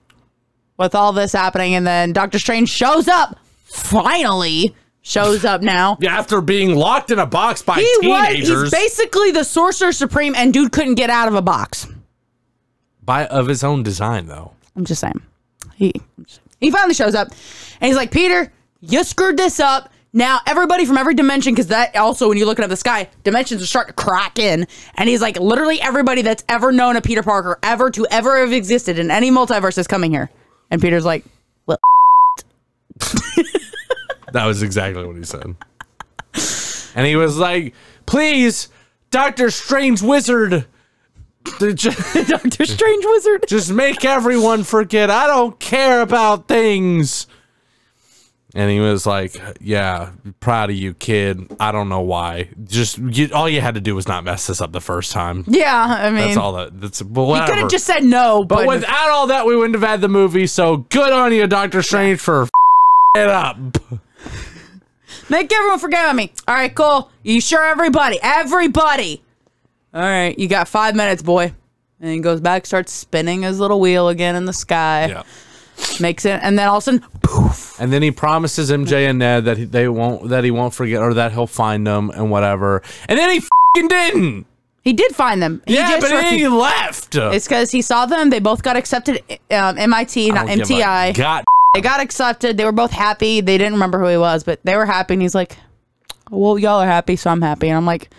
with 0.77 0.95
all 0.95 1.13
this 1.13 1.31
happening, 1.33 1.73
and 1.75 1.85
then 1.85 2.13
Doctor 2.13 2.39
Strange 2.39 2.69
shows 2.69 3.07
up. 3.07 3.39
Finally, 3.65 4.75
shows 5.01 5.45
up 5.45 5.61
now. 5.61 5.97
Yeah, 6.01 6.17
after 6.17 6.41
being 6.41 6.75
locked 6.75 7.11
in 7.11 7.19
a 7.19 7.25
box 7.25 7.61
by 7.61 7.75
He 7.75 8.07
was. 8.07 8.27
He's 8.35 8.71
basically 8.71 9.31
the 9.31 9.43
Sorcerer 9.43 9.91
Supreme, 9.91 10.35
and 10.35 10.53
dude 10.53 10.71
couldn't 10.71 10.95
get 10.95 11.09
out 11.09 11.27
of 11.27 11.35
a 11.35 11.41
box. 11.41 11.87
by 13.03 13.25
of 13.27 13.47
his 13.47 13.63
own 13.63 13.83
design, 13.83 14.27
though. 14.27 14.51
I'm 14.75 14.85
just 14.85 15.01
saying. 15.01 15.21
He 15.75 15.93
he 16.59 16.71
finally 16.71 16.93
shows 16.93 17.15
up, 17.15 17.29
and 17.81 17.87
he's 17.87 17.95
like, 17.97 18.11
Peter, 18.11 18.51
you 18.81 19.03
screwed 19.03 19.37
this 19.37 19.59
up. 19.59 19.89
Now 20.15 20.39
everybody 20.47 20.85
from 20.85 20.97
every 20.97 21.13
dimension, 21.13 21.53
because 21.53 21.67
that 21.67 21.93
also 21.97 22.29
when 22.29 22.37
you're 22.37 22.47
looking 22.47 22.63
up 22.63 22.69
the 22.69 22.77
sky, 22.77 23.09
dimensions 23.25 23.61
are 23.61 23.65
starting 23.65 23.93
to 23.93 24.01
crack 24.01 24.39
in, 24.39 24.65
and 24.95 25.09
he's 25.09 25.21
like, 25.21 25.37
literally 25.37 25.81
everybody 25.81 26.21
that's 26.21 26.41
ever 26.47 26.71
known 26.71 26.95
a 26.95 27.01
Peter 27.01 27.21
Parker, 27.21 27.59
ever 27.61 27.91
to 27.91 28.07
ever 28.09 28.39
have 28.39 28.53
existed 28.53 28.97
in 28.97 29.11
any 29.11 29.29
multiverse 29.29 29.77
is 29.77 29.87
coming 29.87 30.11
here. 30.11 30.31
And 30.71 30.81
Peter's 30.81 31.03
like, 31.03 31.25
well, 31.65 31.79
That 34.31 34.45
was 34.45 34.63
exactly 34.63 35.05
what 35.05 35.17
he 35.17 35.23
said. 35.25 35.55
and 36.95 37.05
he 37.05 37.15
was 37.17 37.37
like, 37.37 37.73
"Please, 38.05 38.69
Doctor 39.11 39.49
Strange 39.51 40.01
Wizard, 40.01 40.65
Doctor 41.59 42.65
Strange 42.65 43.05
wizard. 43.05 43.45
just 43.47 43.71
make 43.71 44.03
everyone 44.05 44.63
forget. 44.63 45.09
I 45.11 45.27
don't 45.27 45.59
care 45.59 45.99
about 46.01 46.47
things." 46.47 47.27
And 48.55 48.71
he 48.71 48.79
was 48.79 49.05
like, 49.05 49.35
"Yeah, 49.59 50.11
proud 50.39 50.69
of 50.69 50.77
you, 50.77 50.93
kid. 50.93 51.53
I 51.59 51.73
don't 51.73 51.89
know 51.89 51.99
why. 51.99 52.47
Just 52.63 52.97
you, 52.97 53.29
all 53.33 53.49
you 53.49 53.59
had 53.59 53.75
to 53.75 53.81
do 53.81 53.93
was 53.93 54.07
not 54.07 54.23
mess 54.23 54.47
this 54.47 54.61
up 54.61 54.71
the 54.71 54.79
first 54.79 55.11
time. 55.11 55.43
Yeah, 55.45 55.85
I 55.99 56.09
mean, 56.09 56.27
That's 56.27 56.37
all 56.37 56.53
that. 56.53 56.79
That's 56.79 57.01
but 57.01 57.41
he 57.41 57.47
could 57.47 57.59
have 57.59 57.69
just 57.69 57.85
said 57.85 58.05
no, 58.05 58.45
but 58.45 58.65
but, 58.65 58.67
without 58.67 59.09
all 59.09 59.27
that, 59.27 59.45
we 59.45 59.57
wouldn't 59.57 59.75
have 59.75 59.87
had 59.87 59.99
the 59.99 60.07
movie. 60.07 60.47
So 60.47 60.77
good 60.77 61.11
on 61.11 61.33
you, 61.33 61.45
Doctor 61.47 61.81
Strange, 61.81 62.21
for 62.21 62.43
f- 62.43 62.49
it 63.17 63.27
up." 63.27 63.57
make 65.29 65.51
everyone 65.53 65.79
forget 65.79 66.05
about 66.05 66.15
me. 66.15 66.31
All 66.47 66.55
right, 66.55 66.73
cool. 66.73 67.11
You 67.23 67.41
sure, 67.41 67.63
everybody? 67.63 68.19
Everybody. 68.23 69.21
All 69.93 70.01
right, 70.01 70.37
you 70.39 70.47
got 70.47 70.69
five 70.69 70.95
minutes, 70.95 71.21
boy. 71.21 71.53
And 71.99 72.09
he 72.09 72.19
goes 72.19 72.41
back, 72.41 72.65
starts 72.65 72.93
spinning 72.93 73.41
his 73.43 73.59
little 73.59 73.79
wheel 73.79 74.09
again 74.09 74.35
in 74.35 74.45
the 74.45 74.53
sky. 74.53 75.07
Yeah. 75.07 75.23
Makes 75.99 76.25
it, 76.25 76.39
and 76.41 76.57
then 76.57 76.67
all 76.67 76.77
of 76.77 76.81
a 76.81 76.85
sudden, 76.85 77.05
poof. 77.21 77.79
And 77.79 77.91
then 77.91 78.01
he 78.01 78.11
promises 78.11 78.71
MJ 78.71 79.09
and 79.09 79.19
Ned 79.19 79.45
that 79.45 79.57
he, 79.57 79.65
they 79.65 79.87
won't 79.87 80.29
that 80.29 80.43
he 80.43 80.51
won't 80.51 80.73
forget 80.73 81.01
or 81.01 81.13
that 81.13 81.31
he'll 81.31 81.47
find 81.47 81.85
them 81.85 82.09
and 82.11 82.31
whatever. 82.31 82.81
And 83.07 83.17
then 83.17 83.29
he 83.29 83.39
fing 83.75 83.87
didn't. 83.87 84.47
He 84.85 84.93
did 84.93 85.15
find 85.15 85.41
them. 85.41 85.63
He 85.65 85.73
yeah, 85.73 85.89
just 85.89 86.01
but 86.01 86.09
then 86.09 86.37
he 86.37 86.47
left. 86.47 87.15
It's 87.15 87.47
because 87.47 87.71
he 87.71 87.81
saw 87.81 88.05
them. 88.05 88.29
They 88.29 88.39
both 88.39 88.61
got 88.61 88.77
accepted. 88.77 89.21
Um, 89.49 89.77
MIT, 89.79 90.29
not 90.29 90.47
I 90.47 90.55
don't 90.55 90.57
give 90.59 90.69
a 90.69 90.73
MTI. 90.73 91.15
God. 91.15 91.43
They 91.73 91.81
got 91.81 91.99
accepted. 91.99 92.55
They 92.57 92.65
were 92.65 92.71
both 92.71 92.91
happy. 92.91 93.41
They 93.41 93.57
didn't 93.57 93.73
remember 93.73 93.99
who 93.99 94.07
he 94.07 94.17
was, 94.17 94.43
but 94.43 94.59
they 94.63 94.77
were 94.77 94.85
happy. 94.85 95.15
And 95.15 95.21
he's 95.23 95.35
like, 95.35 95.57
"Well, 96.29 96.59
y'all 96.59 96.79
are 96.81 96.85
happy, 96.85 97.15
so 97.15 97.31
I'm 97.31 97.41
happy." 97.41 97.67
And 97.67 97.75
I'm 97.75 97.85
like, 97.85 98.11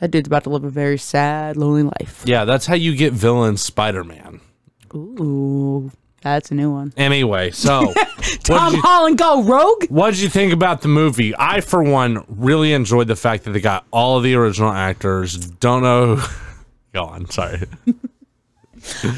"That 0.00 0.12
dude's 0.12 0.28
about 0.28 0.44
to 0.44 0.50
live 0.50 0.64
a 0.64 0.70
very 0.70 0.96
sad, 0.96 1.56
lonely 1.56 1.82
life." 1.82 2.22
Yeah, 2.24 2.44
that's 2.44 2.66
how 2.66 2.74
you 2.74 2.94
get 2.94 3.12
villain 3.12 3.56
Spider 3.56 4.04
Man. 4.04 4.40
Ooh, 4.94 5.90
that's 6.22 6.50
a 6.50 6.54
new 6.54 6.70
one. 6.70 6.92
Anyway, 6.96 7.50
so 7.50 7.92
Tom 8.44 8.74
you, 8.74 8.80
Holland 8.82 9.18
go 9.18 9.42
rogue. 9.42 9.84
what 9.90 10.10
did 10.12 10.20
you 10.20 10.28
think 10.28 10.52
about 10.52 10.80
the 10.82 10.88
movie? 10.88 11.34
I, 11.38 11.60
for 11.60 11.82
one, 11.82 12.24
really 12.28 12.72
enjoyed 12.72 13.08
the 13.08 13.16
fact 13.16 13.44
that 13.44 13.50
they 13.52 13.60
got 13.60 13.84
all 13.90 14.16
of 14.18 14.22
the 14.22 14.34
original 14.34 14.70
actors. 14.72 15.36
Don't 15.36 15.82
know. 15.82 16.22
Go 16.92 17.04
on. 17.04 17.28
Sorry. 17.30 17.60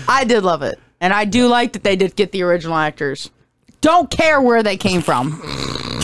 I 0.08 0.24
did 0.24 0.42
love 0.44 0.62
it, 0.62 0.78
and 1.00 1.12
I 1.12 1.24
do 1.24 1.46
like 1.48 1.72
that 1.72 1.82
they 1.82 1.96
did 1.96 2.16
get 2.16 2.32
the 2.32 2.42
original 2.42 2.76
actors. 2.76 3.30
Don't 3.80 4.10
care 4.10 4.40
where 4.40 4.62
they 4.62 4.76
came 4.76 5.00
from, 5.02 5.40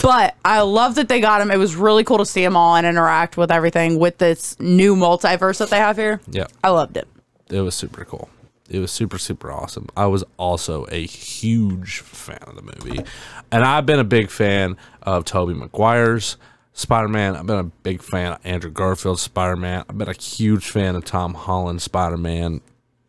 but 0.03 0.35
I 0.45 0.61
love 0.61 0.97
that 0.97 1.09
they 1.09 1.21
got 1.21 1.39
them. 1.39 1.51
It 1.51 1.57
was 1.59 1.77
really 1.77 2.05
cool 2.05 2.19
to 2.19 2.27
see 2.27 2.43
them 2.43 2.57
all 2.57 2.75
and 2.77 2.87
interact 2.87 3.37
with 3.37 3.51
everything 3.51 3.99
with 3.99 4.19
this 4.19 4.59
new 4.61 4.95
multiverse 4.97 5.59
that 5.59 5.71
they 5.71 5.79
have 5.79 5.97
here. 5.97 6.21
Yeah. 6.29 6.47
I 6.63 6.71
loved 6.71 6.97
it. 6.97 7.09
it 7.49 7.61
was 7.61 7.75
super 7.75 8.05
cool. 8.05 8.29
It 8.71 8.79
was 8.79 8.93
super, 8.93 9.19
super 9.19 9.51
awesome. 9.51 9.89
I 9.97 10.07
was 10.07 10.23
also 10.37 10.87
a 10.93 11.05
huge 11.05 11.99
fan 12.01 12.39
of 12.47 12.55
the 12.55 12.63
movie. 12.63 13.05
And 13.51 13.65
I've 13.65 13.85
been 13.85 13.99
a 13.99 14.05
big 14.05 14.31
fan 14.31 14.77
of 15.03 15.25
Tobey 15.25 15.55
Maguire's 15.55 16.37
Spider 16.73 17.09
Man. 17.09 17.35
I've 17.35 17.47
been 17.47 17.59
a 17.59 17.65
big 17.65 18.01
fan 18.01 18.33
of 18.35 18.39
Andrew 18.45 18.71
Garfield's 18.71 19.23
Spider 19.23 19.57
Man. 19.57 19.85
I've 19.89 19.99
been 19.99 20.09
a 20.09 20.15
huge 20.15 20.71
fan 20.71 20.95
of 20.95 21.05
Tom 21.05 21.35
Holland's 21.35 21.83
Spider 21.83 22.17
Man. 22.17 22.61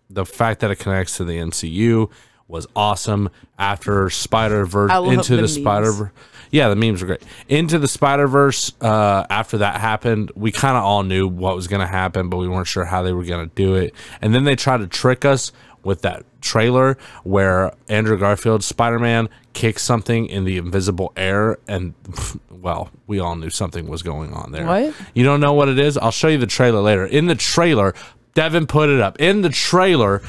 The 0.10 0.26
fact 0.26 0.62
that 0.62 0.72
it 0.72 0.78
connects 0.78 1.18
to 1.18 1.24
the 1.24 1.38
MCU 1.38 2.10
was 2.48 2.68
awesome. 2.76 3.30
After 3.60 4.10
Spider 4.10 4.66
Verse 4.66 4.92
into 4.92 5.38
the. 5.38 5.48
Spider. 5.48 6.12
Yeah, 6.52 6.68
the 6.68 6.76
memes 6.76 7.02
were 7.02 7.08
great. 7.08 7.24
Into 7.48 7.80
the 7.80 7.88
Spider 7.88 8.28
Verse. 8.28 8.74
Uh, 8.82 9.26
after 9.30 9.60
that 9.60 9.80
happened, 9.80 10.32
we 10.36 10.52
kind 10.52 10.78
of 10.78 10.84
all 10.84 11.04
knew 11.04 11.28
what 11.28 11.56
was 11.56 11.68
going 11.68 11.80
to 11.80 11.88
happen, 11.88 12.30
but 12.30 12.38
we 12.38 12.48
weren't 12.48 12.68
sure 12.68 12.86
how 12.86 13.02
they 13.02 13.14
were 13.14 13.24
going 13.24 13.50
to 13.50 13.56
do 13.56 13.76
it. 13.76 13.96
And 14.22 14.36
then 14.36 14.44
they 14.44 14.56
tried 14.56 14.78
to 14.80 14.88
trick 14.88 15.24
us 15.26 15.52
with 15.84 16.02
that 16.02 16.24
trailer 16.42 16.98
where 17.24 17.74
Andrew 17.88 18.18
Garfield's 18.18 18.66
Spider 18.66 19.00
Man 19.00 19.30
kicks 19.54 19.82
something 19.82 20.26
in 20.28 20.44
the 20.44 20.58
invisible 20.58 21.14
air, 21.16 21.58
and 21.68 21.94
well, 22.52 22.90
we 23.08 23.20
all 23.20 23.36
knew 23.36 23.50
something 23.50 23.88
was 23.88 24.04
going 24.04 24.34
on 24.34 24.52
there. 24.52 24.66
What? 24.66 24.94
You 25.14 25.24
don't 25.24 25.40
know 25.40 25.54
what 25.54 25.70
it 25.70 25.80
is? 25.80 25.98
I'll 25.98 26.12
show 26.12 26.28
you 26.28 26.38
the 26.38 26.48
trailer 26.48 26.82
later. 26.82 27.06
In 27.06 27.28
the 27.28 27.36
trailer, 27.36 27.94
Devin 28.34 28.68
put 28.68 28.90
it 28.90 29.00
up. 29.00 29.20
In 29.20 29.42
the 29.42 29.50
trailer, 29.50 30.22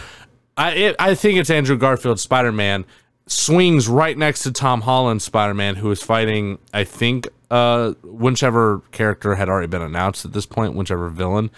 I 0.56 0.72
it, 0.72 0.96
I 0.98 1.14
think 1.14 1.38
it's 1.38 1.50
Andrew 1.50 1.76
Garfield's 1.76 2.22
Spider 2.22 2.52
Man 2.52 2.84
swings 3.26 3.88
right 3.88 4.16
next 4.16 4.42
to 4.42 4.52
Tom 4.52 4.82
Holland 4.82 5.22
Spider 5.22 5.54
Man, 5.54 5.76
who 5.76 5.90
is 5.90 6.02
fighting, 6.02 6.58
I 6.72 6.84
think, 6.84 7.28
uh, 7.50 7.92
whichever 8.02 8.82
character 8.92 9.34
had 9.34 9.48
already 9.48 9.68
been 9.68 9.82
announced 9.82 10.24
at 10.24 10.32
this 10.32 10.46
point, 10.46 10.74
whichever 10.74 11.08
villain. 11.08 11.50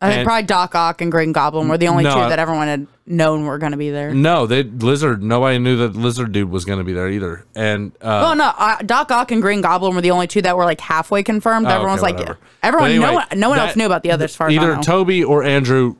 I 0.00 0.08
think 0.08 0.18
And- 0.18 0.26
probably 0.26 0.42
Doc 0.42 0.74
Ock 0.74 1.00
and 1.00 1.10
Green 1.10 1.32
Goblin 1.32 1.68
were 1.68 1.78
the 1.78 1.88
only 1.88 2.04
No, 2.04 2.12
two 2.12 2.28
that 2.28 2.38
everyone 2.38 2.66
had 2.66 2.86
known 3.06 3.46
were 3.46 3.56
going 3.56 3.72
to 3.72 3.78
be 3.78 3.90
there. 3.90 4.12
No, 4.12 4.46
they 4.46 4.62
Lizard. 4.62 5.22
Nobody 5.22 5.58
knew 5.58 5.76
that 5.78 5.96
Lizard 5.96 6.32
dude 6.32 6.50
was 6.50 6.66
going 6.66 6.78
to 6.78 6.84
be 6.84 6.92
there 6.92 7.08
either. 7.08 7.46
And 7.54 7.92
uh, 8.02 8.28
Oh 8.30 8.34
no, 8.34 8.52
uh, 8.58 8.76
Doc 8.82 9.10
Ock 9.10 9.30
and 9.30 9.40
Green 9.40 9.62
Goblin 9.62 9.94
were 9.94 10.02
the 10.02 10.10
only 10.10 10.26
two 10.26 10.42
that 10.42 10.54
were 10.56 10.64
like 10.64 10.80
halfway 10.82 11.22
confirmed. 11.22 11.66
Oh, 11.66 11.70
everyone 11.70 11.92
was 11.92 12.02
okay, 12.02 12.12
like, 12.12 12.18
whatever. 12.18 12.38
everyone, 12.62 12.90
anyway, 12.90 13.06
no 13.06 13.12
one, 13.14 13.26
no 13.36 13.48
one 13.48 13.58
else 13.58 13.74
knew 13.76 13.86
about 13.86 14.02
the 14.02 14.10
others. 14.10 14.32
As 14.32 14.36
far 14.36 14.48
as 14.48 14.54
either 14.54 14.76
know. 14.76 14.82
Tobey 14.82 15.24
or 15.24 15.42
Andrew 15.44 15.96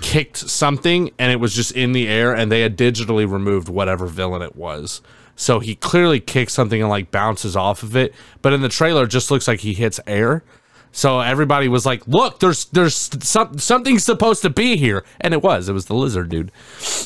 kicked 0.00 0.36
something 0.36 1.10
and 1.18 1.32
it 1.32 1.36
was 1.40 1.52
just 1.54 1.72
in 1.72 1.90
the 1.92 2.06
air 2.08 2.32
and 2.34 2.52
they 2.52 2.60
had 2.60 2.76
digitally 2.78 3.28
removed 3.30 3.68
whatever 3.68 4.06
villain 4.06 4.42
it 4.42 4.54
was. 4.54 5.02
So 5.34 5.58
he 5.58 5.74
clearly 5.74 6.20
kicked 6.20 6.50
something 6.52 6.80
and 6.80 6.88
like 6.90 7.10
bounces 7.10 7.56
off 7.56 7.82
of 7.82 7.96
it, 7.96 8.14
but 8.42 8.52
in 8.52 8.60
the 8.60 8.68
trailer 8.68 9.04
it 9.04 9.08
just 9.08 9.30
looks 9.30 9.48
like 9.48 9.60
he 9.60 9.74
hits 9.74 9.98
air. 10.06 10.44
So 10.92 11.20
everybody 11.20 11.68
was 11.68 11.86
like, 11.86 12.06
"Look, 12.08 12.40
there's 12.40 12.64
there's 12.66 13.10
some, 13.22 13.58
something 13.58 13.98
supposed 13.98 14.42
to 14.42 14.50
be 14.50 14.76
here," 14.76 15.04
and 15.20 15.32
it 15.32 15.42
was. 15.42 15.68
It 15.68 15.72
was 15.72 15.86
the 15.86 15.94
lizard 15.94 16.28
dude. 16.30 16.50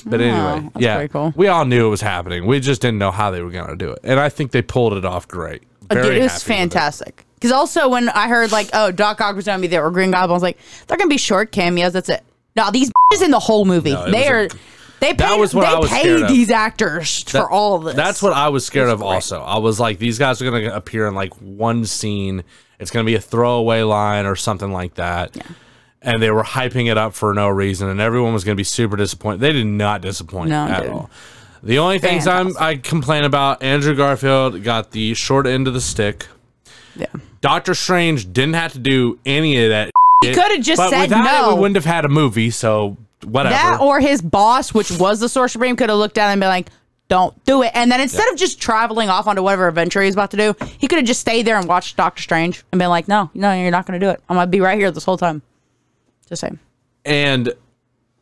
But 0.07 0.21
anyway, 0.21 0.71
that's 0.73 0.83
yeah, 0.83 1.07
cool. 1.07 1.33
we 1.37 1.49
all 1.49 1.65
knew 1.67 1.87
it 1.87 1.91
was 1.91 2.01
happening. 2.01 2.47
We 2.47 2.61
just 2.61 2.81
didn't 2.81 2.99
know 2.99 3.11
how 3.11 3.31
they 3.31 3.43
were 3.43 3.51
gonna 3.51 3.77
do 3.77 3.91
it, 3.91 3.99
and 4.03 4.19
I 4.19 4.31
think 4.31 4.53
they 4.53 4.63
pulled 4.63 4.95
it 4.95 5.05
off 5.05 5.29
great. 5.29 5.63
Uh, 5.91 5.95
Very 5.97 6.19
it 6.19 6.23
was 6.23 6.33
happy 6.33 6.35
with 6.35 6.43
it. 6.43 6.61
fantastic. 6.61 7.27
Because 7.35 7.53
also 7.53 7.89
when 7.91 8.09
I 8.09 8.29
heard 8.29 8.53
like, 8.53 8.71
oh, 8.73 8.91
Doc 8.91 9.21
Ock 9.21 9.37
was 9.37 9.45
going 9.45 9.59
to 9.59 9.61
be 9.61 9.67
there 9.69 9.85
or 9.85 9.91
Green 9.91 10.11
Goblin, 10.11 10.31
I 10.31 10.33
was 10.33 10.43
like, 10.43 10.57
they're 10.87 10.97
going 10.97 11.11
to 11.11 11.13
be 11.15 11.19
short 11.19 11.53
cameos. 11.53 11.93
That's 11.93 12.09
it. 12.09 12.23
No, 12.57 12.71
these 12.71 12.91
is 13.13 13.21
in 13.23 13.31
the 13.31 13.39
whole 13.39 13.67
movie. 13.67 13.93
No, 13.93 14.11
they 14.11 14.31
was 14.31 14.55
a- 14.55 14.57
are. 14.57 14.61
They 15.01 15.13
paid, 15.13 15.39
was 15.39 15.53
they 15.53 15.59
was 15.59 15.91
paid 15.91 16.29
these 16.29 16.49
actors 16.49 17.25
for 17.25 17.51
all 17.51 17.77
of 17.77 17.85
this. 17.85 17.95
That's 17.95 18.23
what 18.23 18.33
I 18.33 18.49
was 18.49 18.65
scared 18.65 18.89
of 18.89 19.01
great. 19.01 19.09
also. 19.09 19.43
I 19.43 19.59
was 19.59 19.79
like, 19.79 19.99
these 19.99 20.19
guys 20.19 20.41
are 20.41 20.51
going 20.51 20.65
to 20.65 20.75
appear 20.75 21.07
in 21.07 21.15
like 21.15 21.35
one 21.35 21.85
scene. 21.85 22.43
It's 22.85 22.91
going 22.91 23.05
to 23.07 23.11
be 23.11 23.17
a 23.17 23.21
throwaway 23.21 23.81
line 23.81 24.27
or 24.27 24.37
something 24.37 24.71
like 24.71 24.95
that. 24.97 25.37
And 26.03 26.23
they 26.23 26.31
were 26.31 26.43
hyping 26.43 26.91
it 26.91 26.99
up 26.99 27.15
for 27.15 27.33
no 27.33 27.49
reason, 27.49 27.89
and 27.89 27.99
everyone 27.99 28.35
was 28.35 28.45
going 28.45 28.55
to 28.55 28.61
be 28.61 28.65
super 28.65 28.95
disappointed. 28.95 29.41
They 29.41 29.53
did 29.55 29.67
not 29.67 30.03
disappoint 30.03 30.51
No, 30.51 30.67
at 30.67 30.83
dude. 30.83 30.91
all. 30.93 31.11
The 31.63 31.79
only 31.79 31.99
things 31.99 32.27
I'm, 32.27 32.55
I 32.61 32.77
complain 32.77 33.25
about, 33.25 33.63
Andrew 33.63 33.95
Garfield 33.97 34.63
got 34.63 34.91
the 34.91 35.15
short 35.15 35.47
end 35.47 35.67
of 35.67 35.73
the 35.73 35.81
stick. 35.81 36.27
Yeah. 36.95 37.07
Doctor 37.41 37.75
Strange 37.75 38.31
didn't 38.35 38.55
have 38.57 38.75
to 38.75 38.79
do 38.79 39.19
any 39.25 39.65
of 39.65 39.71
that. 39.71 39.91
He 40.23 40.35
coulda 40.35 40.59
just 40.61 40.77
but 40.77 40.91
said 40.91 41.05
without 41.09 41.21
It, 41.21 41.47
no. 41.49 41.55
we 41.55 41.61
wouldn't 41.63 41.77
have 41.77 41.87
had 41.87 42.05
a 42.05 42.09
movie, 42.11 42.51
so 42.51 42.99
whatever. 43.25 43.55
That 43.55 43.81
or 43.81 43.99
his 43.99 44.21
boss, 44.21 44.75
which 44.75 44.91
was 44.93 45.21
the 45.21 45.29
Sorcerer 45.31 45.49
Supreme, 45.49 45.77
could 45.77 45.89
have 45.89 45.99
looked 45.99 46.19
at 46.19 46.27
him 46.27 46.33
and 46.33 46.41
been 46.41 46.49
like, 46.51 46.69
don't 47.09 47.45
do 47.45 47.63
it. 47.63 47.71
And 47.75 47.93
then 47.93 48.01
instead 48.01 48.29
of 48.33 48.37
just 48.39 48.61
traveling 48.61 49.09
off 49.09 49.27
onto 49.27 49.43
whatever 49.43 49.69
adventure 49.69 50.03
he's 50.03 50.15
about 50.15 50.31
to 50.33 50.37
do, 50.37 50.55
he 50.79 50.89
could 50.89 50.99
have 50.99 51.07
just 51.07 51.21
stayed 51.21 51.47
there 51.47 51.59
and 51.59 51.69
watched 51.69 51.97
Doctor 51.97 52.23
Strange 52.23 52.65
and 52.73 52.79
been 52.79 52.89
like, 52.89 53.09
no, 53.09 53.31
no, 53.35 53.53
you're 53.53 53.71
not 53.71 53.87
going 53.87 53.99
to 54.01 54.05
do 54.05 54.11
it. 54.11 54.21
I'm 54.29 54.37
going 54.37 54.47
to 54.47 54.51
be 54.51 54.61
right 54.61 54.79
here 54.79 54.91
this 54.91 55.05
whole 55.05 55.19
time. 55.19 55.43
Just 56.29 56.41
saying. 56.41 56.59
and 57.05 57.53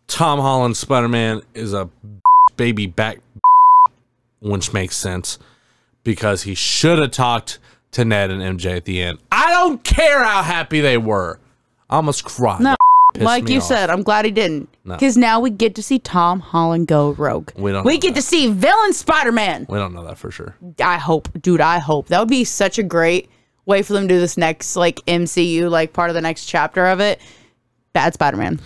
Tom 0.08 0.40
Holland 0.40 0.76
Spider 0.76 1.08
Man 1.08 1.42
is 1.54 1.72
a 1.72 1.88
baby 2.56 2.86
back, 2.86 3.18
which 4.40 4.72
makes 4.72 4.96
sense 4.96 5.38
because 6.04 6.42
he 6.42 6.54
should 6.54 6.98
have 6.98 7.12
talked 7.12 7.58
to 7.92 8.04
Ned 8.04 8.30
and 8.30 8.58
MJ 8.58 8.76
at 8.76 8.84
the 8.84 9.00
end. 9.00 9.18
I 9.30 9.52
don't 9.52 9.84
care 9.84 10.24
how 10.24 10.42
happy 10.42 10.80
they 10.80 10.98
were. 10.98 11.38
I 11.88 11.96
almost 11.96 12.24
cried. 12.24 12.60
No. 12.60 12.74
Pissed 13.14 13.24
like 13.24 13.48
you 13.48 13.58
off. 13.58 13.64
said, 13.64 13.90
I'm 13.90 14.02
glad 14.02 14.24
he 14.24 14.30
didn't. 14.30 14.68
No. 14.84 14.94
Because 14.94 15.16
now 15.16 15.40
we 15.40 15.50
get 15.50 15.74
to 15.76 15.82
see 15.82 15.98
Tom 15.98 16.40
Holland 16.40 16.86
go 16.86 17.12
rogue. 17.12 17.50
We 17.56 17.72
don't 17.72 17.84
We 17.84 17.98
get 17.98 18.14
that. 18.14 18.20
to 18.20 18.26
see 18.26 18.50
villain 18.50 18.92
Spider 18.92 19.32
Man. 19.32 19.66
we 19.68 19.78
don't 19.78 19.92
know 19.94 20.04
that 20.04 20.18
for 20.18 20.30
sure. 20.30 20.56
I 20.82 20.98
hope, 20.98 21.28
dude. 21.40 21.60
I 21.60 21.78
hope 21.78 22.08
that 22.08 22.18
would 22.18 22.28
be 22.28 22.44
such 22.44 22.78
a 22.78 22.82
great 22.82 23.28
way 23.66 23.82
for 23.82 23.92
them 23.92 24.08
to 24.08 24.14
do 24.14 24.18
this 24.20 24.36
next 24.36 24.74
like 24.76 24.96
MCU 25.06 25.70
like 25.70 25.92
part 25.92 26.10
of 26.10 26.14
the 26.14 26.20
next 26.22 26.46
chapter 26.46 26.86
of 26.86 27.00
it. 27.00 27.20
Bad 27.92 28.14
Spider 28.14 28.36
Man. 28.38 28.60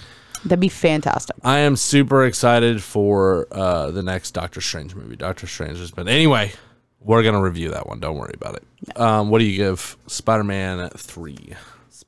That'd 0.45 0.61
be 0.61 0.69
fantastic. 0.69 1.35
I 1.43 1.59
am 1.59 1.75
super 1.75 2.25
excited 2.25 2.81
for 2.83 3.49
uh, 3.51 3.91
the 3.91 4.03
next 4.03 4.31
Doctor 4.31 4.61
Strange 4.61 4.95
movie. 4.95 5.17
Doctor 5.17 5.47
Strange 5.49 5.79
has 5.79 5.91
been 5.91 6.07
anyway. 6.07 6.53
We're 7.01 7.23
gonna 7.25 7.43
review 7.43 7.71
that 7.71 7.87
one. 7.89 7.99
Don't 8.01 8.17
worry 8.17 8.35
about 8.35 8.55
it. 8.57 8.99
Um, 9.01 9.29
what 9.31 9.39
do 9.41 9.45
you 9.45 9.57
give 9.57 9.97
Spider 10.07 10.45
Man 10.45 10.89
three? 10.91 11.55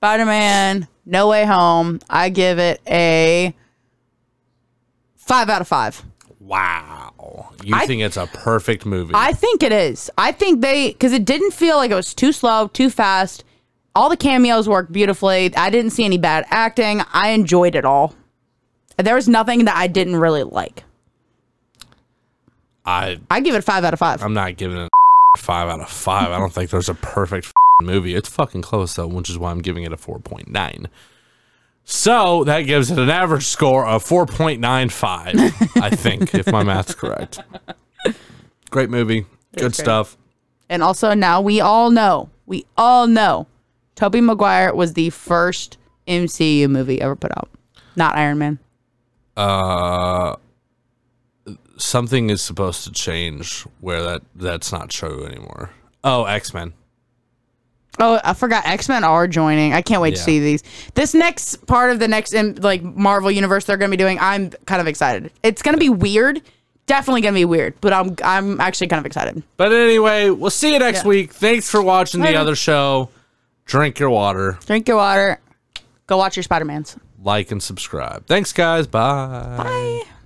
Spider 0.01 0.26
Man, 0.26 0.86
No 1.07 1.28
Way 1.28 1.44
Home. 1.44 1.99
I 2.09 2.28
give 2.28 2.59
it 2.61 2.80
a 2.86 3.53
five 5.16 5.49
out 5.49 5.61
of 5.61 5.66
five. 5.68 6.05
Wow, 6.38 7.51
you 7.64 7.74
I- 7.74 7.84
think 7.86 8.03
it's 8.03 8.16
a 8.16 8.26
perfect 8.28 8.86
movie? 8.86 9.12
I 9.14 9.32
think 9.32 9.62
it 9.62 9.72
is. 9.72 10.09
I 10.16 10.32
think 10.32 10.61
they 10.61 10.92
because 10.92 11.12
it 11.12 11.24
didn't 11.24 11.51
feel 11.53 11.76
like 11.76 11.90
it 11.90 11.94
was 11.96 12.14
too 12.14 12.30
slow, 12.32 12.68
too 12.68 12.90
fast. 12.90 13.44
All 13.94 14.09
the 14.09 14.16
cameos 14.16 14.68
worked 14.68 14.92
beautifully. 14.92 15.55
I 15.57 15.68
didn't 15.70 15.90
see 15.90 16.05
any 16.05 16.16
bad 16.18 16.46
acting. 16.49 17.03
I 17.12 17.30
enjoyed 17.30 17.74
it 17.74 17.84
all. 17.84 18.14
There 18.96 19.16
was 19.16 19.28
nothing 19.28 19.64
that 19.64 19.76
I 19.76 19.88
didn't 19.88 20.16
really 20.16 20.44
like. 20.44 20.84
I 22.86 23.18
I 23.30 23.40
give 23.40 23.55
it 23.55 23.59
a 23.59 23.62
five 23.62 23.82
out 23.84 23.92
of 23.92 23.99
five. 23.99 24.22
I'm 24.22 24.32
not 24.34 24.57
giving 24.57 24.78
it 24.78 24.88
a 25.34 25.38
five 25.38 25.68
out 25.68 25.80
of 25.80 25.88
five. 25.90 26.30
I 26.30 26.38
don't 26.38 26.53
think 26.53 26.70
there's 26.70 26.88
a 26.88 26.94
perfect 26.94 27.53
movie. 27.82 28.14
It's 28.14 28.28
fucking 28.28 28.62
close 28.62 28.94
though, 28.94 29.06
which 29.06 29.30
is 29.30 29.38
why 29.38 29.50
I'm 29.50 29.62
giving 29.62 29.84
it 29.84 29.92
a 29.92 29.96
4.9. 29.96 30.86
So 31.84 32.44
that 32.44 32.62
gives 32.62 32.90
it 32.90 32.98
an 32.98 33.08
average 33.08 33.46
score 33.46 33.86
of 33.86 34.04
4.95, 34.04 35.76
I 35.82 35.90
think, 35.90 36.34
if 36.34 36.46
my 36.48 36.62
math's 36.62 36.94
correct. 36.94 37.40
Great 38.70 38.90
movie. 38.90 39.22
Good 39.54 39.60
great. 39.60 39.74
stuff. 39.74 40.16
And 40.68 40.82
also 40.82 41.14
now 41.14 41.40
we 41.40 41.60
all 41.60 41.90
know, 41.90 42.28
we 42.46 42.66
all 42.76 43.06
know, 43.06 43.46
Tobey 43.94 44.20
Maguire 44.20 44.74
was 44.74 44.92
the 44.92 45.10
first 45.10 45.78
MCU 46.06 46.68
movie 46.68 47.00
ever 47.00 47.16
put 47.16 47.30
out, 47.38 47.48
not 47.96 48.16
Iron 48.16 48.38
Man. 48.38 48.58
Uh, 49.36 50.34
something 51.76 52.28
is 52.28 52.42
supposed 52.42 52.84
to 52.84 52.92
change 52.92 53.62
where 53.80 54.02
that 54.02 54.22
that's 54.34 54.72
not 54.72 54.90
true 54.90 55.24
anymore. 55.24 55.70
Oh, 56.04 56.24
X 56.24 56.52
Men. 56.52 56.74
Oh, 58.01 58.20
I 58.24 58.34
forgot 58.34 58.66
X 58.66 58.88
Men 58.88 59.05
are 59.05 59.26
joining. 59.26 59.72
I 59.72 59.82
can't 59.82 60.01
wait 60.01 60.12
to 60.12 60.16
Yeah. 60.18 60.24
see 60.24 60.40
these. 60.40 60.62
This 60.94 61.14
next 61.14 61.66
part 61.66 61.90
of 61.90 61.99
the 61.99 62.09
next 62.09 62.34
like 62.62 62.82
Marvel 62.82 63.30
universe 63.30 63.64
they're 63.64 63.76
going 63.76 63.90
to 63.90 63.96
be 63.96 64.01
doing, 64.03 64.18
I'm 64.20 64.51
kind 64.66 64.80
of 64.80 64.86
excited. 64.86 65.30
It's 65.42 65.62
going 65.62 65.74
to 65.74 65.80
be 65.80 65.88
weird, 65.88 66.40
definitely 66.86 67.20
going 67.22 67.34
to 67.34 67.38
be 67.40 67.44
weird, 67.44 67.74
but 67.80 67.92
I'm 67.92 68.14
I'm 68.24 68.61
actually 68.61 68.86
kind 68.88 69.01
of 69.01 69.07
excited. 69.07 69.42
But 69.57 69.72
anyway, 69.72 70.30
we'll 70.30 70.51
see 70.51 70.72
you 70.72 70.78
next 70.78 71.03
Yeah. 71.03 71.09
week. 71.09 71.32
Thanks 71.32 71.68
for 71.70 71.82
watching 71.82 72.20
the 72.20 72.26
Later. 72.26 72.38
other 72.38 72.55
show. 72.57 73.11
Drink 73.66 73.99
your 73.99 74.11
water, 74.11 74.59
Drink 74.66 74.88
your 74.88 74.96
water. 74.96 75.40
Go 76.07 76.16
watch 76.16 76.36
your 76.36 76.42
Spider 76.44 76.64
Mans. 76.64 76.96
like 77.22 77.51
and 77.51 77.62
subscribe. 77.62 78.26
Thanks, 78.26 78.53
guys. 78.53 78.86
Bye. 78.86 79.57
Bye. 79.59 80.17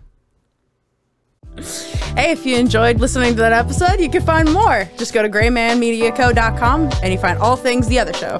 Hey, 1.56 2.30
if 2.32 2.46
you 2.46 2.56
enjoyed 2.56 3.00
listening 3.00 3.34
to 3.34 3.40
that 3.40 3.52
episode, 3.52 4.00
you 4.00 4.08
can 4.08 4.22
find 4.22 4.52
more. 4.52 4.88
Just 4.96 5.12
go 5.12 5.22
to 5.22 5.28
graymanmediaco.com 5.28 6.90
and 7.02 7.12
you 7.12 7.18
find 7.18 7.38
all 7.38 7.56
things 7.56 7.88
the 7.88 7.98
other 7.98 8.12
show. 8.14 8.38